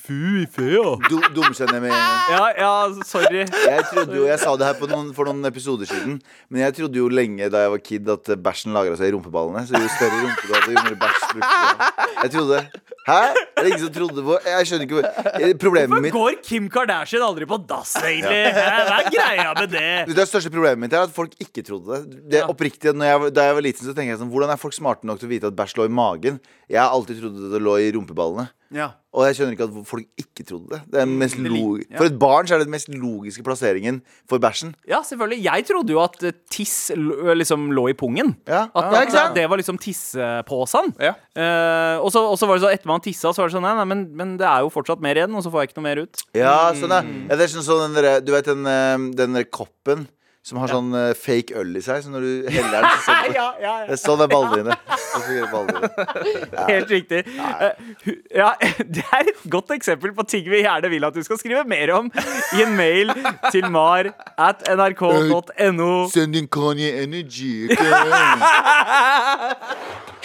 fu 0.00 0.16
i 0.40 0.46
fea? 0.48 0.94
Du, 1.10 1.16
dumkjenner 1.36 1.80
med 1.82 1.90
en 1.90 1.98
gang. 1.98 2.30
Ja, 2.32 2.46
ja, 2.56 2.70
sorry. 3.04 3.42
Jeg 3.44 3.84
trodde 3.90 4.16
jo, 4.16 4.24
jeg 4.24 4.40
sa 4.40 4.54
det 4.56 4.70
her 4.70 4.78
på 4.78 4.88
noen, 4.88 5.10
for 5.16 5.28
noen 5.28 5.44
episoder 5.44 5.88
siden, 5.90 6.16
men 6.48 6.64
jeg 6.64 6.78
trodde 6.78 6.96
jo 6.96 7.10
lenge 7.12 7.50
da 7.52 7.66
jeg 7.66 7.74
var 7.74 7.82
kid 7.84 8.08
at 8.14 8.32
bæsjen 8.40 8.72
lagra 8.76 8.96
seg 8.96 9.10
i 9.10 9.16
rumpeballene. 9.16 9.66
Så 9.68 9.76
jo 9.76 9.92
større 9.92 10.22
rumpe 10.24 10.48
du 10.48 10.54
hadde, 10.56 10.72
jo 10.72 10.86
mer 10.86 11.00
bæsj 11.04 11.26
brukte 11.34 11.60
du. 11.60 12.06
Jeg 12.22 12.34
trodde 12.38 12.56
det. 12.56 12.95
Hæ? 13.06 13.18
Det 13.36 13.62
Er 13.62 13.68
ingen 13.70 13.82
som 13.84 13.92
trodde 13.94 14.22
på 14.26 14.36
Jeg 14.42 14.66
skjønner 14.66 14.86
ikke 14.88 15.52
Problemet 15.62 16.02
mitt 16.02 16.14
Hvorfor 16.14 16.34
går 16.34 16.42
Kim 16.48 16.66
Kardashian 16.72 17.22
aldri 17.22 17.46
på 17.46 17.58
dass, 17.70 17.94
egentlig? 18.02 18.40
Hæ? 18.56 18.64
Hva 18.88 18.96
er 18.98 19.10
greia 19.14 19.52
med 19.60 19.70
det? 19.70 20.16
det 20.16 20.26
største 20.26 20.50
problemet 20.50 20.82
mitt 20.82 20.96
er 20.96 21.06
at 21.06 21.14
folk 21.14 21.36
ikke 21.42 21.62
trodde 21.66 22.00
det. 22.02 22.20
det 22.32 22.40
er 22.42 22.50
oppriktig, 22.50 22.90
når 22.96 23.10
jeg, 23.12 23.32
Da 23.36 23.46
jeg 23.46 23.58
var 23.58 23.66
liten, 23.68 23.86
så 23.86 23.94
tenkte 23.94 24.10
jeg 24.10 24.20
sånn 24.22 24.32
Hvordan 24.34 24.52
er 24.52 24.60
folk 24.60 24.74
smarte 24.74 25.06
nok 25.06 25.22
til 25.22 25.30
å 25.30 25.34
vite 25.36 25.50
at 25.52 25.58
bæsj 25.58 25.76
lå 25.78 25.86
i 25.86 25.94
magen? 26.02 26.40
Jeg 26.66 26.82
har 26.82 26.90
alltid 26.90 27.22
trodd 27.22 27.38
det 27.52 27.62
lå 27.62 27.76
i 27.78 27.92
rumpeballene. 27.94 28.48
Ja. 28.74 28.88
Og 29.16 29.24
jeg 29.24 29.36
skjønner 29.38 29.54
ikke 29.56 29.66
at 29.70 29.76
folk 29.88 30.20
ikke 30.20 30.44
trodde 30.44 30.74
det. 30.74 30.80
det 30.92 31.00
er 31.00 31.06
mest 31.08 31.38
li- 31.40 31.84
ja. 31.86 31.96
For 31.96 32.08
et 32.10 32.18
barn 32.20 32.48
så 32.48 32.56
er 32.56 32.60
det 32.60 32.66
den 32.68 32.74
mest 32.74 32.90
logiske 32.92 33.44
plasseringen 33.46 34.02
for 34.28 34.42
bæsjen. 34.42 34.74
Ja, 34.88 35.00
selvfølgelig. 35.06 35.38
Jeg 35.46 35.66
trodde 35.70 35.94
jo 35.94 36.00
at 36.02 36.18
eh, 36.26 36.34
tiss 36.52 36.90
liksom 36.92 37.70
lå 37.72 37.86
i 37.92 37.96
pungen. 37.96 38.34
Ja. 38.48 38.66
At 38.74 38.92
Ja, 38.92 39.04
ikke 39.06 39.24
det 39.38 39.46
var 39.48 39.56
liksom 39.62 39.78
tissepåsen. 39.80 40.92
Ja. 41.00 41.14
Eh, 41.36 41.96
og, 42.02 42.10
så, 42.12 42.26
var 42.46 42.58
det 42.58 42.64
så 42.66 42.72
etter 42.72 42.90
man 42.90 43.00
tissa, 43.04 43.32
så 43.32 43.42
var 43.44 43.48
det 43.48 43.56
sånn 43.56 43.64
Nei, 43.66 43.74
nei 43.78 43.86
men, 43.88 44.04
men 44.16 44.36
det 44.40 44.46
er 44.46 44.66
jo 44.66 44.70
fortsatt 44.74 45.00
mer 45.02 45.16
igjen, 45.18 45.32
og 45.34 45.42
så 45.42 45.50
får 45.50 45.64
jeg 45.64 45.70
ikke 45.72 45.80
noe 45.80 45.88
mer 45.88 46.02
ut. 46.04 46.26
Ja, 46.36 46.58
sånn 46.76 46.92
er. 46.94 47.08
Ja, 47.30 47.38
det 47.40 47.48
er 47.48 47.54
sånn, 47.54 47.66
sånn 47.66 47.86
den 47.88 47.96
der, 47.98 48.20
Du 48.26 48.34
vet 48.36 48.50
den, 48.50 48.66
eh, 48.68 49.08
den 49.16 49.40
der 49.40 49.48
koppen 49.48 50.06
som 50.46 50.60
har 50.62 50.70
sånn 50.70 50.92
eh, 50.94 51.08
fake 51.18 51.56
øl 51.58 51.72
i 51.74 51.80
seg, 51.82 52.04
så 52.04 52.10
når 52.12 52.22
du 52.22 52.50
heller 52.54 52.84
den, 52.84 53.00
så 53.02 53.14
Ja, 53.34 53.46
ja, 53.58 53.72
det 53.88 53.96
er 53.96 53.98
sånn 53.98 54.20
er 54.22 54.28
ballene 54.30 54.60
dine. 54.60 54.76
Sånn 55.02 55.24
fungerer 55.24 55.48
ballene 55.50 55.80
dine. 55.82 56.66
Helt 56.70 56.92
riktig. 56.94 57.22
Eh, 57.34 57.80
hu- 58.04 58.20
ja, 58.38 58.52
det 58.94 59.02
er 59.10 59.32
et 59.32 59.42
godt 59.50 59.74
eksempel 59.74 60.14
på 60.14 60.22
ting 60.30 60.46
vi 60.52 60.60
gjerne 60.62 60.92
vil 60.92 61.08
at 61.08 61.18
du 61.18 61.22
skal 61.26 61.40
skrive 61.42 61.64
mer 61.66 61.90
om 61.96 62.12
i 62.54 62.62
en 62.62 62.76
mail 62.78 63.10
til 63.50 63.66
mar 63.74 64.12
at 64.38 64.62
nrk.no. 64.70 65.90
Send 66.14 66.38
in 66.38 66.46
Kanye 66.46 66.92
Energy. 67.02 67.66
ok? 67.66 67.82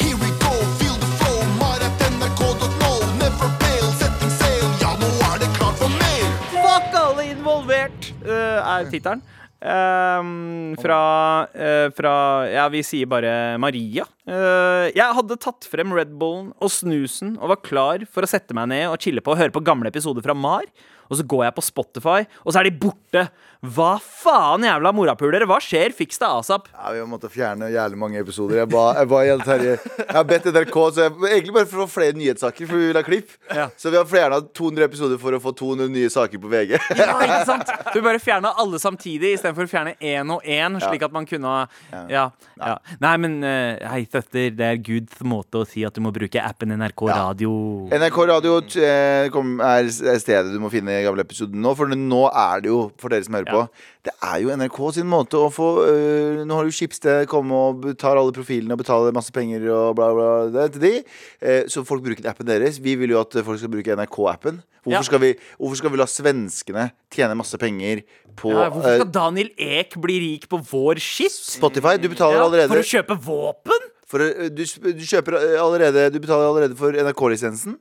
Here 0.02 0.18
we 0.22 0.30
go, 0.46 0.54
feel 0.78 0.98
the 1.02 1.10
flow. 1.18 1.42
Mar.nrk.no. 1.62 2.92
Never 3.18 3.50
fail, 3.62 3.90
setting 4.00 4.32
sail. 4.38 4.66
Ja, 4.86 4.94
nå 5.02 5.10
er 5.32 5.42
det 5.44 5.50
klart 5.58 5.78
for 5.82 5.90
mer. 5.98 6.26
Fuck 6.54 6.98
alle 7.02 7.28
involvert, 7.34 8.12
eh, 8.22 8.74
er 8.78 8.90
tittelen. 8.94 9.22
Ehm, 9.62 10.74
fra, 10.82 11.02
uh, 11.54 11.88
fra 11.94 12.14
Ja, 12.50 12.66
vi 12.74 12.82
sier 12.86 13.10
bare 13.10 13.60
Maria. 13.62 14.08
Uh, 14.26 14.90
jeg 14.90 15.18
hadde 15.18 15.38
tatt 15.38 15.68
frem 15.70 15.94
Red 15.94 16.16
Bullen 16.18 16.50
og 16.58 16.72
snusen 16.74 17.36
og 17.38 17.54
var 17.54 17.62
klar 17.62 18.06
for 18.10 18.26
å 18.26 18.30
sette 18.30 18.58
meg 18.58 18.72
ned 18.74 18.88
og 18.90 18.98
chille 19.04 19.22
på 19.22 19.36
og 19.36 19.38
høre 19.38 19.54
på 19.54 19.62
gamle 19.66 19.92
episoder 19.94 20.26
fra 20.26 20.34
Mar. 20.34 20.66
og 21.12 21.18
så 21.20 21.26
går 21.28 21.44
jeg 21.44 21.56
på 21.58 21.64
Spotify, 21.66 22.20
og 22.46 22.54
så 22.54 22.62
er 22.62 22.70
de 22.70 22.78
borte. 22.80 23.26
Hva 23.62 24.00
faen, 24.02 24.64
jævla 24.66 24.90
morapulere? 24.90 25.46
Hva 25.46 25.60
skjer? 25.62 25.94
Fiks 25.94 26.18
det 26.18 26.26
asap. 26.26 26.64
Ja, 26.74 26.96
vi 26.96 26.98
har 26.98 27.06
måttet 27.06 27.30
fjerne 27.30 27.68
jævlig 27.70 28.00
mange 28.02 28.18
episoder. 28.18 28.58
Jeg 28.58 28.70
ba, 28.72 28.88
jeg 28.98 29.10
ba 29.12 29.20
Jeg 29.22 30.16
har 30.16 30.24
bedt 30.26 30.48
NRK 30.50 30.78
så 30.96 31.04
jeg, 31.04 31.14
Egentlig 31.30 31.54
bare 31.54 31.70
for 31.70 31.84
å 31.84 31.86
få 31.86 32.00
flere 32.00 32.18
nyhetssaker, 32.18 32.66
for 32.66 32.82
vi 32.82 32.88
vil 32.90 32.98
ha 32.98 33.04
klipp. 33.06 33.36
Ja. 33.54 33.68
Så 33.78 33.92
vi 33.94 34.00
har 34.00 34.08
fjerna 34.10 34.40
200 34.42 34.88
episoder 34.88 35.22
for 35.22 35.38
å 35.38 35.42
få 35.44 35.54
200 35.60 35.94
nye 35.94 36.10
saker 36.10 36.42
på 36.42 36.50
VG. 36.50 36.74
Ja, 37.02 37.14
ikke 37.22 37.38
sant? 37.46 37.70
Du 37.94 38.00
bare 38.02 38.22
fjerna 38.22 38.50
alle 38.62 38.80
samtidig 38.82 39.36
istedenfor 39.36 39.70
å 39.70 39.70
fjerne 39.70 39.94
én 40.02 40.34
og 40.34 40.42
én, 40.42 40.80
slik 40.82 41.06
at 41.06 41.14
man 41.14 41.30
kunne 41.30 41.50
ha 41.52 41.62
ja, 42.10 42.26
ja. 42.58 42.76
Nei, 43.02 43.14
men 43.22 43.38
eh, 43.46 43.82
hei, 43.90 44.02
søster, 44.10 44.50
det 44.58 44.68
er 44.68 44.82
Guds 44.82 45.22
måte 45.28 45.62
å 45.62 45.68
si 45.68 45.86
at 45.86 45.94
du 45.94 46.02
må 46.02 46.14
bruke 46.16 46.42
appen 46.42 46.74
NRK 46.82 47.06
Radio. 47.12 47.54
NRK 47.94 48.20
Radio 48.32 48.58
eh, 48.82 49.30
er 49.30 49.94
stedet 50.22 50.50
du 50.50 50.60
må 50.64 50.74
finne 50.74 50.98
gamle 51.06 51.26
episoder 51.26 51.58
nå. 51.62 51.76
For 51.78 51.94
nå 51.94 52.24
er 52.30 52.66
det 52.66 52.74
jo, 52.74 52.84
for 53.02 53.14
dere 53.14 53.28
som 53.28 53.38
hører 53.38 53.51
på, 53.51 53.51
det 54.08 54.14
er 54.26 54.38
jo 54.42 54.50
NRK 54.58 54.78
sin 54.96 55.08
måte 55.12 55.38
å 55.38 55.50
få 55.54 55.68
øh, 55.86 56.40
Nå 56.48 56.56
har 56.58 56.66
jo 56.66 56.74
Schibsted 56.74 57.28
kommet 57.30 57.86
og 57.86 57.98
tar 58.02 58.18
alle 58.18 58.34
profilene 58.34 58.74
og 58.74 58.82
betaler 58.82 59.14
masse 59.14 59.32
penger 59.36 59.68
og 59.70 59.96
bla, 60.00 60.08
bla, 60.18 60.30
det 60.56 60.66
til 60.74 60.82
de. 60.88 60.94
Eh, 61.42 61.64
så 61.70 61.84
folk 61.86 62.02
bruker 62.06 62.26
appen 62.32 62.48
deres. 62.50 62.80
Vi 62.82 62.96
vil 62.98 63.14
jo 63.14 63.20
at 63.22 63.38
folk 63.46 63.60
skal 63.62 63.70
bruke 63.74 63.94
NRK-appen. 64.00 64.62
Hvorfor, 64.82 65.22
Ja. 65.22 65.34
hvorfor 65.62 65.78
skal 65.78 65.92
vi 65.94 65.98
la 66.02 66.08
svenskene 66.10 66.88
tjene 67.14 67.36
masse 67.38 67.54
penger 67.62 68.02
på 68.36 68.50
Ja, 68.50 68.70
hvorfor 68.74 68.96
skal 68.98 69.06
eh, 69.06 69.12
Daniel 69.14 69.52
Ek 69.62 69.94
bli 70.02 70.16
rik 70.24 70.48
på 70.50 70.58
vår 70.72 70.98
skitt? 70.98 71.36
Spotify? 71.60 71.98
Du 72.02 72.10
betaler 72.10 72.40
Ja, 72.40 72.48
allerede 72.48 72.72
for 72.74 72.82
å 72.82 72.90
kjøpe 72.90 73.20
våpen? 73.22 73.90
for, 74.12 74.20
å- 74.26 74.50
du, 74.50 74.64
du 74.66 75.06
kjøper 75.06 75.38
allerede 75.62 76.10
Du 76.12 76.18
betaler 76.20 76.50
allerede 76.50 76.76
for 76.76 76.92
NRK-lisensen. 76.98 77.78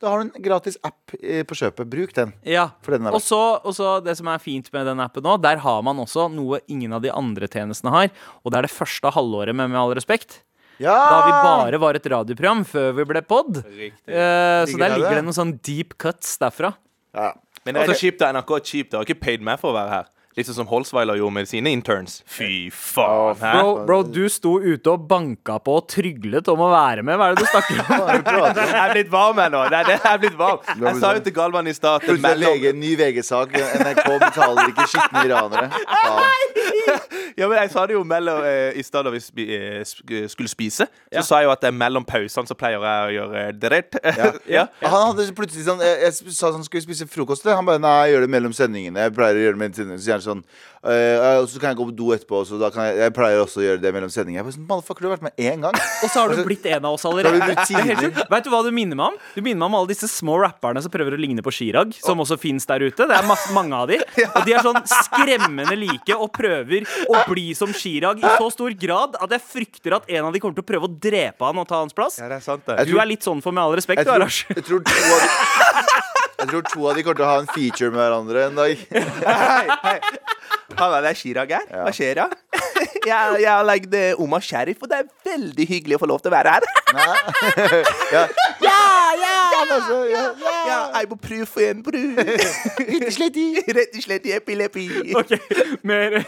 Da 0.00 0.08
har 0.08 0.20
du 0.22 0.28
en 0.30 0.42
gratis 0.42 0.78
app 0.86 1.12
eh, 1.20 1.42
på 1.44 1.56
kjøpet. 1.58 1.88
Bruk 1.92 2.14
den. 2.16 2.32
Ja. 2.48 2.70
For 2.84 2.96
den 2.96 3.08
er 3.08 3.16
Og 3.16 3.20
så, 3.24 3.40
og 3.60 3.74
så 3.76 3.98
det 4.04 4.14
som 4.16 4.30
er 4.32 4.40
fint 4.40 4.70
med 4.72 4.88
den 4.88 5.02
appen 5.04 5.24
nå, 5.26 5.34
der 5.44 5.60
har 5.60 5.82
man 5.84 6.00
også 6.00 6.28
noe 6.32 6.62
ingen 6.72 6.94
av 6.96 7.02
de 7.04 7.12
andre 7.12 7.48
tjenestene 7.52 7.92
har. 7.92 8.08
Og 8.40 8.52
det 8.52 8.60
er 8.62 8.68
det 8.68 8.72
første 8.72 9.12
halvåret 9.16 9.56
med 9.56 9.68
Med 9.74 9.80
all 9.80 9.92
respekt. 9.98 10.40
Ja! 10.80 10.94
Da 10.96 11.18
vi 11.26 11.32
bare 11.44 11.78
var 11.82 11.98
et 11.98 12.06
radioprogram 12.08 12.64
før 12.64 12.94
vi 12.96 13.04
ble 13.10 13.20
pod. 13.28 13.60
Eh, 13.60 13.92
så 14.08 14.80
der 14.80 14.94
ligger 14.96 15.10
det? 15.10 15.18
det 15.20 15.26
noen 15.26 15.36
sånn 15.36 15.52
deep 15.60 15.98
cuts 16.00 16.38
derfra. 16.40 16.72
ja. 17.16 17.34
Men 17.60 17.76
det 17.76 17.82
er 17.82 17.90
så 17.92 18.00
kjipt 18.00 18.22
da 18.22 18.30
NRK 18.32 18.50
er 18.56 18.62
kjipt. 18.64 18.88
De 18.88 18.96
har 18.96 19.04
ikke 19.04 19.20
paid 19.20 19.42
meg 19.44 19.58
for 19.60 19.74
å 19.74 19.76
være 19.76 19.90
her. 19.92 20.06
Litt 20.38 20.46
sånn 20.46 20.60
som 20.60 20.68
Holsweiler 20.70 21.18
gjorde 21.18 21.34
med 21.34 21.48
sine 21.50 21.72
interns. 21.74 22.20
Fy 22.30 22.68
faen. 22.70 23.34
Hæ? 23.40 23.50
Bro, 23.56 23.70
bro, 23.88 23.96
du 24.06 24.28
sto 24.30 24.52
ute 24.62 24.92
og 24.92 25.08
banka 25.10 25.56
på 25.58 25.74
og 25.80 25.88
tryglet 25.90 26.46
om 26.52 26.62
å 26.62 26.68
være 26.70 27.02
med. 27.02 27.18
Hva 27.18 27.32
er 27.32 27.34
det 27.34 27.42
du 27.42 27.50
snakker 27.50 27.80
om? 27.82 28.54
Jeg 28.70 28.78
er 28.78 28.94
blitt 28.94 29.10
varm 29.10 29.40
her 29.42 29.50
nå. 29.50 29.64
Det 29.72 29.80
er 29.80 29.88
det, 29.90 29.96
jeg 30.04 30.12
er 30.14 30.22
blitt 30.22 30.36
varm. 30.38 30.62
Jeg 30.86 31.00
sa 31.02 31.10
jo 31.16 31.24
til 31.26 31.34
Galvan 31.34 31.66
i 31.66 31.74
stad 31.74 32.04
Plutselig 32.06 32.22
er 32.30 32.38
mellom- 32.38 32.60
VG, 32.62 32.72
ny 32.78 32.92
VG-sak. 33.00 33.56
NRK 33.82 34.06
betaler 34.22 34.70
ikke 34.70 34.86
skitne 34.94 35.26
iranere. 35.26 35.68
Faen. 35.90 36.46
Ja, 37.38 37.46
men 37.48 37.56
Jeg 37.60 37.70
sa 37.72 37.84
det 37.86 37.94
jo 37.94 38.00
mellom 38.04 38.42
eh, 38.44 38.74
i 38.76 38.82
stedet 38.84 39.06
da 39.06 39.10
vi 39.14 39.20
spi, 39.22 39.44
eh, 39.54 40.26
skulle 40.28 40.48
spise. 40.50 40.84
Så 40.90 41.14
Ja. 41.14 41.22
sa 41.24 41.38
jeg 41.40 41.46
jo 41.46 41.52
at 41.54 41.60
det 41.62 41.68
er 41.70 41.76
mellom 41.78 42.04
pausene 42.04 42.48
så 42.48 42.56
pleier 42.58 42.82
jeg 42.82 42.82
å 42.82 43.12
gjøre 43.14 43.44
det 43.62 43.80
ja. 44.18 44.30
Ja. 44.50 44.64
Han 44.82 45.12
hadde 45.14 45.28
plutselig 45.38 45.64
sånn 45.68 45.80
Jeg, 45.84 46.00
jeg 46.10 46.34
sa 46.36 46.50
han 46.52 46.64
skulle 46.66 46.82
spise 46.84 47.06
frokost. 47.08 47.46
Han 47.48 47.64
bare 47.68 47.80
nei, 47.80 47.94
jeg 48.08 48.16
gjør 48.16 48.26
det 48.26 48.30
mellom 48.34 48.52
sendingene. 48.56 49.06
Jeg 49.06 49.14
pleier 49.16 49.38
å 49.38 49.44
gjøre 49.44 49.56
det 49.56 49.62
mellom 49.62 49.76
sendingene 49.78 50.04
Så 50.20 50.30
sånn 50.32 50.44
«Eh, 50.80 51.40
og 51.42 51.48
så 51.50 51.60
kan 51.60 51.74
jeg 51.74 51.76
gå 51.76 51.84
på 51.90 51.94
do 51.96 52.06
etterpå. 52.14 52.38
Så 52.48 52.56
da 52.60 52.70
kan 52.72 52.86
jeg, 52.88 52.96
jeg 53.02 53.12
pleier 53.12 53.42
også 53.42 53.60
å 53.60 53.64
gjøre 53.66 53.80
det 53.82 53.90
mellom 53.92 54.12
sendinger. 54.12 54.40
Jeg 54.40 54.56
sånn, 54.56 54.66
Motherfucker, 54.68 55.04
du 55.04 55.08
har 55.10 55.18
vært 55.18 55.26
med 55.26 55.42
én 55.44 55.64
gang. 55.66 55.76
Og 56.04 56.08
så 56.08 56.22
har 56.22 56.32
du 56.32 56.40
blitt 56.46 56.64
en 56.70 56.86
av 56.88 56.96
oss 56.96 57.04
allerede. 57.08 57.50
er. 57.52 58.06
Vet 58.30 58.46
du 58.46 58.50
hva 58.52 58.62
du 58.64 58.70
minner 58.72 58.96
meg 58.96 59.12
om? 59.12 59.18
Du 59.34 59.42
minner 59.42 59.60
meg 59.60 59.68
om 59.68 59.76
alle 59.80 59.90
disse 59.92 60.08
små 60.08 60.38
rapperne 60.40 60.80
som 60.80 60.92
prøver 60.92 61.16
å 61.16 61.20
ligne 61.20 61.44
på 61.44 61.52
Chirag, 61.52 61.92
som 62.00 62.22
også 62.24 62.38
fins 62.40 62.64
der 62.70 62.86
ute. 62.86 63.08
Det 63.10 63.16
er 63.16 63.28
masse, 63.28 63.52
mange 63.56 63.76
av 63.76 63.90
de. 63.92 64.00
Og 64.30 64.40
de 64.48 64.56
er 64.56 64.64
sånn 64.64 64.80
skremmende 64.88 65.76
like 65.78 66.16
og 66.16 66.30
prøver 66.36 66.88
å 67.12 67.20
bli 67.28 67.50
som 67.58 67.74
Chirag 67.76 68.24
i 68.24 68.32
så 68.40 68.48
stor 68.54 68.72
grad 68.80 69.18
at 69.20 69.36
jeg 69.36 69.44
frykter 69.52 69.98
at 70.00 70.08
en 70.08 70.30
av 70.30 70.34
de 70.34 70.40
kommer 70.42 70.56
til 70.56 70.64
å 70.64 70.70
prøve 70.70 70.88
å 70.88 70.94
drepe 71.08 71.44
han 71.44 71.60
og 71.60 71.68
ta 71.68 71.82
hans 71.82 71.96
plass. 71.96 72.20
Ja, 72.22 72.30
det 72.30 72.40
er 72.40 72.46
sant, 72.46 72.64
det. 72.66 72.88
Du 72.88 72.96
er 72.96 73.08
litt 73.08 73.26
sånn 73.26 73.44
for 73.44 73.52
med 73.56 73.66
all 73.66 73.76
respekt, 73.76 74.06
du, 74.06 74.12
Arash. 74.14 74.46
jeg, 74.48 74.64
tror 74.64 74.84
to 74.86 74.96
av 74.96 75.20
de, 75.20 76.09
jeg 76.40 76.48
tror 76.50 76.62
to 76.72 76.86
av 76.88 76.96
de 76.98 77.02
kommer 77.06 77.20
til 77.20 77.26
å 77.26 77.30
ha 77.30 77.38
en 77.42 77.50
feature 77.52 77.90
med 77.92 78.00
hverandre 78.00 78.44
en 78.48 78.60
dag. 78.60 78.84
Hei, 78.90 79.78
hei. 79.84 79.98
Halla, 80.78 81.00
det 81.04 81.10
er 81.12 81.18
Chirag 81.18 81.50
her. 81.52 81.66
Hva 81.84 81.92
skjer 81.94 82.22
da? 82.22 82.28
Jeg, 83.00 83.36
jeg 83.40 83.48
har 83.48 83.64
lagd 83.64 83.94
Oma 83.96 84.24
Omar 84.26 84.42
Sheriff, 84.44 84.82
og 84.84 84.90
det 84.90 84.98
er 85.00 85.06
veldig 85.24 85.64
hyggelig 85.70 85.96
å 85.96 86.00
få 86.02 86.08
lov 86.10 86.20
til 86.20 86.28
å 86.28 86.34
være 86.34 86.52
her. 86.52 86.66
Ja, 88.60 88.76
ja, 89.16 89.30
altså, 89.72 89.96
ja, 90.10 90.22
Ja, 90.68 90.76
jeg 90.98 91.08
må 91.08 91.16
prøve 91.22 91.46
for 91.48 91.64
en 91.64 91.80
brud. 91.86 92.20
Rett 92.20 93.96
og 93.96 94.04
slett 94.04 94.28
i 94.28 94.34
epilepi. 94.36 94.86
Ok, 95.16 95.32
mer 95.88 96.18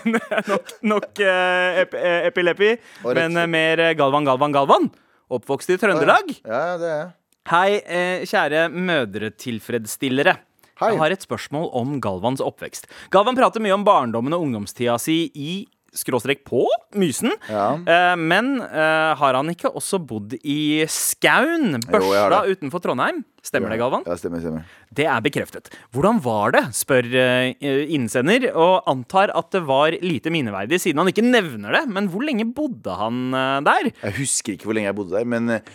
nok, 0.48 0.72
nok 0.94 1.22
eh, 1.26 1.82
ep 1.84 1.96
eh, 1.98 2.20
epilepi, 2.30 2.70
men 3.04 3.20
rett- 3.20 3.42
eh, 3.44 3.50
mer 3.52 3.84
eh, 3.90 3.94
Galvan, 3.98 4.24
Galvan, 4.28 4.54
Galvan. 4.56 4.88
Oppvokst 5.32 5.74
i 5.76 5.78
Trøndelag. 5.80 6.32
ja, 6.40 6.64
det 6.80 6.88
er 6.88 6.96
jeg. 7.02 7.10
Hei, 7.50 7.80
eh, 7.82 8.22
kjære 8.28 8.68
mødretilfredsstillere. 8.70 10.36
Hei. 10.78 10.92
Jeg 10.92 10.98
har 11.00 11.10
et 11.14 11.24
spørsmål 11.26 11.70
om 11.74 11.96
Galvans 12.02 12.40
oppvekst. 12.42 12.86
Galvan 13.10 13.34
prater 13.38 13.62
mye 13.62 13.74
om 13.74 13.84
barndommen 13.86 14.34
og 14.34 14.44
ungdomstida 14.46 14.94
si 15.02 15.24
i 15.34 15.66
skråstrek 15.92 16.44
på 16.48 16.62
Mysen. 16.96 17.34
Ja. 17.50 17.74
Eh, 17.82 18.14
men 18.16 18.54
eh, 18.62 19.10
har 19.18 19.34
han 19.36 19.50
ikke 19.52 19.72
også 19.74 19.98
bodd 20.06 20.36
i 20.40 20.86
Skaun, 20.88 21.80
Jo, 21.82 22.12
det. 22.32 22.40
utenfor 22.56 22.80
Trondheim? 22.80 23.20
Stemmer 23.42 23.74
det, 23.74 23.80
Galvan? 23.82 24.06
Ja, 24.06 24.14
stemmer, 24.16 24.40
stemmer. 24.40 24.62
Det 24.94 25.04
er 25.10 25.20
bekreftet. 25.26 25.68
Hvordan 25.92 26.22
var 26.22 26.54
det, 26.54 26.62
spør 26.78 27.10
eh, 27.10 27.52
innsender, 27.92 28.52
og 28.54 28.86
antar 28.88 29.34
at 29.34 29.50
det 29.52 29.64
var 29.66 29.98
lite 29.98 30.30
minneverdig, 30.32 30.78
siden 30.80 31.02
han 31.02 31.10
ikke 31.10 31.26
nevner 31.26 31.74
det. 31.74 31.84
Men 31.90 32.06
hvor 32.08 32.22
lenge 32.24 32.46
bodde 32.54 32.94
han 33.02 33.34
eh, 33.34 33.58
der? 33.66 33.90
Jeg 34.06 34.16
husker 34.22 34.54
ikke 34.54 34.70
hvor 34.70 34.78
lenge 34.78 34.88
jeg 34.92 34.96
bodde 35.02 35.18
der, 35.18 35.26
men 35.28 35.58
eh, 35.58 35.74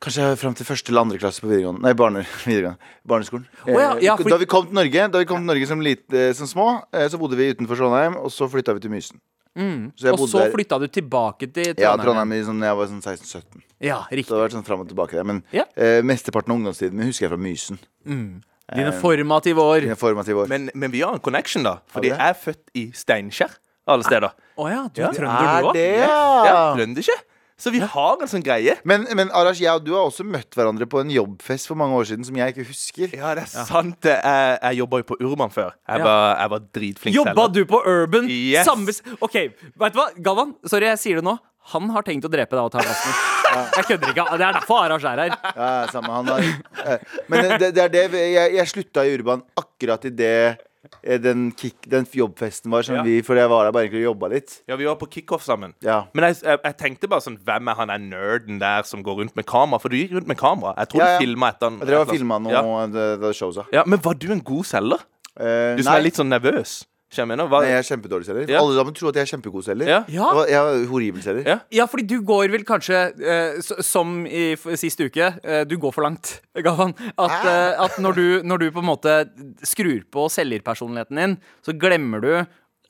Kanskje 0.00 0.36
fram 0.38 0.54
til 0.54 0.66
første 0.68 0.92
eller 0.92 1.00
andre 1.02 1.18
klasse 1.18 1.40
på 1.42 1.48
videregående 1.50 1.82
Nei, 1.82 1.92
barne, 1.98 2.20
videregående. 2.46 2.78
barneskolen. 3.08 3.46
Oh, 3.66 3.72
ja, 3.80 3.94
Eh, 3.96 4.02
ja, 4.06 4.14
for- 4.16 4.30
Da 4.30 4.36
vi 4.38 4.46
kom 4.46 4.66
til 4.68 4.74
Norge 4.78 5.08
Da 5.10 5.18
vi 5.18 5.24
kom 5.26 5.38
til 5.42 5.48
Norge 5.50 5.66
som, 5.66 5.80
lite, 5.82 6.34
som 6.38 6.46
små, 6.46 6.68
eh, 6.92 7.08
så 7.10 7.18
bodde 7.18 7.34
vi 7.36 7.48
utenfor 7.52 7.76
Trondheim, 7.80 8.14
og 8.16 8.30
så 8.30 8.46
flytta 8.48 8.74
vi 8.74 8.80
til 8.86 8.90
Mysen. 8.94 9.18
Så 9.58 10.04
jeg 10.06 10.12
Og 10.14 10.18
bodde 10.20 10.30
så 10.30 10.38
der 10.44 10.52
flytta 10.54 10.78
du 10.78 10.86
tilbake 10.86 11.48
til 11.52 11.74
Trondheim? 11.74 11.82
Ja, 11.82 11.96
Trondheim. 11.98 12.30
da 12.30 12.46
sånn, 12.46 12.60
jeg 12.62 12.76
var 12.78 12.86
sånn 12.86 13.02
16-17. 13.02 13.62
Ja, 13.82 13.96
riktig 14.06 14.28
Så 14.30 14.36
det 14.36 14.38
har 14.38 14.46
vært 14.48 14.54
sånn 14.54 14.64
fram 14.68 14.80
og 14.84 14.88
tilbake 14.88 15.10
der. 15.18 15.24
Men 15.24 15.42
Ja. 15.50 15.64
eh, 15.76 15.98
mesteparten 16.02 16.50
av 16.52 16.58
ungdomstiden 16.60 16.92
min 16.94 17.08
husker 17.10 17.26
jeg 17.26 17.30
fra 17.30 17.36
Mysen. 17.42 17.78
Dine 18.06 18.92
formative 19.00 19.58
år. 19.58 19.80
Dine 19.80 19.96
formative 19.96 20.44
år. 20.44 20.48
Men, 20.48 20.70
men 20.74 20.90
vi 20.92 21.00
har 21.00 21.12
en 21.14 21.18
connection, 21.18 21.64
da. 21.64 21.78
Fordi 21.90 22.10
jeg 22.12 22.20
er 22.20 22.34
født 22.38 22.70
i 22.76 22.92
Steinkjer, 22.94 23.50
alle 23.88 24.04
steder. 24.04 24.30
Å 24.58 24.68
ja, 24.70 24.82
du 24.94 25.00
Ja. 25.02 25.08
er 25.08 25.14
trønder, 25.14 25.60
du 25.62 25.66
òg? 25.70 25.72
det, 25.74 25.86
Ja, 26.06 26.44
ja! 26.44 26.74
Trønderske. 26.76 27.18
Så 27.58 27.72
vi 27.74 27.80
har 27.82 28.20
en 28.22 28.28
sånn 28.30 28.44
greie. 28.46 28.76
Men, 28.86 29.02
men 29.18 29.32
Arash, 29.34 29.58
jeg 29.64 29.72
og 29.74 29.82
du 29.82 29.90
har 29.96 30.04
også 30.06 30.22
møtt 30.22 30.54
hverandre 30.54 30.86
på 30.86 31.00
en 31.02 31.10
jobbfest 31.10 31.66
for 31.66 31.74
mange 31.80 31.96
år 31.98 32.06
siden 32.06 32.22
som 32.28 32.36
jeg 32.38 32.54
ikke 32.54 32.68
husker. 32.68 33.16
Ja, 33.18 33.32
det 33.34 33.48
er 33.48 33.50
sant. 33.66 34.06
Jeg, 34.06 34.60
jeg 34.62 34.78
jobba 34.78 35.00
jo 35.02 35.08
på 35.10 35.16
Urban 35.26 35.50
før. 35.50 35.72
Jeg, 35.88 35.98
Ja. 35.98 36.04
var, 36.06 36.36
jeg 36.38 36.52
var 36.54 36.62
dritflink 36.78 37.16
Jobba 37.18 37.48
du 37.50 37.64
på 37.66 37.80
Urban? 37.82 38.30
Yes. 38.30 38.62
Samme 38.68 38.94
OK, 39.20 39.34
vet 39.58 39.96
du 39.96 39.98
hva, 39.98 40.06
Galvan? 40.22 40.54
Sorry, 40.70 40.86
jeg 40.92 41.02
sier 41.02 41.18
det 41.18 41.26
nå. 41.26 41.34
Han 41.74 41.90
har 41.92 42.06
tenkt 42.06 42.24
å 42.24 42.30
drepe 42.32 42.54
deg 42.56 42.62
og 42.64 42.70
ta 42.72 42.80
plassen. 42.80 43.18
Jeg 43.48 43.84
kødder 43.88 44.10
ikke. 44.12 44.24
Det 44.36 44.44
er 44.44 44.54
derfor 44.58 44.82
Arash 44.84 45.04
er 45.08 45.20
her. 45.22 45.34
Ja, 45.56 45.68
samme, 45.92 46.10
han 46.12 46.26
har, 46.28 46.42
eh, 46.84 47.04
men 47.32 47.46
det, 47.60 47.70
det 47.76 47.80
er 47.86 47.92
det 47.94 48.02
jeg, 48.12 48.50
jeg 48.58 48.68
slutta 48.68 49.04
i 49.08 49.14
Urban 49.16 49.40
akkurat 49.56 50.04
i 50.04 50.10
det 50.12 50.32
den, 51.22 51.52
kick, 51.52 51.76
den 51.88 52.04
jobbfesten 52.06 52.70
var, 52.70 52.82
som 52.82 52.96
Ja. 52.96 53.02
vi, 53.02 53.20
for 53.22 53.34
jeg 53.36 53.48
var 53.50 53.64
der 53.64 53.72
bare 53.72 53.84
egentlig 53.86 54.02
og 54.06 54.14
jobba 54.14 54.28
litt. 54.34 54.62
Ja, 54.68 54.76
vi 54.76 54.84
var 54.88 54.96
på 54.96 55.08
kickoff 55.10 55.42
sammen. 55.44 55.74
Ja. 55.84 56.04
Men 56.14 56.24
jeg, 56.28 56.40
jeg, 56.44 56.58
jeg 56.64 56.76
tenkte 56.78 57.08
bare 57.08 57.20
sånn 57.24 57.38
Hvem 57.44 57.68
er 57.68 57.74
han 57.78 57.88
der 57.88 57.98
nerden 57.98 58.58
der 58.60 58.82
som 58.88 59.02
går 59.02 59.20
rundt 59.22 59.36
med 59.36 59.46
kamera? 59.46 59.78
For 59.80 59.88
du 59.88 59.96
gikk 59.96 60.12
rundt 60.18 60.26
med 60.28 60.38
kamera. 60.38 60.74
Jeg 60.78 60.88
tror 60.94 61.00
Ja, 61.04 61.08
ja. 61.12 61.18
du 61.18 61.24
filma 61.26 61.48
etter 61.52 61.70
han. 61.70 61.78
Jeg 61.80 61.88
drev 61.92 62.00
og 62.00 62.12
filma 62.14 62.38
noe 62.38 62.52
Ja. 62.52 62.86
det, 62.86 63.06
det 63.22 63.34
showet 63.36 63.72
ja, 63.72 63.82
Men 63.86 63.98
var 64.02 64.14
du 64.14 64.30
en 64.32 64.40
god 64.40 64.64
selger? 64.64 65.00
Eh, 65.38 65.76
Du 65.78 65.82
som 65.84 65.92
nei, 65.92 65.98
er 66.00 66.02
litt 66.02 66.16
sånn 66.18 66.28
nervøs. 66.32 66.84
Skjønner 67.08 67.38
jeg 67.38 67.40
mener? 67.40 67.48
Nei, 67.48 67.68
jeg 67.70 67.78
er 67.80 67.86
kjempedårlig 67.88 68.26
selger. 68.28 68.50
Ja. 68.52 68.58
Alle 68.60 68.74
sammen 68.76 68.96
tror 68.98 69.08
at 69.08 69.16
jeg 69.16 69.24
er 69.24 69.30
kjempegod 69.30 69.64
selger. 69.64 69.88
Ja. 69.88 70.00
Ja. 70.12 70.26
Og 70.28 70.50
Jeg 70.50 70.58
er 70.60 70.82
horribel 70.90 71.22
selger. 71.24 71.46
Ja. 71.48 71.56
Ja, 71.78 71.86
fordi 71.88 72.04
du 72.10 72.18
går 72.28 72.52
vel 72.52 72.66
kanskje, 72.68 73.00
eh, 73.24 73.56
som 73.86 74.26
i 74.28 74.50
f 74.58 74.66
sist 74.76 75.00
uke, 75.00 75.30
eh, 75.40 75.62
du 75.64 75.78
går 75.80 75.94
for 75.96 76.04
langt, 76.04 76.34
Gavan. 76.66 76.92
At, 77.16 77.38
eh, 77.48 77.80
at 77.86 77.96
når, 78.04 78.18
du, 78.20 78.26
når 78.44 78.60
du 78.60 78.66
på 78.76 78.84
en 78.84 78.90
måte 78.90 79.16
skrur 79.64 80.04
på 80.12 80.28
selgerpersonligheten 80.36 81.22
din, 81.22 81.38
så 81.64 81.72
glemmer 81.80 82.20
du 82.20 82.32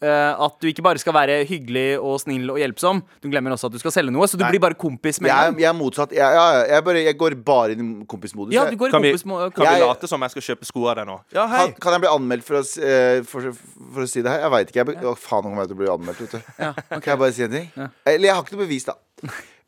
at 0.06 0.60
du 0.62 0.68
ikke 0.70 0.82
bare 0.86 1.00
skal 1.02 1.12
være 1.16 1.40
hyggelig 1.48 1.98
og 1.98 2.20
snill 2.22 2.52
og 2.54 2.58
hjelpsom. 2.60 3.00
Du 3.22 3.26
glemmer 3.32 3.50
også 3.56 3.66
at 3.66 3.74
du 3.74 3.80
skal 3.82 3.90
selge 3.96 4.12
noe, 4.14 4.28
så 4.30 4.38
du 4.38 4.44
Nei. 4.44 4.52
blir 4.54 4.62
bare 4.62 4.76
kompis 4.78 5.18
med 5.20 5.32
Jeg, 5.32 5.56
jeg 5.58 5.68
er 5.70 5.74
motsatt. 5.74 6.12
Jeg, 6.14 6.22
jeg, 6.38 6.68
jeg, 6.70 6.84
bare, 6.86 7.02
jeg 7.08 7.16
går 7.18 7.34
bare 7.48 7.74
i 7.74 7.88
kompismodus. 8.06 8.54
Ja, 8.54 8.68
du 8.70 8.76
går 8.78 8.92
Kan 8.94 9.02
kompis 9.02 9.24
vi, 9.26 9.38
Kan 9.56 9.66
vi 9.74 9.80
late 9.82 10.10
som 10.10 10.22
jeg 10.22 10.34
skal 10.36 10.46
kjøpe 10.52 10.68
sko 10.70 10.86
av 10.92 11.00
deg 11.00 11.08
nå? 11.10 11.18
Ja, 11.34 11.48
hei. 11.50 11.64
kan, 11.66 11.74
kan 11.88 11.96
jeg 11.98 12.04
bli 12.06 12.12
anmeldt 12.12 12.46
for 12.46 12.60
å, 12.60 12.62
eh, 12.78 13.22
for, 13.26 13.50
for 13.96 14.06
å 14.06 14.08
si 14.14 14.22
det 14.22 14.30
her? 14.36 14.44
Jeg 14.46 14.54
veit 14.54 14.70
ikke. 14.70 14.84
Jeg, 14.84 15.00
ja. 15.02 15.10
Å, 15.10 15.16
faen, 15.18 15.42
om 15.42 15.50
kommer 15.50 15.66
jeg 15.66 15.74
blir 15.74 15.82
bli 15.82 15.92
anmeldt. 15.96 16.22
Vet 16.22 16.38
du. 16.38 16.54
Ja, 16.62 16.70
Kan 16.94 17.10
jeg 17.14 17.22
bare 17.24 17.34
si 17.34 17.46
en 17.48 17.56
ting? 17.58 17.68
Eller 18.06 18.30
jeg 18.30 18.34
har 18.38 18.46
ikke 18.46 18.54
noe 18.58 18.64
bevis, 18.66 18.86
da. 18.88 18.94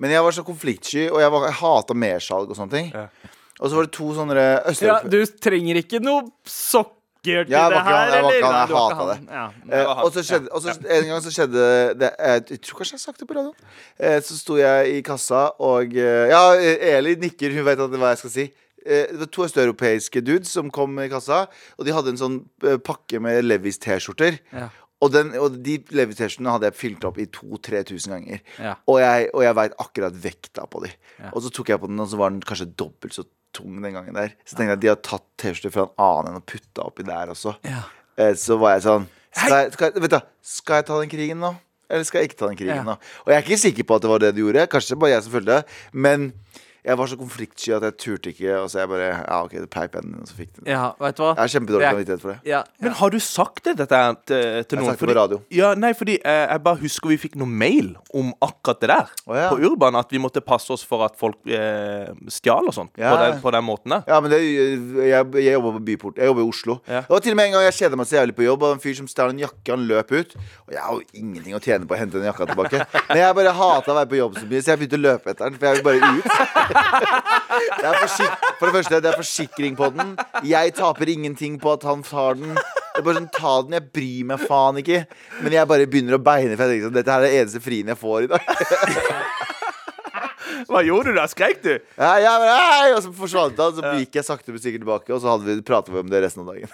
Men 0.00 0.14
jeg 0.14 0.22
var 0.24 0.32
så 0.38 0.46
konfliktsky, 0.46 1.08
og 1.10 1.18
jeg, 1.20 1.30
var- 1.34 1.48
jeg 1.50 1.58
hata 1.58 1.98
mersalg 2.06 2.54
og 2.54 2.56
sånne 2.56 2.72
ting. 2.78 2.92
Ja. 2.94 3.08
Og 3.60 3.68
så 3.68 3.76
var 3.76 3.84
det 3.84 3.92
to 3.92 4.06
sånne 4.16 4.34
ja, 4.80 4.94
Du 5.04 5.18
trenger 5.42 5.82
ikke 5.82 5.98
noe 6.00 6.22
sokk 6.48 6.94
vakker 7.20 7.44
til 7.46 7.52
Ja, 7.52 7.68
det 7.68 7.76
vakker 7.76 7.90
han, 7.90 8.00
her, 8.00 8.10
jeg 8.10 8.18
eller? 8.18 8.34
jeg 8.34 8.44
hata 8.44 8.72
var 8.72 8.90
ikke 8.90 9.00
hatet 9.00 9.16
han. 9.16 9.28
Ja. 9.30 9.80
Eh, 9.80 10.04
og 10.04 10.12
så 10.14 10.24
skjedde, 10.24 10.48
og 10.52 10.90
En 10.96 11.06
gang 11.10 11.22
så 11.22 11.30
skjedde 11.34 11.66
det 12.00 12.10
Jeg, 12.18 12.44
jeg 12.50 12.60
tror 12.66 12.80
kanskje 12.80 12.94
jeg 12.96 13.00
har 13.00 13.04
sagt 13.04 13.20
det 13.20 13.28
på 13.28 13.36
radioen. 13.38 13.70
Eh, 14.00 14.18
så 14.22 14.38
sto 14.38 14.56
jeg 14.60 14.96
i 14.96 15.00
kassa, 15.06 15.44
og 15.60 15.94
eh, 15.96 16.26
Ja, 16.32 16.42
Eli 16.96 17.14
nikker, 17.20 17.52
hun 17.54 17.64
vet 17.68 17.78
hva 17.78 18.12
jeg 18.14 18.22
skal 18.24 18.34
si. 18.36 18.46
Eh, 18.86 19.06
det 19.12 19.18
var 19.20 19.28
to 19.36 19.44
østeuropeiske 19.44 20.22
dudes 20.24 20.52
som 20.56 20.70
kom 20.72 20.96
i 21.04 21.08
kassa, 21.12 21.46
og 21.76 21.84
de 21.84 21.92
hadde 21.92 22.14
en 22.14 22.20
sånn 22.20 22.38
eh, 22.64 22.78
pakke 22.80 23.20
med 23.20 23.44
Levis 23.44 23.76
T-skjorter. 23.82 24.38
Ja. 24.56 24.70
Og, 25.00 25.12
den, 25.12 25.34
og 25.40 25.58
de 25.64 25.78
Levis 25.96 26.16
T-skjortene 26.16 26.54
hadde 26.54 26.68
jeg 26.70 26.76
fylt 26.80 27.04
opp 27.08 27.20
i 27.20 27.26
2000-3000 27.28 28.14
ganger. 28.14 28.40
Ja. 28.60 28.74
Og 28.88 29.00
jeg, 29.00 29.28
og 29.36 29.44
jeg 29.44 29.56
veit 29.60 29.76
akkurat 29.84 30.16
vekta 30.24 30.64
på 30.68 30.82
de. 30.86 30.90
Ja. 31.20 31.30
Og 31.34 31.44
så 31.44 31.52
tok 31.52 31.72
jeg 31.72 31.80
på 31.80 31.88
den, 31.92 32.00
og 32.00 32.08
så 32.08 32.20
var 32.20 32.32
den 32.32 32.40
kanskje 32.44 32.70
dobbelt 32.72 33.16
så 33.16 33.24
tung 33.56 33.80
den 33.82 33.94
gangen 33.96 34.14
der. 34.14 34.34
Så 34.44 34.54
tenkte 34.56 34.70
jeg 34.70 34.78
at 34.78 34.84
de 34.84 34.88
har 34.92 35.00
tatt 35.06 35.24
T-skjorter 35.40 35.72
fra 35.74 35.86
en 35.88 35.94
annen 36.06 36.30
enn 36.34 36.40
og 36.42 36.46
putta 36.50 36.84
oppi 36.86 37.06
der 37.06 37.32
også. 37.34 37.56
Ja. 37.66 37.82
Eh, 38.16 38.34
Så 38.38 38.58
var 38.60 38.76
jeg 38.76 38.82
sånn 38.86 39.08
skal 39.30 39.56
jeg, 39.64 39.72
skal, 39.76 39.92
jeg, 39.94 40.02
vet 40.02 40.10
du, 40.10 40.20
skal 40.42 40.80
jeg 40.80 40.86
ta 40.88 40.96
den 41.00 41.10
krigen 41.12 41.38
nå? 41.38 41.52
Eller 41.90 42.04
skal 42.06 42.20
jeg 42.22 42.30
ikke 42.30 42.38
ta 42.40 42.48
den 42.50 42.58
krigen 42.58 42.80
Ja. 42.80 42.82
nå? 42.86 42.96
Og 43.24 43.30
jeg 43.30 43.36
er 43.38 43.44
ikke 43.46 43.58
sikker 43.62 43.86
på 43.86 43.94
at 43.98 44.02
det 44.02 44.10
var 44.10 44.18
det 44.22 44.30
du 44.34 44.40
gjorde. 44.44 44.66
Kanskje 44.70 44.94
det 44.94 44.98
bare 45.02 45.10
jeg 45.12 45.22
som 45.26 45.32
følte 45.34 45.56
det. 45.60 45.76
Men 45.92 46.32
jeg 46.84 46.96
var 46.98 47.06
så 47.10 47.16
konfliktsky 47.20 47.72
at 47.76 47.82
jeg 47.88 47.96
turte 48.00 48.30
ikke. 48.32 48.54
Og 48.62 48.70
så 48.72 48.80
jeg 48.82 48.88
bare 48.88 49.08
Ja, 49.10 49.42
OK, 49.44 49.52
peip 49.70 49.94
jeg 49.94 50.02
den, 50.02 50.14
og 50.20 50.26
så 50.30 50.34
fikk 50.38 50.52
den. 50.56 50.66
ja, 50.72 50.92
vet 51.00 51.16
du 51.16 51.22
hva? 51.22 51.34
Jeg 51.36 51.42
har 51.44 51.52
kjempedårlig 51.54 51.80
Det 51.80 51.86
er- 51.88 51.94
samvittighet 51.96 52.20
for 52.20 52.32
det. 52.32 52.38
Ja. 52.50 52.62
Men 52.80 52.92
har 53.00 53.10
du 53.10 53.18
sagt 53.20 53.64
det 53.64 53.76
dette 53.76 53.94
her 54.00 54.14
til, 54.14 54.64
til 54.64 54.78
Jeg 54.78 54.84
noen? 54.84 54.90
sagt 54.94 55.00
det 55.00 55.08
på 55.08 55.16
radio. 55.20 55.40
Ja, 55.50 55.74
nei, 55.74 55.92
fordi 55.94 56.18
eh, 56.24 56.46
jeg 56.50 56.62
bare 56.64 56.80
husker 56.80 57.08
vi 57.12 57.16
fikk 57.18 57.36
noe 57.36 57.46
mail 57.48 57.96
om 58.14 58.32
akkurat 58.42 58.80
det 58.80 58.88
der. 58.90 59.10
Å, 59.26 59.36
ja. 59.36 59.48
På 59.50 59.58
Urban, 59.60 59.96
at 59.96 60.10
vi 60.10 60.18
måtte 60.18 60.40
passe 60.40 60.70
oss 60.72 60.84
for 60.86 61.04
at 61.04 61.16
folk 61.20 61.36
eh, 61.46 62.10
stjal 62.28 62.66
og 62.70 62.74
sånn. 62.74 62.88
Ja. 62.96 63.10
På, 63.14 63.20
den, 63.24 63.40
på 63.44 63.50
den 63.56 63.64
måten 63.64 63.90
der. 63.96 64.02
Ja, 64.08 64.20
men 64.20 64.30
det, 64.30 64.40
jeg, 64.42 65.30
jeg 65.44 65.52
jobber 65.58 65.76
på 65.78 65.84
Byport. 65.90 66.16
Jeg 66.18 66.26
jobber 66.32 66.42
i 66.42 66.48
Oslo. 66.48 66.78
Ja. 66.88 67.00
Det 67.04 67.10
var 67.10 67.20
til 67.20 67.32
og 67.32 67.36
med 67.40 67.46
en 67.50 67.52
gang 67.58 67.66
jeg 67.68 67.76
kjeda 67.80 67.96
meg 68.00 68.06
så 68.10 68.16
jævlig 68.20 68.36
på 68.40 68.46
jobb, 68.46 68.62
og 68.62 68.72
en 68.78 68.82
fyr 68.82 68.96
som 68.98 69.08
stjal 69.10 69.30
en 69.34 69.38
jakke, 69.44 69.68
han 69.74 69.84
løp 69.90 70.12
ut. 70.16 70.34
Og 70.66 70.72
jeg 70.74 70.80
har 70.80 70.92
jo 70.96 71.02
ingenting 71.20 71.54
å 71.56 71.62
tjene 71.62 71.86
på 71.86 71.94
å 71.96 72.00
hente 72.00 72.16
den 72.20 72.28
jakka 72.30 72.46
tilbake. 72.50 72.82
Men 73.10 73.18
jeg 73.22 73.34
bare 73.40 73.52
hata 73.60 73.92
å 73.92 73.98
være 74.00 74.10
på 74.14 74.20
jobb 74.20 74.38
så 74.40 74.46
mye, 74.50 74.62
så 74.64 74.72
jeg 74.74 74.80
begynte 74.82 74.98
å 75.00 75.04
løpe 75.04 75.30
etter 75.34 75.50
den. 75.50 75.58
For 75.60 75.66
jeg 75.66 75.80
vil 75.80 75.86
bare 75.90 76.12
ut. 76.16 76.69
Det 76.70 77.86
er 77.90 77.98
forsik 78.00 78.48
for 78.58 78.66
det 78.68 78.74
første, 78.78 79.00
det 79.04 79.10
er 79.12 79.18
forsikring 79.20 79.76
på 79.78 79.90
den. 79.96 80.14
Jeg 80.48 80.74
taper 80.78 81.12
ingenting 81.14 81.58
på 81.62 81.74
at 81.76 81.86
han 81.88 82.02
tar 82.06 82.38
den. 82.40 82.54
Det 82.56 83.02
er 83.02 83.06
bare 83.06 83.20
sånn, 83.20 83.30
Ta 83.36 83.54
den, 83.64 83.76
jeg 83.78 83.86
bryr 83.94 84.24
meg 84.32 84.42
faen 84.50 84.80
ikke. 84.82 85.04
Men 85.44 85.54
jeg 85.56 85.68
bare 85.70 85.86
begynner 85.90 86.18
å 86.18 86.22
beine, 86.22 86.56
for 86.58 86.66
jeg 86.66 86.76
tenker 86.76 86.88
sånn, 86.90 86.98
dette 86.98 87.14
her 87.14 87.24
er 87.24 87.30
det 87.30 87.40
eneste 87.44 87.62
frien 87.64 87.92
jeg 87.94 88.00
får 88.00 88.26
i 88.26 88.30
dag. 88.34 88.42
Hva 90.70 90.82
gjorde 90.84 91.10
du 91.10 91.16
da? 91.16 91.24
Skreik 91.30 91.62
du? 91.64 91.70
Ja, 91.98 92.10
ja, 92.20 92.32
men, 92.42 92.50
hei, 92.52 92.90
og 92.94 93.00
så 93.02 93.10
forsvant 93.16 93.58
han, 93.58 93.72
så 93.78 93.92
gikk 93.96 94.18
jeg 94.20 94.26
sakte, 94.26 94.52
men 94.52 94.60
sikkert 94.62 94.82
tilbake, 94.84 95.12
og 95.14 95.22
så 95.22 95.30
hadde 95.32 95.46
vi 95.48 95.56
pratet 95.66 95.96
om 95.96 96.10
det 96.10 96.20
resten 96.22 96.44
av 96.44 96.52
dagen. 96.52 96.68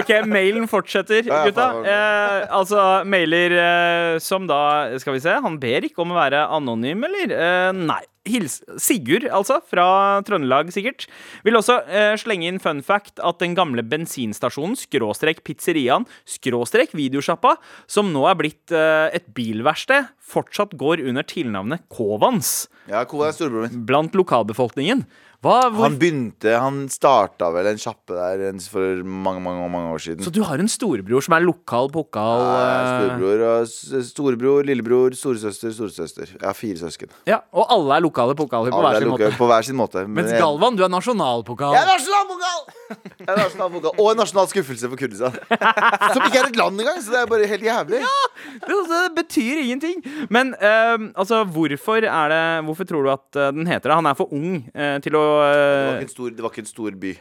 Ok, 0.00 0.10
mailen 0.30 0.66
fortsetter, 0.70 1.26
Ja, 1.28 1.42
ja, 1.42 1.50
gutta. 1.50 1.66
faen, 1.74 1.86
Eh, 1.86 2.46
altså, 2.56 2.80
mailer 3.06 3.52
eh, 3.60 4.18
som 4.22 4.46
da 4.48 4.58
Skal 5.02 5.14
vi 5.16 5.20
se, 5.22 5.34
han 5.44 5.58
ber 5.62 5.86
ikke 5.86 6.02
om 6.02 6.14
å 6.14 6.18
være 6.18 6.46
anonym, 6.56 7.04
eller? 7.10 7.34
Eh, 7.36 7.72
nei. 7.76 8.02
Hils 8.26 8.60
Sigurd, 8.82 9.26
altså, 9.30 9.60
fra 9.64 9.86
Trøndelag, 10.26 10.72
sikkert. 10.74 11.06
Vil 11.46 11.58
også 11.58 11.78
eh, 11.86 12.14
slenge 12.20 12.50
inn 12.50 12.60
fun 12.62 12.82
fact 12.86 13.22
at 13.24 13.40
den 13.42 13.56
gamle 13.58 13.84
bensinstasjonen, 13.86 14.76
skråstrek 14.78 15.44
pizzeriaen, 15.46 16.06
skråstrek 16.28 16.94
videosjappa, 16.96 17.56
som 17.90 18.10
nå 18.14 18.26
er 18.30 18.38
blitt 18.38 18.74
eh, 18.74 19.08
et 19.16 19.30
bilverksted, 19.36 20.10
fortsatt 20.26 20.74
går 20.78 21.04
under 21.06 21.26
tilnavnet 21.26 21.86
Kovans 21.92 22.66
Ja, 22.90 23.04
Kovans 23.06 23.38
storebroren 23.38 23.70
min. 23.70 23.86
blant 23.88 24.18
lokalbefolkningen. 24.18 25.06
Hva, 25.44 25.68
hvor, 25.68 25.84
Han 25.84 25.98
begynte, 26.00 26.52
han 26.56 26.78
starta 26.92 27.50
vel 27.54 27.68
en 27.70 27.80
sjappe 27.80 28.16
der 28.16 28.44
for 28.72 29.02
mange, 29.04 29.42
mange, 29.44 29.66
mange 29.72 29.92
år 29.92 30.02
siden. 30.02 30.24
så 30.24 30.32
du 30.32 30.40
har 30.46 30.62
en 30.62 30.70
storebror 30.70 31.24
som 31.24 31.36
er 31.36 31.44
lokal 31.44 31.90
pokal? 31.92 32.40
Ja, 32.40 32.62
eh, 32.64 32.86
storebror, 32.96 34.06
storebror, 34.10 34.66
lillebror, 34.66 35.16
storesøster, 35.18 35.74
storesøster. 35.76 36.32
Jeg 36.32 36.46
har 36.46 36.56
fire 36.56 36.80
søsken. 36.80 37.12
Ja, 37.28 37.42
og 37.52 37.68
alle 37.72 37.98
er 37.98 38.06
lokale 38.06 38.36
pokaler 38.38 38.72
på 38.72 38.80
hver 38.80 38.96
er 38.96 39.04
sin 39.04 39.12
måte. 39.12 39.30
på 39.36 39.50
hver 39.50 39.68
sin 39.68 39.76
måte. 39.76 40.06
men 40.06 40.22
Mens 40.22 40.32
jeg- 40.32 40.40
Galvan, 40.40 40.76
du 40.76 40.84
er 40.84 40.88
nasjonalpokal. 40.88 41.76
Jeg 41.76 41.82
er 41.82 41.92
nasjonalpokal! 41.92 42.60
Jeg 43.20 43.28
er 43.28 43.36
nasjonalpokal. 43.42 43.92
Og 44.00 44.10
en 44.10 44.20
nasjonal 44.22 44.48
skuffelse 44.48 44.88
for 44.88 44.96
Kurdistan. 44.96 45.36
Som 46.14 46.22
ikke 46.26 46.40
er 46.40 46.50
et 46.50 46.56
land 46.56 46.80
engang, 46.80 47.00
så 47.02 47.12
det 47.12 47.20
er 47.20 47.26
bare 47.26 47.46
helt 47.46 47.66
jævlig. 47.66 48.02
Det, 48.66 48.76
det 48.90 49.02
betyr 49.16 49.62
ingenting. 49.64 50.02
Men 50.30 50.54
uh, 50.58 51.12
altså, 51.16 51.44
hvorfor 51.44 52.04
er 52.06 52.28
det 52.32 52.64
Hvorfor 52.66 52.84
tror 52.88 53.02
du 53.02 53.10
at 53.12 53.36
eh, 53.36 53.52
den 53.52 53.66
heter 53.66 53.90
det? 53.90 53.96
Han 53.98 54.06
er 54.06 54.14
for 54.14 54.32
ung 54.32 54.64
uh, 54.74 54.98
til 55.02 55.16
å 55.18 55.24
Det 55.42 55.86
var, 55.86 55.92
eh, 55.92 56.00
ikke 56.00 56.08
en 56.10 56.14
stor, 56.14 56.28
det 56.30 56.42
var 56.44 56.50
ikke 56.54 56.64
en 56.64 56.70
stor 56.72 56.90
by. 57.00 57.12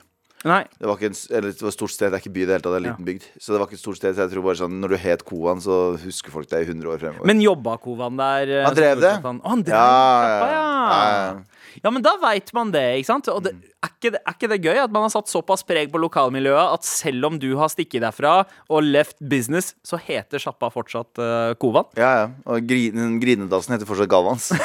Nei. 0.45 0.61
Det 0.77 0.85
var 0.85 0.99
ikke 0.99 1.09
en, 1.09 1.15
eller 1.39 1.49
det 1.55 1.63
var 1.65 1.71
et 1.71 1.77
stort 1.79 1.93
sted. 1.95 2.11
Det 2.13 2.19
er 2.19 2.21
ikke 2.23 2.33
by 2.35 2.43
i 2.43 2.45
det 2.45 2.53
hele 2.55 2.65
tatt. 2.67 2.73
Det 2.75 2.77
er 2.77 2.83
en 2.83 2.87
liten 2.91 3.07
bygd. 3.09 3.23
Så 3.41 3.51
det 3.55 3.57
var 3.61 3.65
ikke 3.69 3.79
et 3.79 3.83
stort 3.83 3.97
sted. 3.97 4.13
Så 4.13 4.25
jeg 4.27 4.33
tror 4.35 4.45
bare 4.45 4.59
sånn 4.61 4.77
Når 4.83 4.93
du 4.93 4.97
het 5.01 5.25
Kovan, 5.25 5.63
så 5.65 5.79
husker 6.05 6.33
folk 6.35 6.49
deg 6.53 6.67
i 6.67 6.69
100 6.69 6.91
år 6.93 7.01
fremover. 7.01 7.25
Men 7.31 7.41
jobba 7.41 7.77
Kovan 7.81 8.21
der? 8.21 8.53
eh, 8.61 8.65
Han 8.69 8.77
drev 8.77 9.01
det. 9.01 9.13
Han, 9.25 9.41
Å, 9.41 9.49
han 9.55 9.65
drev 9.65 9.75
ja, 9.75 9.89
ja, 10.29 10.49
ja. 10.53 10.65
ja. 10.93 11.61
ja. 11.81 11.91
Men 11.91 12.05
da 12.05 12.13
veit 12.21 12.53
man 12.55 12.69
det, 12.73 12.85
ikke 13.01 13.09
sant? 13.09 13.27
Og 13.33 13.41
det, 13.47 13.55
er, 13.83 13.89
ikke 13.89 14.11
det, 14.15 14.21
er 14.21 14.37
ikke 14.37 14.49
det 14.53 14.59
gøy 14.63 14.79
at 14.85 14.93
man 14.93 15.07
har 15.07 15.11
satt 15.13 15.29
såpass 15.33 15.65
preg 15.67 15.89
på 15.93 15.99
lokalmiljøet 16.01 16.77
at 16.77 16.85
selv 16.87 17.27
om 17.31 17.39
du 17.41 17.49
har 17.59 17.69
stikket 17.73 18.05
derfra 18.05 18.35
og 18.69 18.85
left 18.85 19.17
business, 19.19 19.73
så 19.85 19.97
heter 20.01 20.41
sjappa 20.41 20.69
fortsatt 20.73 21.19
uh, 21.21 21.51
Kovan? 21.61 21.89
Ja, 21.99 22.11
ja. 22.21 22.29
Og 22.53 22.63
grin, 22.69 23.17
grinedassen 23.21 23.75
heter 23.75 23.89
fortsatt 23.89 24.09
Galvans. 24.13 24.51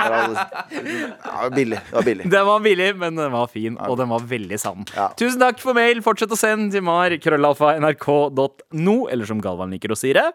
Ja, 0.00 0.28
det 0.30 1.40
var 1.42 1.50
billig. 1.54 1.78
Det 1.90 1.94
var 1.94 2.02
billig. 2.06 2.24
Den 2.30 2.46
var 2.46 2.60
billig, 2.64 2.88
men 2.96 3.16
den 3.18 3.32
var 3.32 3.46
fin, 3.52 3.76
og 3.80 3.96
den 4.00 4.08
var 4.10 4.24
veldig 4.30 4.58
sann. 4.70 4.86
Ja. 4.96 5.10
Tusen 5.20 5.42
takk 5.42 5.60
for 5.62 5.76
mail. 5.76 6.00
Fortsett 6.06 6.32
å 6.32 6.38
sende 6.38 6.70
til 6.74 6.84
mar 6.86 7.12
krøllalfa 7.20 7.74
nrk.no, 7.82 8.96
eller 9.10 9.26
som 9.28 9.42
Galvan 9.44 9.74
liker 9.74 9.92
å 9.92 9.98
si 9.98 10.14
det. 10.16 10.28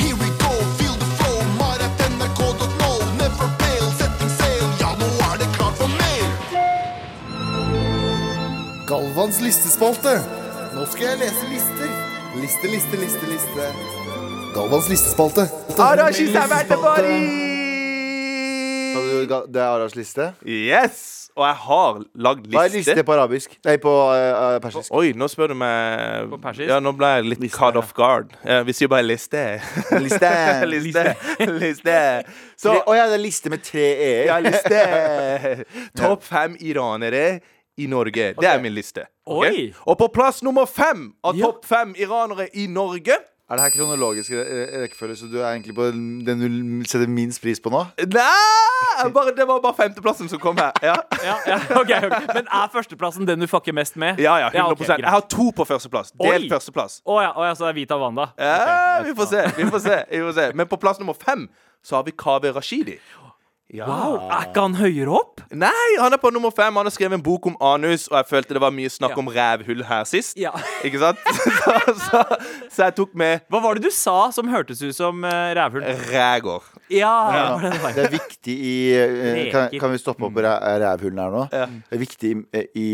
Here 0.00 0.16
we 0.16 0.28
go, 0.40 0.52
feel 0.78 0.94
the 0.96 1.08
flow, 1.18 1.38
mar.nrk.no. 1.58 2.90
Never 3.20 3.48
fail, 3.60 3.86
setting 4.00 4.30
sail, 4.38 4.64
ja, 4.80 4.90
nå 5.00 5.08
er 5.28 5.42
det 5.42 5.48
klart 5.58 5.76
for 5.80 5.90
mer. 5.98 6.28
Galvans 8.90 9.38
listespalte. 9.44 10.16
Nå 10.74 10.86
skal 10.90 11.06
jeg 11.12 11.20
lese 11.24 11.44
lister. 11.50 11.90
Liste, 12.40 12.66
liste, 12.70 12.98
liste, 13.02 13.26
liste. 13.30 13.68
Galvans 14.54 14.88
listespalte. 14.90 15.44
Sa 15.74 15.94
du 19.06 19.26
ga- 19.30 19.46
Det 19.46 19.60
er 19.60 19.68
Aras 19.68 19.94
liste. 19.94 20.32
Yes! 20.44 21.19
Og 21.38 21.44
jeg 21.46 21.56
har 21.62 22.00
lagd 22.26 22.46
Hva 22.50 22.64
er 22.66 22.72
liste 22.74 22.94
liste. 22.94 23.04
på 23.06 23.14
arabisk? 23.14 23.52
Nei, 23.64 23.76
på 23.82 23.92
uh, 24.10 24.56
persisk. 24.62 24.90
Oi, 24.96 25.12
nå 25.16 25.28
spør 25.30 25.52
du 25.52 25.56
meg 25.60 26.26
På 26.32 26.38
persisk? 26.42 26.66
Ja, 26.68 26.80
nå 26.82 26.92
ble 26.98 27.10
jeg 27.14 27.28
litt 27.30 27.44
caught 27.54 27.78
off 27.80 27.92
guard. 27.96 28.34
Ja, 28.44 28.60
vi 28.66 28.74
sier 28.76 28.90
bare 28.90 29.06
liste. 29.06 29.44
Liste. 30.02 30.32
liste. 30.74 31.04
liste. 31.60 31.96
Så 32.60 32.74
Å 32.82 32.96
ja, 32.98 33.06
det 33.08 33.16
er 33.20 33.24
liste 33.24 33.52
med 33.52 33.62
tre 33.64 33.86
e-er. 33.94 34.26
Ja, 34.32 34.40
liste. 34.42 35.64
Topp 36.00 36.26
fem 36.26 36.58
iranere 36.60 37.40
i 37.80 37.86
Norge. 37.88 38.32
Det 38.36 38.48
er 38.50 38.60
min 38.60 38.74
liste. 38.76 39.06
Okay? 39.30 39.50
Oi. 39.70 39.74
Og 39.86 39.96
på 40.00 40.08
plass 40.12 40.42
nummer 40.42 40.66
fem 40.68 41.12
av 41.24 41.36
Ja. 41.38 41.46
topp 41.46 41.64
fem 41.68 41.94
iranere 41.96 42.48
i 42.58 42.66
Norge 42.66 43.16
Er 43.50 43.56
det 43.58 43.62
her 43.64 43.70
kronologisk 43.74 44.30
re- 44.30 44.82
rekkefølge, 44.84 45.16
så 45.18 45.26
du 45.26 45.40
er 45.40 45.48
egentlig 45.50 45.74
på 45.74 45.88
den 45.90 46.38
du 46.38 46.84
setter 46.86 47.08
minst 47.10 47.40
pris 47.42 47.58
på 47.60 47.72
nå? 47.74 47.80
Nei! 47.98 49.10
Bare, 49.16 49.32
det 49.34 49.46
var 49.48 49.58
bare 49.64 49.74
femteplassen 49.74 50.28
som 50.30 50.38
kom 50.38 50.56
her. 50.60 50.70
Ja, 50.86 50.94
Ja, 51.26 51.34
ja, 51.48 51.56
ok, 51.80 51.90
okay. 52.06 52.28
Men 52.34 52.46
er 52.46 52.68
førsteplassen 52.72 53.26
den 53.26 53.42
du 53.42 53.48
fucker 53.50 53.74
mest 53.74 53.96
med? 53.98 54.20
ja, 54.22 54.36
ja 54.44 54.52
100 54.54 54.70
ok, 54.76 54.84
greit. 54.86 55.02
Jeg 55.02 55.10
har 55.16 55.26
to 55.34 55.48
på 55.56 55.66
førsteplass. 55.66 56.12
Delt 56.22 56.46
førsteplass. 56.52 57.00
Å 57.04 57.18
ja, 57.24 57.32
oh, 57.34 57.44
ja, 57.48 57.56
så 57.58 57.66
det 57.66 57.72
er 57.74 57.78
Vita 57.80 57.98
Wanda? 57.98 58.28
Ja, 58.38 59.02
vi 59.08 59.16
får 59.18 59.32
se. 59.34 59.42
Vi 59.58 59.66
får 59.72 59.82
se, 59.88 59.98
vi 60.14 60.22
får 60.28 60.38
se. 60.38 60.46
Men 60.54 60.70
på 60.70 60.78
plass 60.86 61.02
nummer 61.02 61.18
fem 61.18 61.48
så 61.82 61.98
har 61.98 62.06
vi 62.06 62.14
Kaveh 62.14 62.54
Rashidi. 62.54 63.00
Ja. 63.70 63.86
Wow, 63.86 64.16
Er 64.34 64.48
ikke 64.48 64.62
han 64.66 64.74
høyere 64.80 65.12
opp? 65.14 65.40
Nei, 65.54 65.86
han 66.00 66.12
er 66.14 66.18
på 66.18 66.30
nummer 66.34 66.50
fem. 66.54 66.74
Han 66.74 66.86
har 66.88 66.90
skrevet 66.94 67.14
en 67.18 67.22
bok 67.22 67.46
om 67.46 67.56
anus, 67.62 68.08
og 68.10 68.16
jeg 68.18 68.26
følte 68.30 68.56
det 68.56 68.62
var 68.64 68.72
mye 68.74 68.90
snakk 68.90 69.14
Ja. 69.14 69.18
om 69.22 69.28
rævhull 69.30 69.84
her 69.86 70.04
sist. 70.10 70.36
Ja. 70.38 70.50
Ikke 70.86 70.98
sant? 70.98 71.18
Så, 71.60 71.94
så, 72.00 72.20
så 72.70 72.82
jeg 72.88 72.94
tok 72.96 73.12
med 73.18 73.40
Hva 73.50 73.60
var 73.62 73.74
det 73.78 73.82
du 73.84 73.90
sa 73.94 74.30
som 74.34 74.48
hørtes 74.50 74.80
ut 74.82 74.94
som 74.96 75.22
uh, 75.26 75.50
rævhull? 75.56 75.82
Rægård. 76.10 76.66
Ja, 76.90 77.10
det 77.62 77.70
det 77.72 77.72
det. 77.82 77.90
Det 77.96 78.04
er 78.04 78.12
viktig 78.14 78.54
i 78.66 78.74
uh, 78.98 79.40
kan, 79.52 79.74
kan 79.82 79.92
vi 79.94 79.98
stoppe 80.02 80.26
opp 80.26 80.34
på 80.34 80.42
ræ- 80.44 80.58
rævhullene 80.82 81.22
her 81.26 81.34
nå? 81.34 81.44
Det 81.50 81.98
er 81.98 82.02
viktig 82.02 82.30
i, 82.34 82.64
i, 82.74 82.88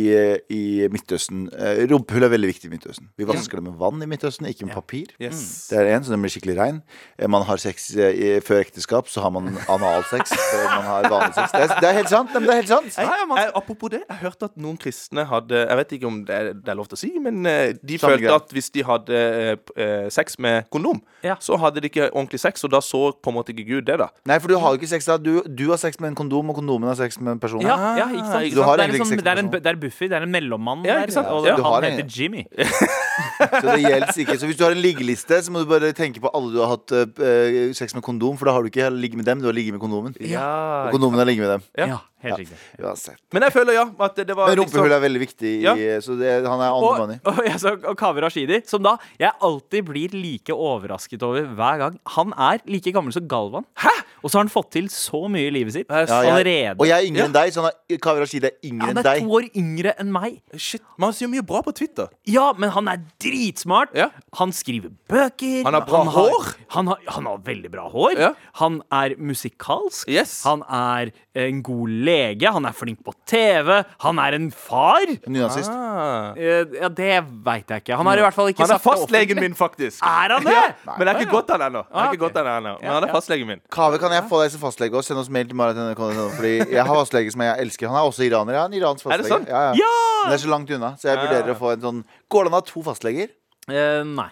i 0.57 0.63
Midtøsten. 0.93 1.47
Uh, 1.53 1.85
Rumpehull 1.93 2.27
er 2.29 2.33
veldig 2.35 2.51
viktig 2.53 2.69
i 2.71 2.75
Midtøsten. 2.75 3.09
Vi 3.17 3.29
vasker 3.29 3.61
det 3.61 3.67
med 3.71 3.79
vann 3.81 4.03
i 4.05 4.09
Midtøsten, 4.11 4.49
ikke 4.51 4.69
med 4.69 4.77
papir. 4.77 5.13
Yes. 5.23 5.69
Det 5.73 5.81
er 5.81 5.93
en, 5.97 6.05
så 6.05 6.13
den 6.17 6.25
blir 6.25 6.33
skikkelig 6.37 6.59
rein. 6.61 6.83
Eh, 7.19 7.29
Man 7.33 7.45
har 7.49 7.61
sex 7.63 7.91
eh, 7.97 8.13
i, 8.13 8.33
før 8.45 8.61
ekteskap, 8.65 9.09
så 9.13 9.25
har 9.25 9.33
man 9.37 9.53
analsex 9.69 10.33
før 10.37 10.66
man 10.69 10.85
har 10.87 11.09
vanlig 11.13 11.35
sex. 11.37 11.53
Det 11.53 11.63
er, 11.63 11.75
det 11.81 11.89
er 11.91 11.97
helt 12.01 12.11
sant. 12.13 12.31
Nei, 12.35 12.41
men 12.41 12.47
det 12.49 12.55
er 12.55 12.61
helt 12.63 12.73
sant. 12.73 12.99
Jeg, 12.99 13.27
jeg, 13.37 13.51
apropos 13.61 13.91
det, 13.95 14.01
jeg 14.09 14.19
hørte 14.23 14.49
at 14.51 14.57
noen 14.57 14.77
kristne 14.81 15.25
hadde 15.31 15.63
Jeg 15.67 15.77
vet 15.81 15.93
ikke 15.99 16.07
om 16.11 16.19
det 16.29 16.35
er, 16.37 16.51
det 16.55 16.73
er 16.73 16.79
lov 16.79 16.89
til 16.91 16.97
å 16.99 17.01
si, 17.01 17.11
men 17.23 17.41
eh, 17.47 17.73
de 17.83 17.99
Samme 17.99 18.17
følte 18.17 18.27
greie. 18.27 18.37
at 18.41 18.55
hvis 18.57 18.71
de 18.75 18.85
hadde 18.89 19.21
eh, 19.21 19.55
p- 19.57 19.77
eh, 19.83 20.09
sex 20.11 20.39
med 20.43 20.69
kondom, 20.75 21.01
Ja. 21.27 21.37
så 21.41 21.57
hadde 21.59 21.81
de 21.83 21.89
ikke 21.91 22.11
ordentlig 22.13 22.41
sex, 22.41 22.65
og 22.67 22.71
da 22.75 22.81
så 22.85 23.03
på 23.23 23.33
en 23.33 23.37
måte 23.39 23.55
ikke 23.55 23.67
Gud 23.71 23.87
det, 23.89 23.99
da? 24.03 24.09
Nei, 24.29 24.39
for 24.43 24.49
du 24.53 24.57
har 24.63 24.75
jo 24.75 24.81
ikke 24.81 24.91
sex 24.95 25.07
da. 25.11 25.17
Du, 25.19 25.43
du 25.47 25.65
har 25.73 25.81
sex 25.83 25.99
med 26.01 26.13
en 26.13 26.19
kondom, 26.19 26.51
og 26.53 26.59
kondomen 26.61 26.89
har 26.91 26.99
sex 26.99 27.19
med 27.21 27.37
en 27.37 27.43
person. 27.43 27.63
Ja, 27.67 27.77
ja, 27.99 28.07
ikke 28.13 28.27
sant? 28.31 28.55
Du 28.55 28.63
har 28.63 28.77
det, 28.77 28.87
er 28.87 28.93
egentlig 28.93 29.01
liksom, 29.03 29.17
ikke 29.19 29.27
det, 29.27 29.33
er 29.35 29.43
en, 29.43 29.51
sex 29.53 29.63
det 29.67 29.73
er 29.73 29.81
Buffy, 29.87 30.09
det 30.13 30.17
er 30.21 30.27
en 30.29 30.35
mellommann 30.35 30.85
Ja, 30.87 31.01
ikke 31.03 31.17
sant? 31.19 31.29
og 31.33 31.47
Ja. 31.47 31.57
Du 31.57 31.63
har 31.67 31.81
han 31.81 31.85
en- 31.91 31.99
heter 32.01 32.11
Jimmy. 32.21 32.45
Så 33.37 33.65
det 33.69 33.81
gjelder 33.85 34.19
ikke. 34.23 34.37
Så 34.41 34.49
hvis 34.49 34.57
du 34.59 34.65
har 34.65 34.73
en 34.75 34.81
liggeliste, 34.81 35.39
så 35.45 35.53
må 35.53 35.61
du 35.63 35.69
bare 35.69 35.91
tenke 35.97 36.21
på 36.25 36.31
alle 36.37 36.53
du 36.55 36.59
har 36.63 36.71
hatt 36.75 36.93
eh, 36.97 37.73
sex 37.77 37.95
med 37.97 38.05
kondom, 38.05 38.37
for 38.41 38.49
da 38.49 38.55
har 38.57 38.65
du 38.65 38.71
ikke 38.71 38.89
ligget 38.97 39.21
med 39.21 39.27
dem, 39.29 39.43
du 39.43 39.49
har 39.51 39.57
ligget 39.57 39.77
med 39.77 39.83
kondomen. 39.83 40.15
Ja. 40.25 40.47
Og 40.87 40.93
ligger 41.25 41.43
med 41.45 41.53
dem. 41.53 41.63
Ja, 41.79 41.99
helt 42.25 42.39
riktig. 42.41 42.59
Uansett. 42.81 43.21
Men 43.35 43.47
jeg 43.47 43.55
føler, 43.55 43.77
ja, 43.77 43.85
at 44.07 44.17
det, 44.17 44.37
var 44.37 44.51
Men 44.51 44.59
rumpehull 44.61 44.87
liksom 44.89 44.97
er 44.97 45.05
veldig 45.05 45.23
viktig, 45.23 45.53
i, 45.53 45.63
Ja. 45.65 45.75
så 46.01 46.17
det, 46.19 46.33
han 46.47 46.63
er 46.65 46.73
on 46.73 47.13
i. 47.15 47.19
Og, 47.21 47.33
og, 47.33 47.43
jeg 47.45 47.85
og 47.85 47.97
Kaveh 48.01 48.25
Rashidi, 48.25 48.61
som 48.69 48.83
da 48.87 48.97
jeg 49.21 49.33
alltid 49.45 49.87
blir 49.91 50.17
like 50.17 50.53
overrasket 50.55 51.23
over 51.27 51.47
hver 51.59 51.83
gang. 51.85 52.01
Han 52.17 52.35
er 52.37 52.63
like 52.71 52.93
gammel 52.95 53.15
som 53.15 53.29
Galvan. 53.29 53.67
Hæ? 53.83 53.95
Og 54.25 54.31
så 54.33 54.39
har 54.39 54.47
han 54.47 54.51
fått 54.51 54.73
til 54.75 54.89
så 54.91 55.27
mye 55.31 55.51
i 55.51 55.53
livet 55.55 55.75
sitt 55.77 55.91
Ja, 55.93 56.03
allerede. 56.19 56.75
og 56.81 56.89
jeg 56.89 56.97
er 56.97 57.07
yngre 57.07 57.27
enn 57.29 57.35
deg, 57.37 57.53
så 57.55 57.69
Kaveh 58.03 58.25
Rashidi 58.25 58.49
er 58.49 58.57
yngre 58.65 58.87
han 58.91 58.99
er 59.03 59.21
to 59.21 59.37
år 59.39 59.49
yngre 59.55 59.93
enn 60.01 60.11
meg. 60.15 60.41
Shit, 60.57 60.83
Man 60.99 61.13
sier 61.15 61.31
mye 61.31 61.45
bra 61.47 61.61
på 61.63 61.75
Twitter. 61.77 62.09
Ja, 62.27 62.49
men 62.57 62.73
han 62.75 62.89
er 62.91 63.03
dritsmart. 63.23 63.93
Han 64.41 64.55
skriver 64.57 64.91
bøker. 65.11 65.63
Han 65.67 65.77
har 65.77 65.85
bra 65.87 66.03
hår. 66.17 66.49
Han 66.75 66.91
har, 66.91 67.03
han 67.13 67.29
har 67.29 67.43
veldig 67.47 67.71
bra 67.73 67.87
hår. 67.93 68.23
Han 68.63 68.81
er 68.95 69.17
musikalsk. 69.21 70.09
Yes. 70.11 70.41
Han 70.47 70.65
er 70.67 71.13
en 71.37 71.63
god 71.67 71.93
lege. 72.07 72.51
Han 72.55 72.65
er 72.69 72.75
flink 72.77 73.01
på 73.07 73.13
TV. 73.29 73.71
Han 74.05 74.21
er 74.23 74.37
en 74.39 74.49
far. 74.55 75.05
Nynazist. 75.27 75.71
Ah. 75.73 76.33
Eh, 76.37 76.65
Ja, 76.81 76.89
Det 76.89 77.11
veit 77.47 77.69
jeg 77.75 77.83
ikke. 77.85 77.97
Han 78.01 78.07
har 78.11 78.21
i 78.21 78.25
hvert 78.25 78.37
fall 78.37 78.51
ikke 78.53 78.65
Han 78.65 78.75
er 78.77 78.83
fastlegen 78.83 79.41
min, 79.43 79.55
faktisk. 79.59 80.01
Er 80.07 80.35
han 80.37 80.45
det? 80.49 80.55
Ja, 80.57 80.95
men 80.97 81.07
jeg 81.09 81.15
er 81.15 81.21
ikke 81.27 81.35
gått 81.37 81.51
han 81.55 81.67
ennå. 81.69 81.85
Ah. 81.91 82.11
Men 82.15 82.93
han 82.97 83.09
er 83.09 83.13
fastlegen 83.15 83.51
min. 83.51 83.61
Kaveh, 83.73 83.99
kan 84.03 84.15
jeg 84.17 84.25
få 84.31 84.43
deg 84.45 84.55
som 84.55 84.63
fastlege 84.65 84.97
og 84.99 85.05
sende 85.07 85.25
oss 85.25 85.31
mail 85.33 85.49
til 85.51 85.59
marat.nrk.no? 85.59 86.29
Fordi 86.39 86.55
jeg 86.73 86.83
har 86.87 86.95
fastlege 87.03 87.33
som 87.35 87.45
jeg 87.47 87.67
elsker. 87.67 87.91
Han 87.93 88.01
er 88.01 88.09
også 88.11 88.27
iraner. 88.29 88.57
Jeg 88.57 88.63
er 88.63 88.71
en 88.73 88.79
iransk 88.81 89.07
Er 89.11 89.23
det 89.23 89.31
sånn? 89.31 89.47
Ja, 89.51 89.63
ja. 89.71 89.77
Ja! 89.83 89.93
Men 90.27 90.33
det 90.35 90.39
er 90.41 90.45
så 90.47 90.51
langt 90.53 90.71
unna, 90.75 90.95
så 91.01 91.11
jeg 91.13 91.21
vurderer 91.23 91.53
å 91.55 91.59
få 91.61 91.73
en 91.77 91.85
sånn 91.85 92.03
Går 92.33 92.47
det 92.47 92.51
an 92.51 92.57
å 92.57 92.61
ha 92.61 92.67
to 92.67 92.83
fastleger? 92.87 93.29
Eh, 93.71 94.03
nei. 94.07 94.31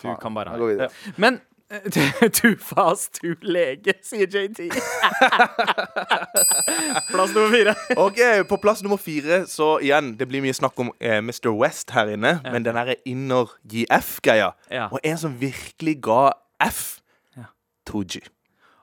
Du 0.00 0.08
kan 0.16 0.32
bare 0.32 0.48
ha 0.54 0.56
det. 0.80 0.86
Men 1.20 1.40
too 2.32 2.56
fast, 2.58 3.20
too 3.20 3.34
lege, 3.42 3.94
sier 4.02 4.26
JT. 4.26 4.70
Plass 7.12 7.34
nummer 7.34 7.50
fire. 7.52 7.74
Ok, 8.06 8.18
På 8.48 8.56
plass 8.56 8.82
nummer 8.82 8.96
fire, 8.98 9.44
så 9.46 9.76
igjen, 9.82 10.14
det 10.18 10.26
blir 10.28 10.42
mye 10.42 10.54
snakk 10.56 10.78
om 10.82 10.90
eh, 10.98 11.20
Mr. 11.22 11.52
West 11.54 11.90
her 11.94 12.10
inne. 12.10 12.38
Men 12.50 12.66
den 12.66 12.74
derre 12.78 12.96
inner 13.06 13.52
GF-greia. 13.70 14.50
Ja. 14.70 14.88
Og 14.90 14.98
en 15.06 15.18
som 15.20 15.36
virkelig 15.40 16.00
ga 16.02 16.32
F. 16.66 16.98
Ja. 17.38 17.46
Tooji. 17.86 18.24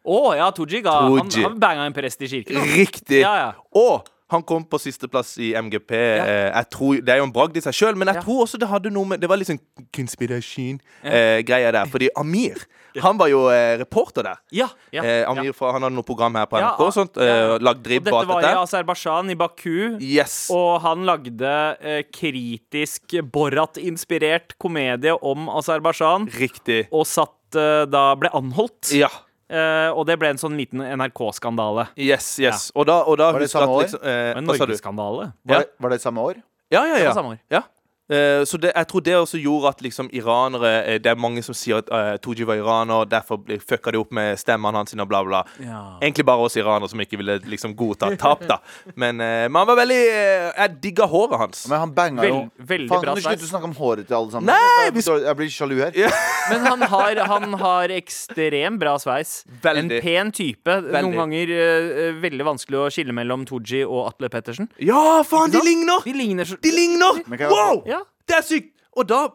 Å 0.08 0.20
ja, 0.40 0.48
Tooji 0.56 0.80
ga 0.86 0.94
Han, 1.04 1.28
Tooji. 1.28 1.44
han 1.44 1.58
banga 1.60 1.90
en 1.90 1.96
prest 1.96 2.22
i 2.24 2.30
kirken. 2.32 2.62
Riktig. 2.78 3.20
Ja, 3.20 3.34
ja. 3.42 3.50
Og 3.76 4.08
han 4.30 4.44
kom 4.44 4.66
på 4.68 4.80
sisteplass 4.80 5.38
i 5.40 5.54
MGP. 5.56 5.92
Eh, 5.96 6.52
jeg 6.52 6.70
tror, 6.74 6.98
det 7.02 7.14
er 7.14 7.18
jo 7.22 7.28
en 7.30 7.32
bragd 7.32 7.56
i 7.56 7.62
seg 7.64 7.74
sjøl, 7.74 7.96
men 7.96 8.08
jeg 8.12 8.16
Ja. 8.18 8.22
tror 8.26 8.44
også 8.46 8.60
det 8.60 8.68
hadde 8.68 8.92
noe 8.92 9.06
med 9.06 9.22
Det 9.22 9.30
var 9.30 9.38
litt 9.38 9.48
sånn 9.48 9.60
konspirasjon-greia 9.96 11.72
der. 11.72 11.86
Fordi 11.92 12.10
Amir, 12.18 12.58
han 13.02 13.18
var 13.20 13.30
jo 13.30 13.46
eh, 13.54 13.78
reporter 13.80 14.24
der. 14.24 14.38
Ja, 14.52 14.68
ja, 14.92 15.04
Eh. 15.04 15.24
Amir, 15.30 15.54
fra, 15.54 15.72
Han 15.74 15.82
hadde 15.86 15.96
noe 15.96 16.04
program 16.04 16.36
her 16.36 16.46
på 16.50 16.58
Ja, 16.60 16.74
NRK 16.76 16.82
og 16.88 16.94
sånt. 16.94 17.16
ja, 17.18 17.24
ja. 17.24 17.56
Eh, 17.56 17.60
lagd 17.60 17.78
Og 17.80 17.84
dribb 17.84 18.04
på 18.08 18.20
dette 18.20 18.28
var 18.28 18.40
i 18.42 18.46
dette. 18.48 18.64
Aserbajdsjan, 18.66 19.30
i 19.32 19.36
Baku. 19.36 19.98
Yes. 20.02 20.50
Og 20.52 20.82
han 20.82 21.06
lagde 21.06 21.78
eh, 21.82 22.04
kritisk 22.12 23.16
Borat-inspirert 23.32 24.58
komedie 24.60 25.14
om 25.22 25.48
Aserbajdsjan. 25.50 26.28
Riktig. 26.40 26.88
Og 26.92 27.06
satt 27.06 27.56
eh, 27.56 27.86
da 27.86 28.16
ble 28.16 28.30
anholdt. 28.34 28.92
Ja. 28.98 29.10
Eh, 29.50 29.90
og 29.96 30.06
det 30.10 30.18
ble 30.20 30.28
en 30.34 30.38
sånn 30.42 30.58
liten 30.60 30.82
NRK-skandale. 30.84 31.88
Yes, 31.96 32.40
yes. 32.40 32.66
Og 32.76 32.86
da, 32.90 32.98
og 33.08 33.18
da 33.18 33.32
Var 33.32 33.40
det 33.40 33.50
samme 33.50 33.68
år? 33.72 33.82
liksom, 33.86 34.02
eh, 34.04 34.34
En 34.38 34.44
Norge-skandale? 34.46 34.68
Norgesskandale. 34.68 35.32
Var, 35.46 35.56
Ja. 35.56 35.60
det, 35.60 35.70
var 35.80 35.90
det 35.90 36.02
samme 36.02 36.20
år? 36.22 36.36
Ja, 36.70 36.82
ja, 36.86 36.88
ja. 36.88 36.98
Det 36.98 37.06
var 37.08 37.14
samme 37.14 37.30
år. 37.36 37.40
ja. 37.50 37.62
Eh, 38.08 38.44
så 38.48 38.56
det, 38.58 38.72
jeg 38.72 38.88
tror 38.88 39.02
det 39.04 39.16
også 39.18 39.40
gjorde 39.42 39.68
at 39.74 39.82
liksom 39.84 40.08
iranere 40.16 40.70
eh, 40.88 41.00
Det 41.04 41.10
er 41.12 41.18
mange 41.20 41.42
som 41.44 41.52
sier 41.58 41.82
at 41.82 41.90
uh, 41.92 42.14
Tooji 42.24 42.46
var 42.48 42.56
iraner, 42.56 43.04
derfor 43.12 43.42
fucka 43.68 43.92
de 43.92 44.00
opp 44.00 44.14
med 44.16 44.40
stemmene 44.40 44.80
hans 44.80 44.96
og 44.96 45.10
bla, 45.12 45.20
bla. 45.28 45.42
Ja. 45.60 45.82
Egentlig 46.00 46.24
bare 46.26 46.46
oss 46.48 46.56
iranere 46.56 46.88
som 46.88 47.02
ikke 47.04 47.20
ville 47.20 47.36
liksom 47.52 47.74
godta 47.76 48.14
tap, 48.16 48.46
da. 48.48 48.62
Men, 48.96 49.20
uh, 49.20 49.48
men 49.52 49.60
han 49.60 49.68
var 49.68 49.80
veldig 49.82 50.00
uh, 50.08 50.48
Jeg 50.56 50.78
digga 50.86 51.08
håret 51.12 51.42
hans. 51.42 51.66
Men 51.68 51.84
han 51.84 51.92
banga 51.98 52.30
jo 52.30 52.38
veldig 52.58 52.88
Faen, 52.94 53.04
bra 53.04 53.12
kan 53.18 53.20
du 53.20 53.26
slutte 53.28 53.50
å 53.50 53.52
snakke 53.52 53.70
om 53.74 53.76
håret 53.82 54.08
til 54.08 54.20
alle 54.22 54.32
sammen? 54.38 54.54
Nei, 54.54 54.86
jeg, 54.88 54.96
blir- 54.96 55.26
jeg 55.28 55.40
blir 55.42 55.52
sjalu 55.58 55.76
her. 55.84 56.00
Ja. 56.06 56.14
Men 56.54 56.64
han 56.70 56.88
har, 56.94 57.22
han 57.28 57.58
har 57.60 57.92
ekstremt 57.98 58.80
bra 58.80 58.96
sveis. 59.04 59.42
Veldig. 59.68 60.00
En 60.00 60.08
pen 60.08 60.32
type. 60.32 60.78
Veldig. 60.88 61.04
Noen 61.10 61.20
ganger 61.26 61.52
uh, 61.52 62.22
veldig 62.24 62.48
vanskelig 62.54 62.82
å 62.86 62.88
skille 62.94 63.16
mellom 63.20 63.44
Tooji 63.50 63.84
og 63.84 64.06
Atle 64.14 64.32
Pettersen. 64.32 64.72
Ja, 64.80 65.20
faen, 65.28 65.52
de 65.52 65.60
ligner! 65.68 66.08
De 66.08 66.16
ligner 66.16 66.56
De 66.64 66.72
ligner! 66.72 67.22
Wow! 67.52 67.84
Ja. 67.90 67.97
Det 68.28 68.36
er 68.38 68.42
sykt! 68.48 68.74
Og 68.98 69.08
da 69.10 69.28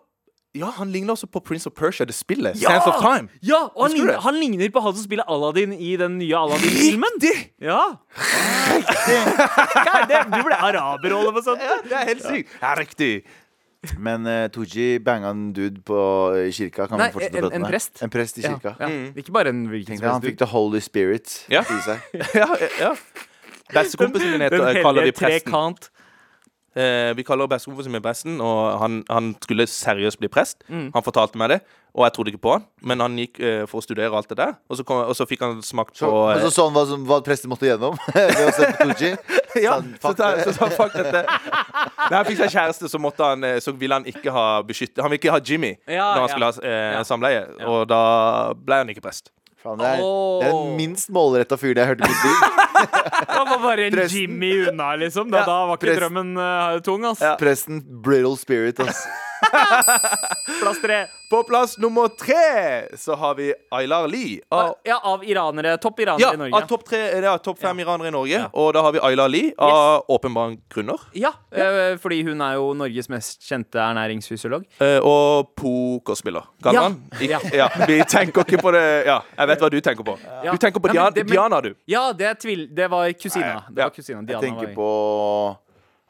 Ja, 0.55 0.69
han 0.77 0.91
ligner 0.93 1.15
også 1.15 1.25
på 1.33 1.41
Prince 1.41 1.65
of 1.67 1.73
Persia, 1.73 2.05
det 2.05 2.13
spillet. 2.15 2.59
Ja! 2.61 2.69
Sands 2.75 2.87
of 2.91 2.99
Time. 3.01 3.29
Ja, 3.43 3.63
og 3.73 3.87
han 3.87 3.95
ligner, 3.97 4.19
han 4.21 4.35
ligner 4.37 4.69
på 4.75 4.83
han 4.85 4.93
som 4.93 5.05
spiller 5.07 5.25
Aladdin 5.33 5.73
i 5.73 5.95
den 5.97 6.19
nye 6.21 6.37
Aladdin-filmen. 6.37 7.15
Riktig! 7.17 7.55
Ja. 7.65 7.79
Er? 9.09 10.27
Du 10.29 10.43
ble 10.45 10.57
araberrolle 10.59 11.33
på 11.37 11.43
sånt. 11.47 11.63
Ja, 11.65 11.79
det 11.87 11.97
er 12.03 12.11
helt 12.11 12.27
sykt. 12.27 12.53
Ja, 12.61 12.75
riktig. 12.79 13.11
Men 13.99 14.29
uh, 14.29 14.45
Tooji 14.55 15.01
banga 15.03 15.33
en 15.35 15.49
dude 15.57 15.81
på 15.89 15.97
i 16.45 16.53
kirka. 16.55 16.85
Kan 16.87 17.01
Nei, 17.01 17.09
vi 17.11 17.17
fortsette 17.17 17.41
en- 17.41 17.49
prate 17.49 17.59
en 17.59 17.67
prest. 17.67 18.03
En 18.07 18.13
prest 18.15 18.39
i 18.39 18.45
Ja, 18.45 18.53
kirka. 18.55 18.77
Mm. 18.93 19.09
Ikke 19.19 19.33
bare 19.35 19.51
en 19.57 19.65
hvilken 19.73 19.97
jeg, 19.99 20.05
han 20.07 20.23
fikk. 20.23 20.39
The 20.45 20.51
Holy 20.53 20.81
Spirit 20.85 21.39
Ja. 21.51 21.65
i 21.65 21.81
seg. 21.89 21.99
Ja, 22.43 22.47
ja. 22.79 22.93
Bestekompisen 23.73 24.35
min 24.37 24.43
heter, 24.45 24.83
kaller 24.85 25.07
vi 25.09 25.13
presten. 25.17 25.49
trekant. 25.49 25.89
Eh, 26.73 27.13
vi 27.19 27.25
kaller 27.27 27.49
bestekompisen 27.53 27.93
min 27.93 28.01
presten, 28.05 28.39
og 28.41 28.79
han, 28.81 29.03
han 29.13 29.35
skulle 29.45 29.67
seriøst 29.69 30.19
bli 30.23 30.31
prest. 30.33 30.63
Mm. 30.73 30.87
Han 30.95 31.05
fortalte 31.05 31.37
meg 31.41 31.51
det, 31.53 31.59
og 31.93 32.07
jeg 32.07 32.15
trodde 32.17 32.33
ikke 32.33 32.41
på 32.47 32.55
han. 32.55 32.65
Men 32.89 33.05
han 33.05 33.19
gikk 33.21 33.41
eh, 33.45 33.65
for 33.69 33.83
å 33.83 33.85
studere 33.85 34.17
alt 34.17 34.31
det 34.33 34.39
der, 34.41 34.55
og 34.73 34.79
så, 34.81 34.87
kom, 34.89 35.03
og 35.05 35.13
så 35.19 35.27
fikk 35.29 35.45
han 35.45 35.61
smakt 35.67 36.01
på 36.01 36.09
og 36.09 36.31
eh, 36.33 36.41
så 36.47 36.53
så 36.55 36.67
han 36.71 36.77
hva, 36.79 36.85
hva 37.11 37.19
prester 37.27 37.53
måtte 37.53 37.69
gjennom 37.69 37.99
ved 38.15 38.41
å 38.47 38.55
se 38.57 38.71
på 38.71 38.89
Tooji. 38.89 39.13
ja, 39.67 39.77
så 40.01 40.15
sa 40.17 40.33
han 40.65 40.77
fuck 40.79 40.97
dette. 40.97 41.27
Da 42.03 42.19
han 42.19 42.27
fikk 42.27 42.41
seg 42.41 42.51
kjæreste, 42.57 42.89
så, 42.91 42.99
måtte 43.01 43.27
han, 43.35 43.45
eh, 43.47 43.61
så 43.63 43.77
ville 43.77 44.01
han 44.01 44.09
ikke 44.09 44.33
ha 44.35 44.47
beskytte 44.67 45.05
Han 45.05 45.13
ville 45.13 45.21
ikke 45.21 45.33
ha 45.33 45.39
Jimmy 45.45 45.71
Ja, 45.87 46.09
når 46.17 46.25
han 46.25 46.25
ja. 46.25 46.33
skulle 46.33 46.49
ha 46.49 46.65
eh, 46.73 46.97
Ja. 46.97 47.05
samleie, 47.07 47.45
og 47.69 47.85
da 47.93 48.01
ble 48.59 48.81
han 48.83 48.91
ikke 48.93 49.05
prest. 49.05 49.31
Faen, 49.63 49.79
det, 49.79 49.87
er, 49.87 50.01
det 50.43 50.47
er 50.49 50.55
den 50.57 50.73
minst 50.77 51.11
målretta 51.15 51.55
fyren 51.61 51.79
jeg 51.79 51.87
har 51.87 51.93
hørt 51.95 52.01
i 52.03 52.09
mitt 52.11 52.25
liv. 52.27 52.39
Han 53.37 53.47
var 53.53 53.61
bare 53.63 53.85
en 53.87 53.95
Presten. 53.95 54.19
Jimmy 54.25 54.53
unna, 54.69 54.89
liksom. 54.99 55.31
Da, 55.31 55.45
Ja, 55.45 55.47
da 55.47 55.59
var 55.71 55.79
ikke 55.79 55.87
prest- 55.87 56.01
drømmen 56.03 56.33
uh, 56.35 56.81
tung, 56.83 57.05
ass. 57.07 57.23
Ja. 57.23 57.37
Presten 57.39 57.79
brittle 58.03 58.35
spirit, 58.41 58.83
ass. 58.83 59.05
Plass 60.63 60.81
tre. 60.83 61.07
På 61.31 61.43
plass 61.49 61.79
nummer 61.79 62.09
tre 62.09 62.97
så 62.99 63.15
har 63.17 63.35
vi 63.35 63.55
Aylar 63.71 64.09
Lie. 64.09 64.41
Av, 64.51 64.75
Ja, 64.85 64.99
av 65.05 65.25
iranere. 65.25 65.77
Topp 65.81 66.01
iranere 66.01 66.21
ja, 66.21 66.33
i 66.35 66.37
Norge. 66.37 66.55
av 66.59 66.67
topp 66.69 66.85
tre, 66.89 66.99
ja, 67.25 67.33
topp 67.39 67.59
fem 67.63 67.81
iranere 67.81 68.09
i 68.09 68.11
Norge. 68.15 68.43
Og 68.53 68.73
da 68.77 68.83
har 68.85 68.93
vi 68.93 69.01
Aylar 69.01 69.29
Lie 69.33 69.55
av 69.59 70.05
åpenbare 70.13 70.57
grunner. 70.71 71.01
Ja, 71.17 71.33
eh, 71.51 71.97
fordi 72.03 72.21
hun 72.27 72.41
er 72.45 72.59
jo 72.61 72.73
Norges 72.77 73.09
mest 73.13 73.43
kjente 73.49 73.81
ernæringsfysiolog. 73.81 74.67
Eh, 74.85 74.99
og 75.01 75.55
pokerspiller. 75.57 76.45
Galvan? 76.63 76.99
Ja. 77.21 77.41
Ja. 77.53 77.69
Vi 77.89 78.03
tenker 78.05 78.45
ikke 78.45 78.61
på 78.63 78.73
det 78.77 78.85
Ja, 79.07 79.21
jeg 79.39 79.49
vet 79.49 79.61
hva 79.65 79.71
du 79.73 79.81
tenker 79.81 80.05
på. 80.07 80.19
Ja. 80.45 80.53
Du 80.53 80.59
tenker 80.59 80.81
på 80.85 80.93
Diana, 80.93 81.11
det- 81.11 81.25
men- 81.25 81.33
Diana 81.33 81.61
du. 81.61 81.75
Ja, 81.87 82.13
det, 82.13 82.27
er 82.27 82.35
tvil, 82.35 82.69
det 82.75 82.91
var 82.91 83.09
kusina. 83.13 83.65
Det 83.71 83.79
Ja. 83.81 83.85
var 83.89 83.91
kusina. 83.97 84.23
Jeg 84.29 84.41
tenker 84.41 84.67
var- 84.67 84.75
på 84.77 85.57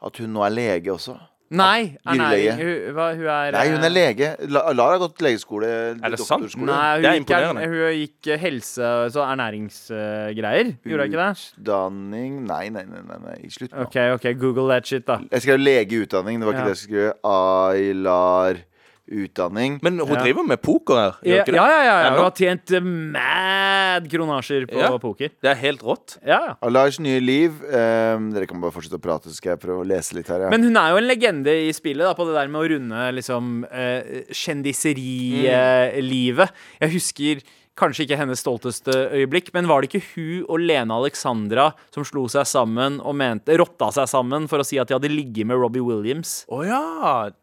at 0.07 0.17
hun 0.17 0.33
nå 0.33 0.43
er 0.45 0.49
lege 0.51 0.91
også. 0.91 1.15
Nei, 1.51 1.97
Dyrlege. 2.01 2.53
ernæring. 2.53 2.57
Hun, 2.57 2.93
hva, 2.95 3.07
hun 3.15 3.27
er 3.27 3.51
Nei, 3.51 3.65
hun 3.69 3.83
er 3.83 3.85
eh, 3.85 3.93
lege. 3.93 4.29
La- 4.49 4.71
Lara 4.73 4.91
har 4.95 4.99
gått 5.03 5.19
legeskole. 5.21 5.67
Er 6.01 6.09
det 6.09 6.19
sant? 6.19 6.41
doktorskole. 6.41 6.65
Nei, 6.65 7.01
Det 7.01 7.05
er 7.05 7.13
hun 7.13 7.25
gikk, 7.25 7.29
ern- 7.29 7.43
imponerende. 7.43 7.67
hun 7.69 7.93
gikk 7.99 8.27
eh, 8.33 8.37
helse- 8.39 9.11
så 9.13 9.21
ernæringsgreier. 9.27 10.71
Gjorde 10.83 11.03
hun 11.03 11.11
ikke 11.11 11.21
det? 11.21 11.53
Utdanning 11.59 12.39
Nei, 12.47 12.69
nei, 12.69 12.83
nei. 12.85 13.01
nei, 13.05 13.17
nei. 13.25 13.49
Slutt 13.49 13.71
nå. 13.71 13.81
OK, 13.85 13.95
ok, 14.15 14.33
google 14.39 14.67
that 14.69 14.85
shit, 14.87 15.05
da. 15.05 15.19
Jeg 15.31 15.41
skrev 15.45 15.59
legeutdanning. 15.59 16.39
Det 16.39 16.45
var 16.47 16.53
ikke 16.53 16.65
Ja. 16.65 16.69
det 16.69 16.77
jeg 16.77 16.83
skrev. 16.89 17.13
Aylar 17.23 18.63
utdanning. 19.11 19.79
Men 19.83 19.99
hun 19.99 20.07
Ja. 20.15 20.21
driver 20.23 20.43
med 20.47 20.61
poker 20.63 20.95
her. 20.95 21.11
Ja, 21.27 21.41
ikke 21.43 21.51
det? 21.51 21.59
ja, 21.59 21.67
ja. 21.83 21.97
ja. 22.03 22.09
Hun 22.15 22.23
har 22.23 22.31
tjent 22.31 22.71
eh, 22.71 22.79
mad 22.81 24.07
kronasjer 24.09 24.65
på 24.69 24.77
Ja. 24.79 24.95
poker. 24.97 25.29
Det 25.43 25.49
er 25.51 25.55
helt 25.59 25.81
rått. 25.83 26.17
Ja, 26.25 26.39
ja. 26.47 26.53
Alars 26.63 26.99
nye 27.03 27.19
liv. 27.19 27.51
Um, 27.67 28.31
dere 28.33 28.47
kan 28.47 28.61
bare 28.63 28.71
fortsette 28.71 28.95
å 28.97 29.01
prate, 29.03 29.27
så 29.29 29.35
skal 29.35 29.51
jeg 29.57 29.61
prøve 29.65 29.81
å 29.83 29.87
lese 29.87 30.13
litt 30.15 30.27
her. 30.31 30.39
Ja. 30.47 30.49
Men 30.49 30.63
hun 30.63 30.77
er 30.77 30.89
jo 30.91 30.97
en 31.01 31.07
legende 31.09 31.51
i 31.67 31.71
spillet 31.75 32.05
da, 32.07 32.13
på 32.15 32.25
det 32.29 32.33
der 32.37 32.47
med 32.47 32.61
å 32.63 32.67
runde 32.71 33.11
liksom 33.19 33.65
uh, 33.67 34.01
kjendiseri-livet. 34.31 36.49
Jeg 36.81 36.89
husker 36.95 37.41
kanskje 37.79 38.03
ikke 38.05 38.17
hennes 38.19 38.41
stolteste 38.43 38.93
øyeblikk, 39.17 39.47
men 39.55 39.65
var 39.69 39.81
det 39.81 39.89
ikke 39.89 40.03
hun 40.13 40.43
og 40.47 40.59
Lene 40.61 40.93
Alexandra 40.93 41.71
som 41.93 42.05
slo 42.05 42.27
seg 42.29 42.45
sammen 42.45 42.99
og 43.01 43.15
mente, 43.17 43.55
rotta 43.57 43.89
seg 43.95 44.05
sammen 44.11 44.45
for 44.51 44.61
å 44.61 44.65
si 44.67 44.77
at 44.77 44.87
de 44.91 44.93
hadde 44.97 45.09
ligget 45.09 45.47
med 45.49 45.57
Robbie 45.57 45.81
Williams? 45.81 46.43
Å 46.53 46.59
ja. 46.67 46.81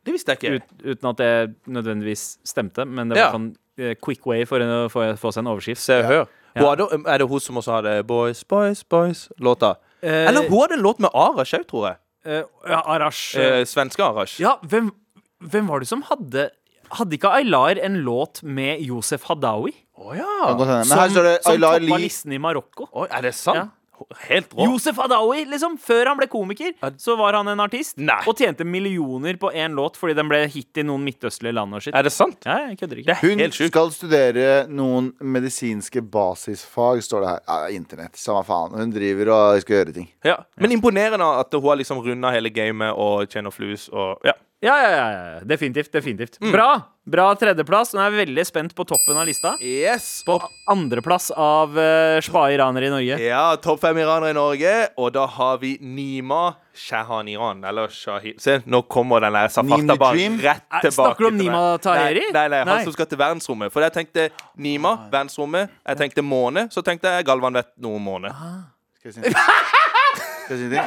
Det 0.07 0.15
visste 0.15 0.37
jeg 0.37 0.39
ikke. 0.39 0.53
Ut, 0.61 0.85
uten 0.95 1.11
at 1.11 1.17
det 1.23 1.33
nødvendigvis 1.67 2.27
stemte, 2.47 2.87
men 2.87 3.09
det 3.11 3.19
Ja. 3.19 3.31
var 3.31 3.39
sånn 3.41 3.49
uh, 3.81 3.95
quick 4.03 4.25
way 4.27 4.45
for 4.45 4.61
å 4.63 4.89
få, 4.93 5.33
seg 5.33 5.43
en 5.43 5.51
overskrift. 5.55 5.83
Se 5.83 5.99
og 5.99 6.05
hør. 6.11 6.27
Hun 6.55 6.67
hadde, 6.67 6.87
er 7.07 7.19
det 7.23 7.29
hun 7.31 7.41
som 7.41 7.59
også 7.61 7.77
hadde 7.81 7.97
Boys, 8.07 8.43
Boys, 8.45 8.83
Boys-låta? 8.83 9.77
Eh, 10.03 10.27
Eller 10.29 10.49
hun 10.49 10.59
hadde 10.63 10.79
en 10.79 10.83
låt 10.83 10.99
med 11.03 11.11
Arash 11.15 11.55
òg, 11.59 11.67
tror 11.71 11.87
jeg. 11.91 11.97
eh, 12.27 12.43
ja, 12.69 12.81
Arash. 12.87 13.37
Eh, 13.39 13.65
svenske 13.65 14.03
Arash. 14.03 14.39
Ja, 14.41 14.57
hvem, 14.63 14.91
hvem 15.43 15.67
var 15.71 15.81
det 15.81 15.89
som 15.89 16.03
hadde 16.03 16.51
Hadde 16.91 17.15
ikke 17.15 17.31
Aylar 17.31 17.79
en 17.79 18.01
låt 18.03 18.41
med 18.43 18.81
Josef 18.83 19.23
Hadaoui? 19.29 19.71
Å 20.01 20.15
Kan 20.15 20.17
ja. 20.17 20.85
Men 20.89 20.97
her 20.99 21.13
står 21.13 21.29
det 21.29 21.37
som 21.45 21.53
toppalisten 21.61 21.91
toppa 21.91 22.01
listen 22.01 22.33
i 22.33 22.39
Marokko. 22.41 22.89
Oi, 22.93 23.07
er 23.11 23.23
det 23.29 23.35
sant? 23.37 23.57
Ja. 23.61 23.69
Helt 24.31 24.55
rå. 24.57 24.65
Josef 24.65 24.97
Adawi, 25.05 25.43
liksom. 25.45 25.75
Før 25.77 26.09
han 26.09 26.17
ble 26.17 26.25
komiker, 26.33 26.71
så 26.97 27.19
var 27.21 27.37
han 27.37 27.51
en 27.53 27.61
artist. 27.61 27.99
Nei. 28.01 28.17
Og 28.25 28.39
tjente 28.41 28.65
millioner 28.65 29.37
på 29.37 29.51
én 29.53 29.75
låt 29.77 29.99
fordi 30.01 30.15
den 30.17 30.31
ble 30.31 30.39
hit 30.49 30.81
i 30.81 30.85
noen 30.89 31.05
midtøstlige 31.05 31.53
land 31.59 31.77
og 31.77 31.85
shit. 31.85 31.93
Er 31.95 32.07
det 32.09 32.13
sant? 32.15 32.41
Ja, 32.49 32.71
jeg 32.71 32.79
kødder 32.81 32.97
Det 32.97 33.05
ikke. 33.05 33.19
er 33.19 33.29
Hun 33.29 33.43
helt 33.45 33.59
sjukt. 33.59 33.75
skal 33.75 33.93
studere 33.93 34.47
noen 34.73 35.13
medisinske 35.21 36.01
basisfag, 36.01 37.03
står 37.05 37.27
det 37.27 37.29
her. 37.35 37.41
Ja, 37.47 37.59
internett, 37.77 38.17
samme 38.17 38.41
faen. 38.49 38.73
Hun 38.81 38.91
driver 38.97 39.35
og 39.37 39.61
skal 39.67 39.77
gjøre 39.83 39.93
ting. 40.01 40.09
Ja. 40.25 40.39
Men 40.57 40.73
imponerende 40.79 41.29
at 41.45 41.53
hun 41.53 41.69
har 41.69 41.77
liksom 41.77 42.01
runda 42.01 42.33
hele 42.33 42.49
gamet 42.49 42.97
og 42.97 43.29
tjener 43.29 43.53
flus 43.53 43.91
og 43.93 44.25
ja. 44.25 44.33
Ja, 44.61 44.75
ja, 44.83 44.91
ja, 44.91 45.41
Definitivt. 45.41 45.93
Definitivt. 45.93 46.33
definitivt 46.33 46.53
Bra! 46.53 46.83
Bra 47.11 47.31
tredjeplass. 47.35 47.95
Nå 47.97 48.03
er 48.05 48.11
jeg 48.13 48.27
veldig 48.27 48.43
spent 48.45 48.75
på 48.77 48.85
toppen 48.87 49.17
av 49.19 49.25
lista. 49.27 49.55
Yes. 49.65 50.21
På 50.27 50.37
andreplass 50.71 51.31
av 51.33 51.73
uh, 51.75 52.21
spa 52.23 52.43
iranere 52.53 52.87
i 52.87 52.93
Norge. 52.93 53.17
Ja, 53.25 53.57
topp 53.57 53.81
fem 53.83 53.99
iranere 53.99 54.35
i 54.35 54.37
Norge, 54.37 54.75
og 55.01 55.09
da 55.17 55.25
har 55.39 55.57
vi 55.63 55.73
Nima 55.81 56.43
Shahaniran. 56.77 57.65
Eller 57.67 57.89
Shahi... 57.89 58.35
Se, 58.39 58.59
nå 58.69 58.83
kommer 58.93 59.25
den 59.25 59.33
der 59.33 59.49
Nima 59.49 59.55
Safarta 59.57 59.97
bare 60.05 60.21
Dream? 60.21 60.39
rett 60.45 60.67
tilbake. 60.77 60.95
snakker 61.01 61.25
du 61.25 61.31
om. 61.33 61.41
Nima 61.41 61.65
Taheri? 61.83 62.27
Nei, 62.29 62.45
nei, 62.45 62.49
nei, 62.53 62.63
han 62.69 62.75
Nei. 62.77 62.85
som 62.87 62.95
skal 62.99 63.09
til 63.11 63.23
verdensrommet. 63.25 63.73
For 63.73 63.89
jeg 63.89 63.97
tenkte 63.97 64.29
Nima, 64.61 64.95
verdensrommet. 65.09 65.73
Jeg 65.89 66.05
tenkte 66.05 66.27
måne. 66.37 66.69
Så 66.71 66.85
tenkte 66.87 67.17
jeg 67.17 67.27
Galvan 67.33 67.57
vet 67.57 67.73
noe 67.81 67.97
om 67.97 68.11
måne. 68.13 68.37
Skal 69.01 69.15
jeg 69.17 69.33
si? 69.33 69.39
Skal 70.51 70.59
jeg 70.59 70.67
si 70.67 70.77
ting? 70.77 70.83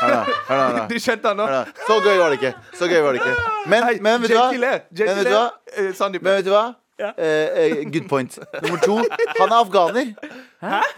Hør 0.00 0.10
da, 0.10 0.18
hør 0.48 0.58
da, 0.58 0.66
hør 0.66 0.76
da. 0.76 0.82
Du 0.86 1.00
skjønte 1.02 1.26
han 1.32 1.40
nå? 1.40 1.46
Hør 1.50 1.64
da. 1.64 1.86
Så 1.88 1.94
gøy 2.04 2.18
var 2.20 2.30
det 2.30 2.36
ikke. 2.38 2.50
Så 2.78 2.86
gøy 2.86 3.00
var 3.02 3.16
det 3.16 3.22
ikke. 3.24 3.32
Men, 3.72 3.86
men 4.06 4.22
vet 4.22 4.30
du 4.30 4.36
hva? 4.38 4.44
Men 4.54 5.18
vet 5.18 5.26
du 5.26 5.32
hva? 5.34 5.48
Eh, 5.74 5.88
Sandeep. 5.98 6.22
Men 6.22 6.36
vet 6.38 6.46
du 6.46 6.52
hva? 6.54 6.62
Ja. 7.02 7.08
Eh, 7.18 7.58
eh, 7.64 7.74
good 7.90 8.06
point. 8.08 8.38
Nummer 8.62 8.78
to, 8.84 9.00
han 9.40 9.50
er 9.50 9.56
afghaner. 9.56 10.12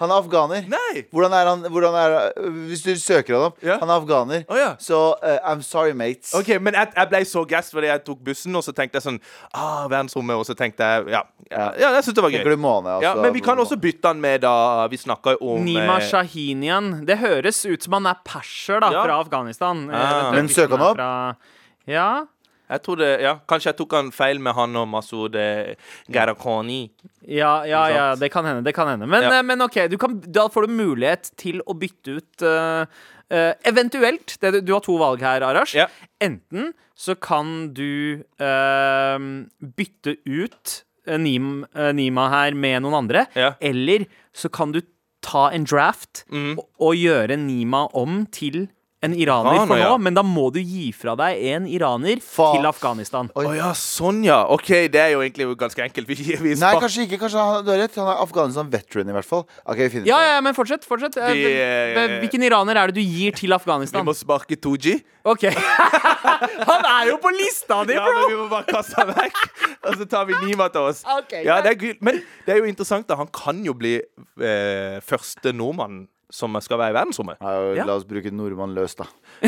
Han 0.01 0.11
er 0.11 0.15
afghaner. 0.21 0.67
Nei. 0.69 1.03
Hvordan 1.13 1.33
er 1.37 1.47
han 1.51 1.65
hvordan 1.73 1.95
er, 2.01 2.17
Hvis 2.69 2.83
du 2.85 2.93
søker 3.01 3.35
han 3.37 3.45
opp, 3.51 3.57
Ja. 3.65 3.79
han 3.81 3.89
er 3.91 3.95
afghaner. 4.01 4.45
Oh, 4.49 4.57
ja. 4.59 4.75
Så 4.79 4.99
uh, 5.23 5.39
I'm 5.51 5.63
sorry, 5.63 5.93
mates. 5.93 6.35
Ok, 6.35 6.49
Men 6.61 6.75
jeg, 6.75 6.93
jeg 6.97 7.09
ble 7.09 7.23
så 7.25 7.45
gass 7.49 7.71
fordi 7.75 7.87
jeg 7.91 8.05
tok 8.05 8.19
bussen, 8.25 8.55
og 8.57 8.63
så 8.67 8.73
tenkte 8.77 9.01
jeg 9.01 9.07
sånn 9.07 9.21
Ah, 9.55 9.87
verdensrommet. 9.89 10.37
Og 10.37 10.47
så 10.49 10.55
tenkte 10.59 10.85
jeg 10.85 11.09
Ja, 11.15 11.23
ja, 11.51 11.67
ja 11.81 11.93
jeg 11.97 12.05
syns 12.07 12.15
det 12.19 12.25
var 12.27 12.31
gøy. 12.31 12.45
Du 12.45 12.53
altså? 12.57 13.01
Ja, 13.03 13.15
men 13.15 13.33
vi 13.35 13.41
kan 13.41 13.59
også 13.59 13.77
bytte 13.81 14.09
han 14.13 14.21
med 14.21 14.41
da 14.47 14.87
Vi 14.93 14.97
snakka 14.97 15.37
jo 15.37 15.55
om 15.57 15.65
Nima 15.65 15.99
eh, 15.99 16.07
Shahinian. 16.09 17.05
Det 17.07 17.19
høres 17.19 17.65
ut 17.67 17.83
som 17.83 17.99
han 17.99 18.07
er 18.07 18.21
perser 18.25 18.81
da, 18.81 18.91
Ja. 18.93 19.05
fra 19.05 19.21
Afghanistan. 19.21 19.89
Ah. 19.91 20.33
Men 20.33 20.49
søk 20.49 20.71
han 20.71 20.81
opp? 20.81 20.97
fra- 20.97 21.37
Ja. 21.87 22.27
Jeg 22.67 22.83
tror 22.83 22.99
det, 22.99 23.11
ja, 23.23 23.35
Kanskje 23.49 23.71
jeg 23.71 23.79
tok 23.79 23.93
han 23.95 24.09
feil 24.15 24.41
med 24.43 24.57
han 24.57 24.75
og 24.81 24.89
Masoud 24.91 25.37
eh, 25.39 25.75
Gharahkhani. 26.13 26.81
Ja, 27.27 27.61
ja, 27.69 27.83
ja, 27.93 28.07
det 28.19 28.31
kan 28.35 28.47
hende. 28.49 28.65
Det 28.67 28.75
kan 28.75 28.89
hende. 28.91 29.07
Men, 29.07 29.23
Ja. 29.23 29.37
eh, 29.39 29.43
men 29.47 29.63
OK, 29.63 29.79
du 29.91 29.97
kan, 29.99 30.19
da 30.27 30.49
får 30.49 30.67
du 30.67 30.75
mulighet 30.75 31.31
til 31.39 31.61
å 31.67 31.75
bytte 31.79 32.17
ut 32.19 32.43
uh, 32.47 32.87
uh, 33.31 33.53
Eventuelt. 33.67 34.37
Det, 34.43 34.65
du- 34.67 34.73
har 34.75 34.83
to 34.83 34.97
valg 34.99 35.23
her, 35.23 35.43
Arash. 35.47 35.75
Ja. 35.79 35.87
Enten 36.21 36.73
så 36.97 37.15
kan 37.15 37.73
du 37.77 38.23
uh, 38.43 39.19
bytte 39.61 40.17
ut 40.27 40.83
Nim, 41.07 41.61
Nima 41.95 42.25
her 42.33 42.55
med 42.59 42.83
noen 42.83 42.97
andre, 43.05 43.29
eller 43.63 44.09
så 44.35 44.49
kan 44.51 44.73
du 44.75 44.81
ta 45.23 45.51
en 45.55 45.63
draft 45.63 46.25
mm. 46.35 46.57
og, 46.59 46.65
og 46.83 46.97
gjøre 46.99 47.37
Nima 47.39 47.85
om 47.95 48.25
til 48.35 48.65
en 49.05 49.13
iraner 49.13 49.59
for 49.67 49.75
nå, 49.75 49.77
ja. 49.77 49.97
men 50.01 50.15
da 50.17 50.23
må 50.25 50.47
du 50.55 50.57
gi 50.65 50.89
fra 50.97 51.13
deg 51.21 51.43
en 51.53 51.67
iraner 51.69 52.17
Fa- 52.25 52.55
til 52.57 52.65
Afghanistan. 52.67 53.29
Å 53.37 53.43
ja, 53.55 53.69
sånn 53.77 54.23
ja. 54.25 54.39
OK, 54.51 54.71
det 54.91 55.03
er 55.03 55.11
jo 55.13 55.21
egentlig 55.21 55.47
ganske 55.61 55.83
enkelt. 55.85 56.09
Vi, 56.11 56.17
vi 56.41 56.55
Nei, 56.57 56.71
kanskje 56.81 57.05
ikke. 57.05 57.19
Kanskje 57.21 57.43
han, 57.45 57.61
du 57.67 57.71
har 57.75 57.83
rett. 57.85 57.99
Han 58.01 58.09
er 58.09 58.23
Afghanistan-veteran, 58.25 59.13
i 59.13 59.17
hvert 59.19 59.29
fall. 59.29 59.45
Ok, 59.69 59.77
vi 59.85 59.89
finner 59.99 60.09
Ja, 60.09 60.21
ja, 60.33 60.41
men 60.41 60.57
fortsett. 60.57 60.87
fortsett. 60.89 61.19
Eh, 61.21 61.33
Vi, 61.37 61.45
eh, 61.53 62.17
Hvilken 62.25 62.43
iraner 62.49 62.81
er 62.81 62.91
det 62.91 62.97
du 62.97 63.05
gir 63.05 63.37
til 63.37 63.53
Afghanistan? 63.53 64.01
Vi 64.01 64.09
må 64.09 64.17
sparke 64.17 64.57
Tooji. 64.57 64.97
Ok 65.27 65.45
Han 66.71 66.85
er 66.87 67.09
jo 67.11 67.17
på 67.23 67.31
lista 67.35 67.81
di, 67.89 67.97
Ja, 67.97 68.05
men 68.07 68.29
vi 68.31 68.37
må 68.39 68.49
bare 68.51 68.67
kaste 68.71 68.97
han 69.01 69.13
vekk. 69.17 69.41
Og 69.87 69.97
så 70.01 70.07
tar 70.11 70.27
vi 70.29 70.37
Nima 70.47 70.69
til 70.73 70.89
oss. 70.91 71.05
Okay, 71.21 71.45
Ja, 71.47 71.61
det 71.65 71.77
er. 71.77 71.97
Men 72.01 72.23
det 72.47 72.55
er 72.57 72.63
jo 72.63 72.69
interessant. 72.71 73.07
da 73.11 73.19
Han 73.21 73.29
kan 73.35 73.61
jo 73.67 73.75
bli 73.77 73.97
eh, 74.01 75.01
første 75.05 75.53
nordmann 75.53 76.07
som 76.31 76.57
skal 76.61 76.79
være 76.81 76.91
i 76.91 76.95
verdensrommet. 76.97 77.37
Ja. 77.77 77.85
La 77.87 77.95
oss 77.95 78.05
bruke 78.09 78.31
nordmann 78.35 78.75
løs, 78.75 78.95
da. 78.99 79.05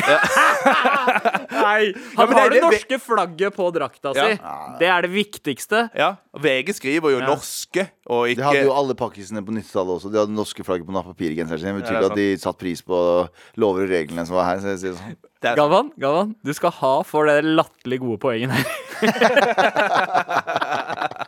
Nei, 1.58 1.92
Han 2.16 2.32
har 2.32 2.48
det 2.50 2.60
det- 2.60 2.64
norske 2.64 2.98
flagget 3.02 3.54
på 3.56 3.70
drakta 3.74 4.12
si. 4.14 4.38
Det 4.78 4.86
er 4.88 5.02
det 5.02 5.10
viktigste. 5.10 5.88
Ja, 5.96 6.12
VG 6.38 6.72
skriver 6.76 7.10
jo 7.16 7.18
Ja. 7.18 7.26
norske 7.26 7.88
og 8.08 8.26
Det 8.30 8.38
hadde 8.44 8.62
jo 8.64 8.72
alle 8.72 8.94
pakkisene 8.94 9.42
på 9.44 9.50
90-tallet 9.52 9.90
også. 9.98 10.10
De 10.12 10.18
hadde 10.22 10.32
norske 10.36 10.62
flagget 10.64 10.86
på 10.86 10.92
papirgenseren 11.10 11.58
sin. 11.60 11.74
Det 11.74 11.82
betyr 11.82 11.92
Ja, 11.92 11.98
ikke 12.00 12.10
at 12.12 12.16
de 12.16 12.36
satte 12.38 12.58
pris 12.62 12.82
på 12.82 13.28
lover 13.56 13.82
og 13.84 13.90
reglene 13.90 14.26
som 14.26 14.36
var 14.36 14.44
her. 14.54 14.60
Så 14.62 14.66
jeg 14.76 14.80
sier 14.84 14.92
sånn. 14.94 15.16
Er- 15.42 15.56
Galvan, 15.56 15.90
Galvan, 15.98 16.34
du 16.44 16.52
skal 16.52 16.70
ha 16.70 17.02
for 17.06 17.24
det 17.26 17.44
latterlig 17.44 17.98
gode 18.00 18.18
poenget 18.18 18.50
her. 18.50 18.64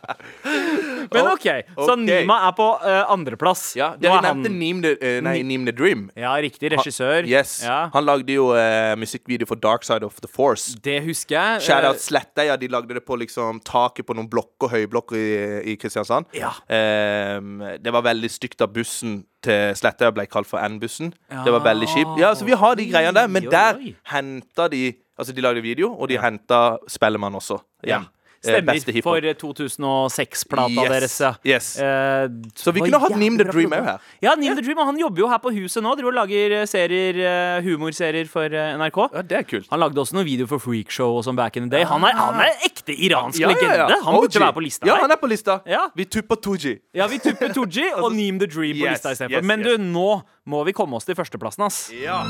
Men 1.11 1.27
OK, 1.33 1.45
så 1.75 1.95
Nima 1.99 2.37
er 2.47 2.53
på 2.55 2.65
uh, 2.83 3.11
andreplass. 3.11 3.63
Ja, 3.75 3.89
Dere 3.99 4.13
er 4.17 4.21
han- 4.25 4.41
nevnte 4.41 4.51
Neem 4.53 4.81
the, 4.83 4.91
eh, 5.01 5.17
nei, 5.25 5.41
Neem 5.43 5.65
the 5.67 5.73
Dream. 5.75 6.05
Ja, 6.15 6.33
riktig. 6.39 6.71
Regissør. 6.71 7.27
Yes. 7.27 7.57
Ja. 7.65 7.89
Han 7.93 8.05
lagde 8.07 8.31
jo 8.37 8.49
uh, 8.55 8.93
musikkvideo 8.99 9.47
for 9.49 9.59
Dark 9.59 9.83
Side 9.83 10.07
of 10.07 10.15
the 10.23 10.29
Force. 10.31 10.77
Det 10.83 11.01
husker 11.03 11.35
jeg. 11.35 11.65
Shout-out 11.67 11.99
Sletteia. 11.99 12.55
De 12.61 12.69
lagde 12.71 12.95
det 12.95 13.03
på 13.07 13.17
liksom 13.19 13.59
taket 13.67 14.07
på 14.07 14.15
noen 14.15 14.29
blokker, 14.31 14.71
høyblokker 14.71 15.19
i, 15.19 15.73
i 15.73 15.75
Kristiansand. 15.81 16.31
Ja. 16.37 16.53
Um, 16.71 17.59
det 17.81 17.91
var 17.93 18.05
veldig 18.07 18.31
stygt 18.31 18.61
av 18.63 18.71
bussen 18.75 19.21
til 19.43 19.75
Sletteia 19.75 20.11
ble 20.15 20.27
kalt 20.31 20.47
for 20.47 20.61
N-bussen. 20.63 21.11
Ja. 21.31 21.43
Det 21.43 21.53
var 21.57 21.63
veldig 21.65 21.87
kjipt. 21.91 22.17
Ja, 22.21 22.33
så 22.37 22.45
vi 22.47 22.55
har 22.55 22.75
de 22.79 22.87
greiene 22.91 23.13
der, 23.17 23.27
men 23.31 23.49
der 23.51 23.79
henta 24.15 24.69
de 24.71 24.91
Altså, 25.21 25.35
de 25.37 25.41
lagde 25.43 25.61
video, 25.61 25.91
og 25.93 26.07
de 26.09 26.15
Ja. 26.15 26.21
henta 26.23 26.77
Spellemann 26.89 27.35
også. 27.37 27.59
Ja. 27.85 27.99
Eh, 28.41 28.55
Stemmer. 28.57 29.01
For 29.05 29.21
2006-plata 29.21 30.71
Yes. 30.73 30.89
deres, 30.89 31.19
ja. 31.21 31.31
Yes. 31.45 31.65
Eh, 31.77 32.27
Så 32.57 32.71
vi 32.73 32.79
kunne 32.81 32.97
hatt 32.99 33.13
Neem 33.15 33.37
the 33.37 33.45
Dream 33.45 33.69
òg 33.69 33.83
her. 33.85 33.99
Ja, 34.21 34.33
Neem 34.35 34.55
the 34.57 34.63
Dream, 34.65 34.79
og 34.81 34.87
han 34.89 34.97
jobber 34.97 35.19
jo 35.21 35.27
her 35.29 35.37
på 35.37 35.51
huset 35.53 35.83
nå. 35.83 35.91
Driver 35.95 36.09
og 36.09 36.15
lager 36.23 36.55
eh, 36.61 36.65
serier, 36.65 37.19
eh, 37.21 37.61
humorserier 37.67 38.27
for 38.27 38.45
eh, 38.49 38.73
NRK. 38.81 38.97
Ja, 39.13 39.21
det 39.21 39.37
er 39.37 39.43
kult. 39.43 39.67
Han 39.69 39.79
lagde 39.83 40.01
også 40.01 40.17
noen 40.17 40.25
videoer 40.25 40.49
for 40.49 40.57
Freakshow 40.63 41.19
og 41.19 41.23
sånn 41.27 41.35
back 41.37 41.57
in 41.61 41.69
the 41.69 41.77
day. 41.77 41.85
Han 41.85 42.01
er, 42.03 42.17
han 42.17 42.41
er 42.41 42.65
ekte 42.65 42.95
iransk 42.97 43.39
Ja, 43.43 43.49
ja, 43.51 43.57
ja. 43.61 43.85
legende. 43.85 44.01
Han 44.07 44.19
burde 44.21 44.39
være 44.41 44.53
på 44.57 44.65
lista 44.65 44.87
Ja, 44.89 44.95
han 45.03 45.11
er 45.11 45.21
på 45.21 45.29
lista. 45.29 45.59
Ja. 45.69 45.83
Vi 45.95 46.05
tupper 46.05 46.35
Tooji. 46.41 46.79
Ja, 46.97 47.05
vi 47.07 47.19
tupper 47.19 47.53
Tooji 47.53 47.91
og 48.01 48.09
Neem 48.17 48.39
the 48.41 48.47
Dream 48.49 48.73
på 48.81 48.89
lista 48.89 49.11
istedenfor. 49.13 49.37
yes, 49.37 49.45
Men 49.45 49.59
yes. 49.61 49.77
du, 49.77 49.85
nå 49.93 50.21
må 50.49 50.63
vi 50.65 50.73
komme 50.73 50.97
oss 50.97 51.05
til 51.05 51.13
førsteplassen, 51.15 51.61
ass. 51.69 51.91
Ja. 51.93 52.23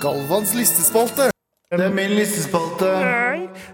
Galvans 0.00 0.54
listespalte. 0.54 1.30
Det 1.70 1.84
er 1.86 1.92
min 1.94 2.10
listespalte. 2.18 2.86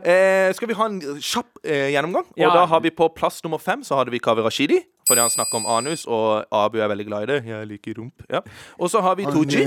Eh, 0.04 0.50
skal 0.54 0.68
vi 0.68 0.74
ha 0.76 0.84
en 0.90 0.98
kjapp 1.24 1.46
eh, 1.64 1.86
gjennomgang? 1.94 2.26
Ja. 2.36 2.50
Og 2.50 2.56
da 2.58 2.64
har 2.68 2.82
vi 2.84 2.90
på 2.92 3.06
plass 3.16 3.38
nummer 3.44 3.56
fem 3.62 3.80
Så 3.84 3.96
hadde 3.96 4.12
vi 4.12 4.18
Kaveh 4.20 4.44
Rashidi. 4.44 4.82
Fordi 5.08 5.22
han 5.22 5.30
snakker 5.32 5.56
om 5.62 5.66
anus, 5.70 6.02
og 6.04 6.44
Abu 6.52 6.76
er 6.82 6.88
veldig 6.92 7.06
glad 7.06 7.22
i 7.24 7.26
det. 7.30 7.38
Jeg 7.48 7.66
liker 7.70 7.94
rump. 8.00 8.24
Ja. 8.28 8.40
Og 8.78 8.90
så 8.90 9.00
har 9.00 9.14
vi 9.16 9.24
Tooji. 9.24 9.62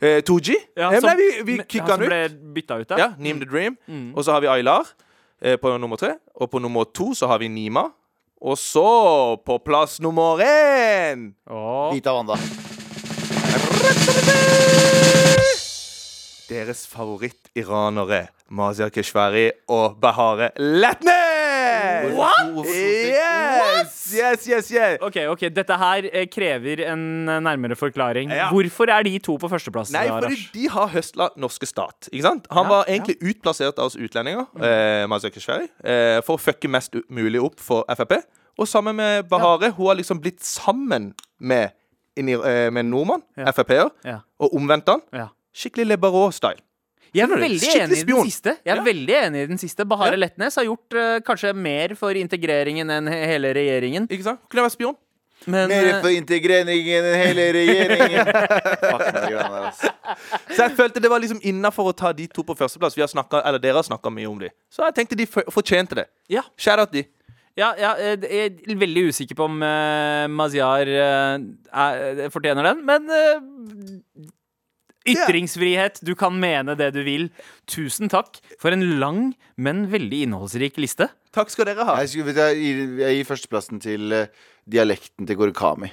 Eh, 0.00 0.22
Tooji. 0.26 0.56
Ja, 0.76 0.90
eh, 0.92 1.00
som- 1.00 1.10
vi, 1.20 1.28
vi 1.52 1.56
kicka 1.68 1.86
han 1.92 2.02
ut. 2.02 2.08
ble 2.08 2.28
bytta 2.56 2.80
ut 2.80 2.88
der. 2.88 2.98
Ja, 2.98 3.08
Neem 3.18 3.38
the 3.38 3.46
Dream. 3.46 3.76
Og 4.16 4.24
så 4.24 4.32
har 4.32 4.40
vi 4.40 4.46
Aylar 4.48 4.86
eh, 5.42 5.56
på 5.56 5.76
nummer 5.78 5.96
tre. 5.96 6.14
Og 6.34 6.50
på 6.50 6.58
nummer 6.58 6.84
to 6.84 7.12
så 7.14 7.26
har 7.28 7.38
vi 7.38 7.48
Nima. 7.48 7.90
Og 8.42 8.58
så, 8.58 9.36
på 9.46 9.58
plass 9.64 10.00
nummer 10.00 10.40
én. 10.42 11.30
Vita 11.92 12.10
Wanda. 12.16 12.34
Deres 16.46 16.84
favoritt-iranere 16.86 18.28
Mazia 18.54 18.86
Keshvari 18.94 19.48
og 19.72 19.96
Bahare 20.00 20.52
Letne! 20.62 21.16
What? 22.14 22.52
Yes, 22.70 23.96
yes, 24.14 24.44
yes, 24.46 24.68
yes. 24.70 25.00
Ok, 25.02 25.16
ok, 25.32 25.42
Dette 25.56 25.74
her 25.80 26.06
eh, 26.12 26.28
krever 26.30 26.84
en 26.92 27.02
eh, 27.28 27.40
nærmere 27.42 27.74
forklaring. 27.78 28.30
Ja. 28.30 28.46
Hvorfor 28.54 28.92
er 28.94 29.02
de 29.08 29.16
to 29.24 29.34
på 29.42 29.50
førsteplass? 29.50 29.90
Nei, 29.94 30.04
fordi 30.06 30.28
Arash? 30.30 30.44
de 30.54 30.68
har 30.76 30.92
høstla 30.94 31.28
norske 31.42 31.66
stat. 31.68 32.08
Ikke 32.12 32.26
sant? 32.28 32.46
Han 32.54 32.68
Ja, 32.68 32.72
var 32.76 32.90
egentlig 32.92 33.16
utplassert 33.32 33.80
av 33.82 33.90
oss 33.90 33.98
utlendinger, 33.98 34.46
eh, 34.62 35.06
Mazia 35.10 35.32
Keshvari, 35.34 35.66
eh, 35.82 36.20
for 36.26 36.38
å 36.38 36.42
fucke 36.46 36.70
mest 36.70 36.94
u- 36.94 37.02
mulig 37.10 37.42
opp 37.42 37.58
for 37.60 37.82
Frp. 37.90 38.20
Og 38.56 38.70
sammen 38.70 38.96
med 38.96 39.26
Bahare. 39.28 39.72
Hun 39.76 39.90
har 39.90 39.98
liksom 39.98 40.20
blitt 40.22 40.40
sammen 40.46 41.10
med, 41.40 41.72
en, 42.16 42.28
ir- 42.32 42.46
eh, 42.46 42.70
med 42.70 42.86
en 42.86 42.90
nordmann. 42.94 43.22
Frp-er, 43.36 43.90
Ja. 44.06 44.20
og 44.40 44.54
omvendt 44.54 44.88
han. 44.88 45.02
Ja. 45.12 45.28
Skikkelig 45.56 45.86
Le 45.88 45.96
Barreau-style. 46.00 46.60
Jeg 47.16 47.24
er 47.24 47.30
veldig 47.40 47.68
enig 47.80 48.02
i 48.02 48.04
den 48.04 48.26
siste. 48.28 48.52
Jeg 48.66 48.72
er 48.74 48.76
Ja. 48.76 48.82
veldig 48.84 49.14
enig 49.22 49.44
i 49.46 49.48
den 49.54 49.60
siste 49.62 49.86
Bahare 49.88 50.12
Ja. 50.18 50.22
Letnes 50.26 50.58
har 50.58 50.66
gjort 50.68 50.92
uh, 50.98 51.16
kanskje 51.24 51.54
mer 51.56 51.94
for 51.96 52.12
integreringen 52.18 52.90
enn 52.92 53.08
hele 53.08 53.54
regjeringen. 53.56 54.04
Ikke 54.12 54.26
sant? 54.26 54.42
Kunne 54.50 54.60
jeg 54.60 54.66
være 54.68 54.76
spion? 54.76 54.96
Men 55.46 55.68
Mer 55.70 55.86
eh, 55.94 56.00
for 56.02 56.10
integreringen 56.10 57.06
enn 57.06 57.16
hele 57.22 57.44
regjeringen. 57.56 58.26
Så 60.56 60.62
jeg 60.64 60.74
følte 60.78 61.00
det 61.02 61.10
var 61.12 61.20
liksom 61.22 61.40
innafor 61.46 61.90
å 61.92 61.96
ta 61.96 62.12
de 62.16 62.26
to 62.32 62.42
på 62.46 62.56
førsteplass. 62.58 62.96
Vi 62.96 63.02
har 63.04 63.10
snakket, 63.12 63.42
eller 63.46 63.60
Dere 63.62 63.78
har 63.80 63.86
snakka 63.86 64.10
mye 64.12 64.28
om 64.30 64.38
de. 64.42 64.48
Så 64.72 64.84
jeg 64.88 64.96
tenkte 64.98 65.18
de 65.20 65.26
fortjente 65.28 65.94
det. 66.02 66.06
ja, 66.32 66.42
Shout 66.56 66.80
out 66.82 66.92
de. 66.92 67.04
ja, 67.56 67.70
ja, 67.80 67.94
eh, 67.96 68.16
jeg 68.20 68.52
er 68.68 68.76
veldig 68.80 69.06
usikker 69.12 69.36
på 69.38 69.44
om 69.48 69.62
uh, 69.64 70.26
Mazyar 70.28 70.86
uh, 70.88 71.38
er- 71.72 72.28
fortjener 72.34 72.62
den, 72.72 72.82
men 72.84 73.08
eh, 73.08 73.40
Ytringsfrihet, 75.12 76.00
du 76.06 76.14
kan 76.18 76.34
mene 76.40 76.74
det 76.78 76.90
du 76.96 77.02
vil. 77.06 77.28
Tusen 77.70 78.10
takk 78.12 78.40
for 78.62 78.74
en 78.74 78.82
lang, 79.00 79.34
men 79.56 79.86
veldig 79.92 80.24
innholdsrik 80.26 80.78
liste. 80.82 81.08
Takk 81.36 81.50
skal 81.52 81.68
dere 81.70 81.84
ha. 81.84 81.98
Jeg, 82.02 82.14
skulle, 82.14 82.32
jeg, 82.36 82.56
gir, 82.62 82.82
jeg 83.04 83.20
gir 83.20 83.28
førsteplassen 83.28 83.80
til 83.84 84.12
uh, 84.12 84.26
dialekten 84.66 85.28
til 85.28 85.36
Gorkami. 85.36 85.92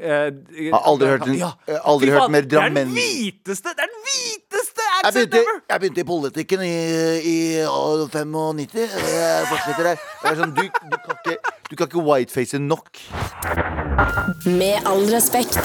Eh, 0.00 0.30
Jeg 0.56 0.70
har 0.72 0.86
aldri 0.88 1.08
hørt, 1.10 1.26
en, 1.28 1.34
Ja. 1.36 1.50
aldri 1.84 2.08
hørt 2.08 2.30
mer 2.32 2.46
Det 2.48 2.56
er 2.56 2.70
den 2.70 2.74
drammen... 2.78 2.94
hviteste 2.96 3.68
Det 3.76 3.84
er 3.84 3.90
den 3.90 3.98
hviteste 4.06 4.86
Jeg 5.04 5.12
begynte, 5.12 5.36
ever! 5.42 5.58
jeg 5.68 5.80
begynte 5.82 6.00
i 6.00 6.06
politikken 6.08 6.62
i, 6.64 6.70
i 7.20 7.36
å, 7.68 8.08
95. 8.08 8.64
Jeg 8.80 9.50
fortsetter 9.50 9.90
her. 9.90 10.00
Det 10.22 10.30
er 10.32 10.38
sånn, 10.40 10.54
du, 10.56 10.62
du 10.64 10.96
kan 11.04 11.20
ikke, 11.20 11.36
du 11.68 11.76
kan 11.76 11.90
ikke 11.92 12.06
whiteface 12.08 12.62
nok. 12.64 12.88
Med 14.48 14.80
all 14.88 15.04
respekt. 15.12 15.60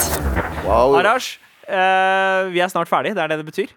Wow. 0.68 0.98
Arash, 1.00 1.38
eh, 1.68 2.49
vi 2.53 2.59
er 2.63 2.72
snart 2.72 2.89
ferdig. 2.91 3.16
Det 3.16 3.24
er 3.24 3.32
det 3.34 3.39
det 3.41 3.47
betyr. 3.51 3.72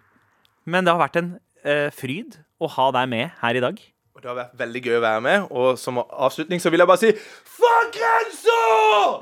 Men 0.69 0.85
det 0.85 0.93
har 0.93 1.01
vært 1.01 1.15
en 1.21 1.31
uh, 1.65 1.87
fryd 1.95 2.37
å 2.61 2.67
ha 2.75 2.91
deg 2.99 3.09
med 3.09 3.31
her 3.41 3.55
i 3.57 3.63
dag. 3.63 3.79
Og 4.15 4.21
Det 4.21 4.27
har 4.27 4.35
vært 4.35 4.57
veldig 4.59 4.81
gøy 4.83 4.95
å 4.97 5.01
være 5.05 5.21
med. 5.23 5.45
Og 5.55 5.77
som 5.79 6.01
avslutning 6.03 6.59
så 6.59 6.69
vil 6.73 6.83
jeg 6.83 6.89
bare 6.89 6.99
si 6.99 7.11
Fuck 7.59 7.93
grensa! 7.95 8.57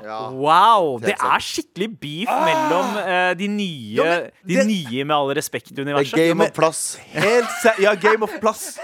Ja. 0.04 0.18
Wow! 0.34 0.98
Det 1.02 1.14
er 1.14 1.44
skikkelig 1.44 1.88
beef 2.02 2.30
mellom 2.30 2.96
uh, 2.98 3.30
de 3.38 3.48
nye 3.50 3.94
Ja, 3.98 4.04
men 4.04 4.30
De 4.50 4.56
det- 4.58 4.66
nye 4.68 5.04
med 5.06 5.14
all 5.16 5.30
er 5.30 5.38
respekt-universet. 5.40 6.18
game 6.18 6.42
of 6.44 6.52
plass. 6.56 6.82
Helt 7.14 7.48
se 7.62 7.76
Ja, 7.82 7.94
Game 7.94 8.26
of 8.26 8.34
Plass. 8.42 8.78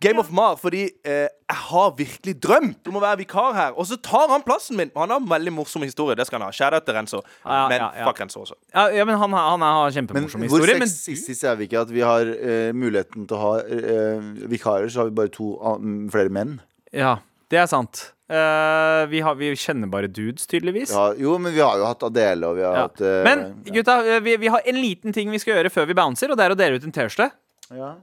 Game 0.00 0.20
of 0.22 0.30
Mar, 0.32 0.54
fordi 0.56 0.86
eh, 1.04 1.26
jeg 1.28 1.56
har 1.68 1.90
virkelig 1.98 2.32
drømt 2.40 2.88
om 2.88 2.94
å 2.96 3.02
være 3.02 3.18
vikar 3.20 3.52
her. 3.52 3.74
Og 3.76 3.84
så 3.90 3.98
tar 4.00 4.30
han 4.32 4.40
plassen 4.46 4.78
min. 4.78 4.88
Han 4.96 5.12
har 5.12 5.20
en 5.20 5.26
veldig 5.28 5.52
morsom 5.52 5.84
historie. 5.84 6.16
Det 6.16 6.24
skal 6.28 6.40
han 6.40 6.46
ha. 6.48 6.54
Kjære 6.56 6.78
etter 6.80 6.88
til 6.88 6.96
Renzo. 6.96 7.20
Ja, 7.44 7.58
Men 7.68 7.82
ja, 7.84 7.88
ja. 7.98 8.06
fuck 8.08 8.22
Renzo 8.22 8.40
også. 8.46 8.56
Ja, 8.72 8.86
ja, 8.96 9.04
men 9.04 9.18
han, 9.20 9.36
han 9.36 9.64
har 9.66 9.92
kjempemorsom 9.98 10.46
historie. 10.46 10.78
Men 10.78 10.86
hvor 10.86 10.94
sexistisk 10.94 11.44
er 11.50 11.58
vi 11.60 11.68
ikke 11.68 11.82
at 11.84 11.92
vi 11.92 12.00
har 12.06 12.30
uh, 12.32 12.70
muligheten 12.72 13.28
til 13.28 13.36
å 13.36 13.42
ha 13.42 13.52
uh, 13.60 14.30
vikarer, 14.48 14.88
så 14.88 15.02
har 15.02 15.10
vi 15.10 15.18
bare 15.20 15.32
to 15.36 15.52
uh, 15.60 15.76
flere 16.14 16.32
menn? 16.32 16.56
ja, 16.96 17.18
det 17.52 17.60
er 17.60 17.68
sant. 17.70 18.06
Uh, 18.30 19.04
vi, 19.10 19.20
har, 19.26 19.34
vi 19.36 19.52
kjenner 19.58 19.90
bare 19.90 20.08
dudes, 20.08 20.46
tydeligvis. 20.48 20.94
Ja, 20.94 21.10
jo, 21.18 21.36
men 21.42 21.52
vi 21.52 21.60
har 21.60 21.76
jo 21.76 21.84
hatt 21.90 22.04
Adele, 22.06 22.46
og 22.46 22.56
vi 22.56 22.64
har 22.64 22.76
Ja. 22.78 22.88
hatt 22.88 23.02
uh, 23.04 23.20
Men 23.26 23.44
ja. 23.66 23.74
gutta, 23.76 24.00
vi, 24.24 24.36
vi 24.40 24.48
har 24.54 24.64
en 24.64 24.80
liten 24.80 25.12
ting 25.12 25.28
vi 25.34 25.42
skal 25.42 25.58
gjøre 25.58 25.74
før 25.74 25.90
vi 25.90 25.98
bouncer, 25.98 26.30
og 26.32 26.38
det 26.40 26.46
er 26.48 26.56
å 26.56 26.60
dele 26.64 26.78
ut 26.80 26.86
en 26.88 26.94
T-skjorte. 26.94 27.32
Ja. 27.74 27.94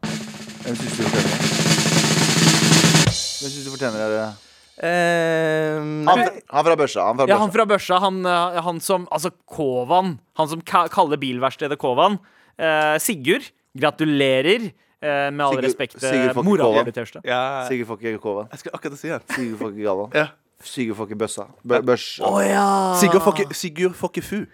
Fortjener 0.68 1.24
det? 1.24 1.57
Hvem 3.38 3.52
syns 3.54 3.66
du 3.68 3.72
fortjener 3.74 4.10
det? 4.14 4.28
Eh, 4.78 5.78
Han, 6.08 6.20
han 6.54 6.66
fra 6.68 6.76
børsa. 6.78 7.06
Han 7.08 7.18
fra 7.18 7.26
Ja, 7.28 7.36
børsa. 7.36 7.42
han 7.44 7.52
fra 7.56 7.66
børsa, 7.66 8.00
han, 8.04 8.26
eh, 8.26 8.62
han 8.64 8.80
som 8.80 9.08
Altså, 9.12 9.32
Kovan. 9.50 10.20
Han 10.38 10.48
som 10.48 10.62
kaller 10.62 11.18
bilverkstedet 11.18 11.78
Kovan. 11.82 12.20
Eh, 12.60 12.98
Sigurd, 13.00 13.52
gratulerer. 13.78 14.72
eh, 15.02 15.30
med 15.32 15.42
all 15.46 15.54
Sigurd- 15.56 15.64
respekt, 15.64 16.00
Sigurd 16.02 16.44
mora 16.44 16.64
Kovan. 16.64 16.86
di 16.86 16.92
T-skjorte. 16.92 17.22
ja, 17.26 17.68
Sigurd 17.68 17.88
får 17.88 17.98
ikke 18.02 18.20
Kovan. 18.22 18.48
jeg 18.52 18.60
skal 18.60 18.72
akkurat 18.74 18.98
si 18.98 19.08
det. 19.10 19.22
Sigurd 19.30 19.60
får 19.60 19.70
ikke 19.72 19.84
Galvan. 19.84 20.12
Ja. 20.16 20.28
Sigurd 20.64 20.98
får 20.98 21.06
ikke 21.10 21.20
bøssa. 21.20 21.46
Bø 21.68 21.82
børs. 21.82 22.20
Oh, 22.22 22.42
ja. 22.42 22.96
Sigurd 23.00 23.94
får 23.96 24.10
ikke 24.10 24.24
fu. 24.24 24.46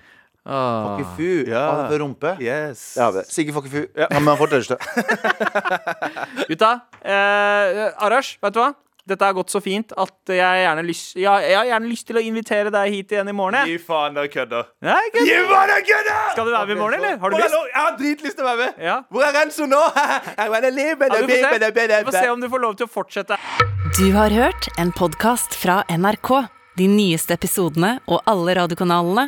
Ah. 0.44 0.98
Ikke 1.00 1.10
fu. 1.16 1.30
Ja. 1.48 1.64
Han 1.72 1.89
får 1.91 2.00
rumpe. 2.04 2.36
Yes. 2.44 2.96
Ja, 2.98 3.08
har 3.08 3.18
vi. 3.20 3.26
Sigurd 3.32 3.56
får 3.62 3.70
fu. 3.72 3.82
Ja. 3.96 4.08
men 4.12 4.28
han 4.28 4.39
får 4.39 4.52
tørste. 4.58 4.78
Gutta, 6.50 6.72
eh, 7.00 7.86
Arash, 8.04 8.36
vet 8.44 8.56
du 8.56 8.60
hva? 8.60 8.74
Dette 9.04 9.28
har 9.28 9.34
gått 9.36 9.52
så 9.52 9.60
fint 9.60 9.89
at 10.00 10.32
jeg 10.32 10.39
har 10.39 10.62
gjerne 10.62 10.84
lyst, 10.88 11.18
ja, 11.20 11.34
jeg 11.44 11.58
har 11.58 11.66
gjerne 11.68 11.89
lyst 11.91 12.06
til 12.08 12.20
å 12.20 12.22
invitere 12.24 12.72
deg 12.72 12.94
hit 12.94 13.12
igjen 13.12 13.28
i 13.28 13.34
morgen. 13.36 13.68
Gi 13.68 13.76
faen, 13.84 14.16
dere 14.16 14.32
kødder. 14.32 14.70
Gi 14.80 15.36
faen, 15.50 15.74
dere 15.74 15.84
kødder! 15.89 16.22
Skal 16.32 16.48
du 16.48 16.54
være 16.54 16.70
med 16.70 16.76
i 16.76 16.80
morgen, 16.80 17.02
eller? 17.02 17.18
Har 17.20 17.34
du 17.34 17.36
lyst? 17.36 17.58
Jeg 17.68 17.82
har 17.82 17.98
dritlyst 18.00 18.39
til 18.39 18.46
å 18.46 18.48
være 18.48 18.62
med. 18.62 18.80
Ja. 18.88 18.96
Hvor 19.12 19.28
er 19.28 19.36
Renzo 19.36 19.68
nå? 19.68 19.82
Vi 21.28 22.00
får 22.08 22.16
se 22.16 22.26
om 22.32 22.39
du 22.39 22.48
får 22.56 22.64
lov 22.64 22.80
til 22.80 22.88
å 22.88 22.94
fortsette. 22.96 23.39
Du 24.00 24.08
har 24.16 24.32
hørt 24.32 24.72
en 24.80 24.96
podkast 24.96 25.60
fra 25.60 25.82
NRK. 25.91 26.32
De 26.80 26.88
nyeste 26.89 27.36
episodene 27.36 27.98
og 28.08 28.24
alle 28.26 28.56
radiokanalene 28.58 29.28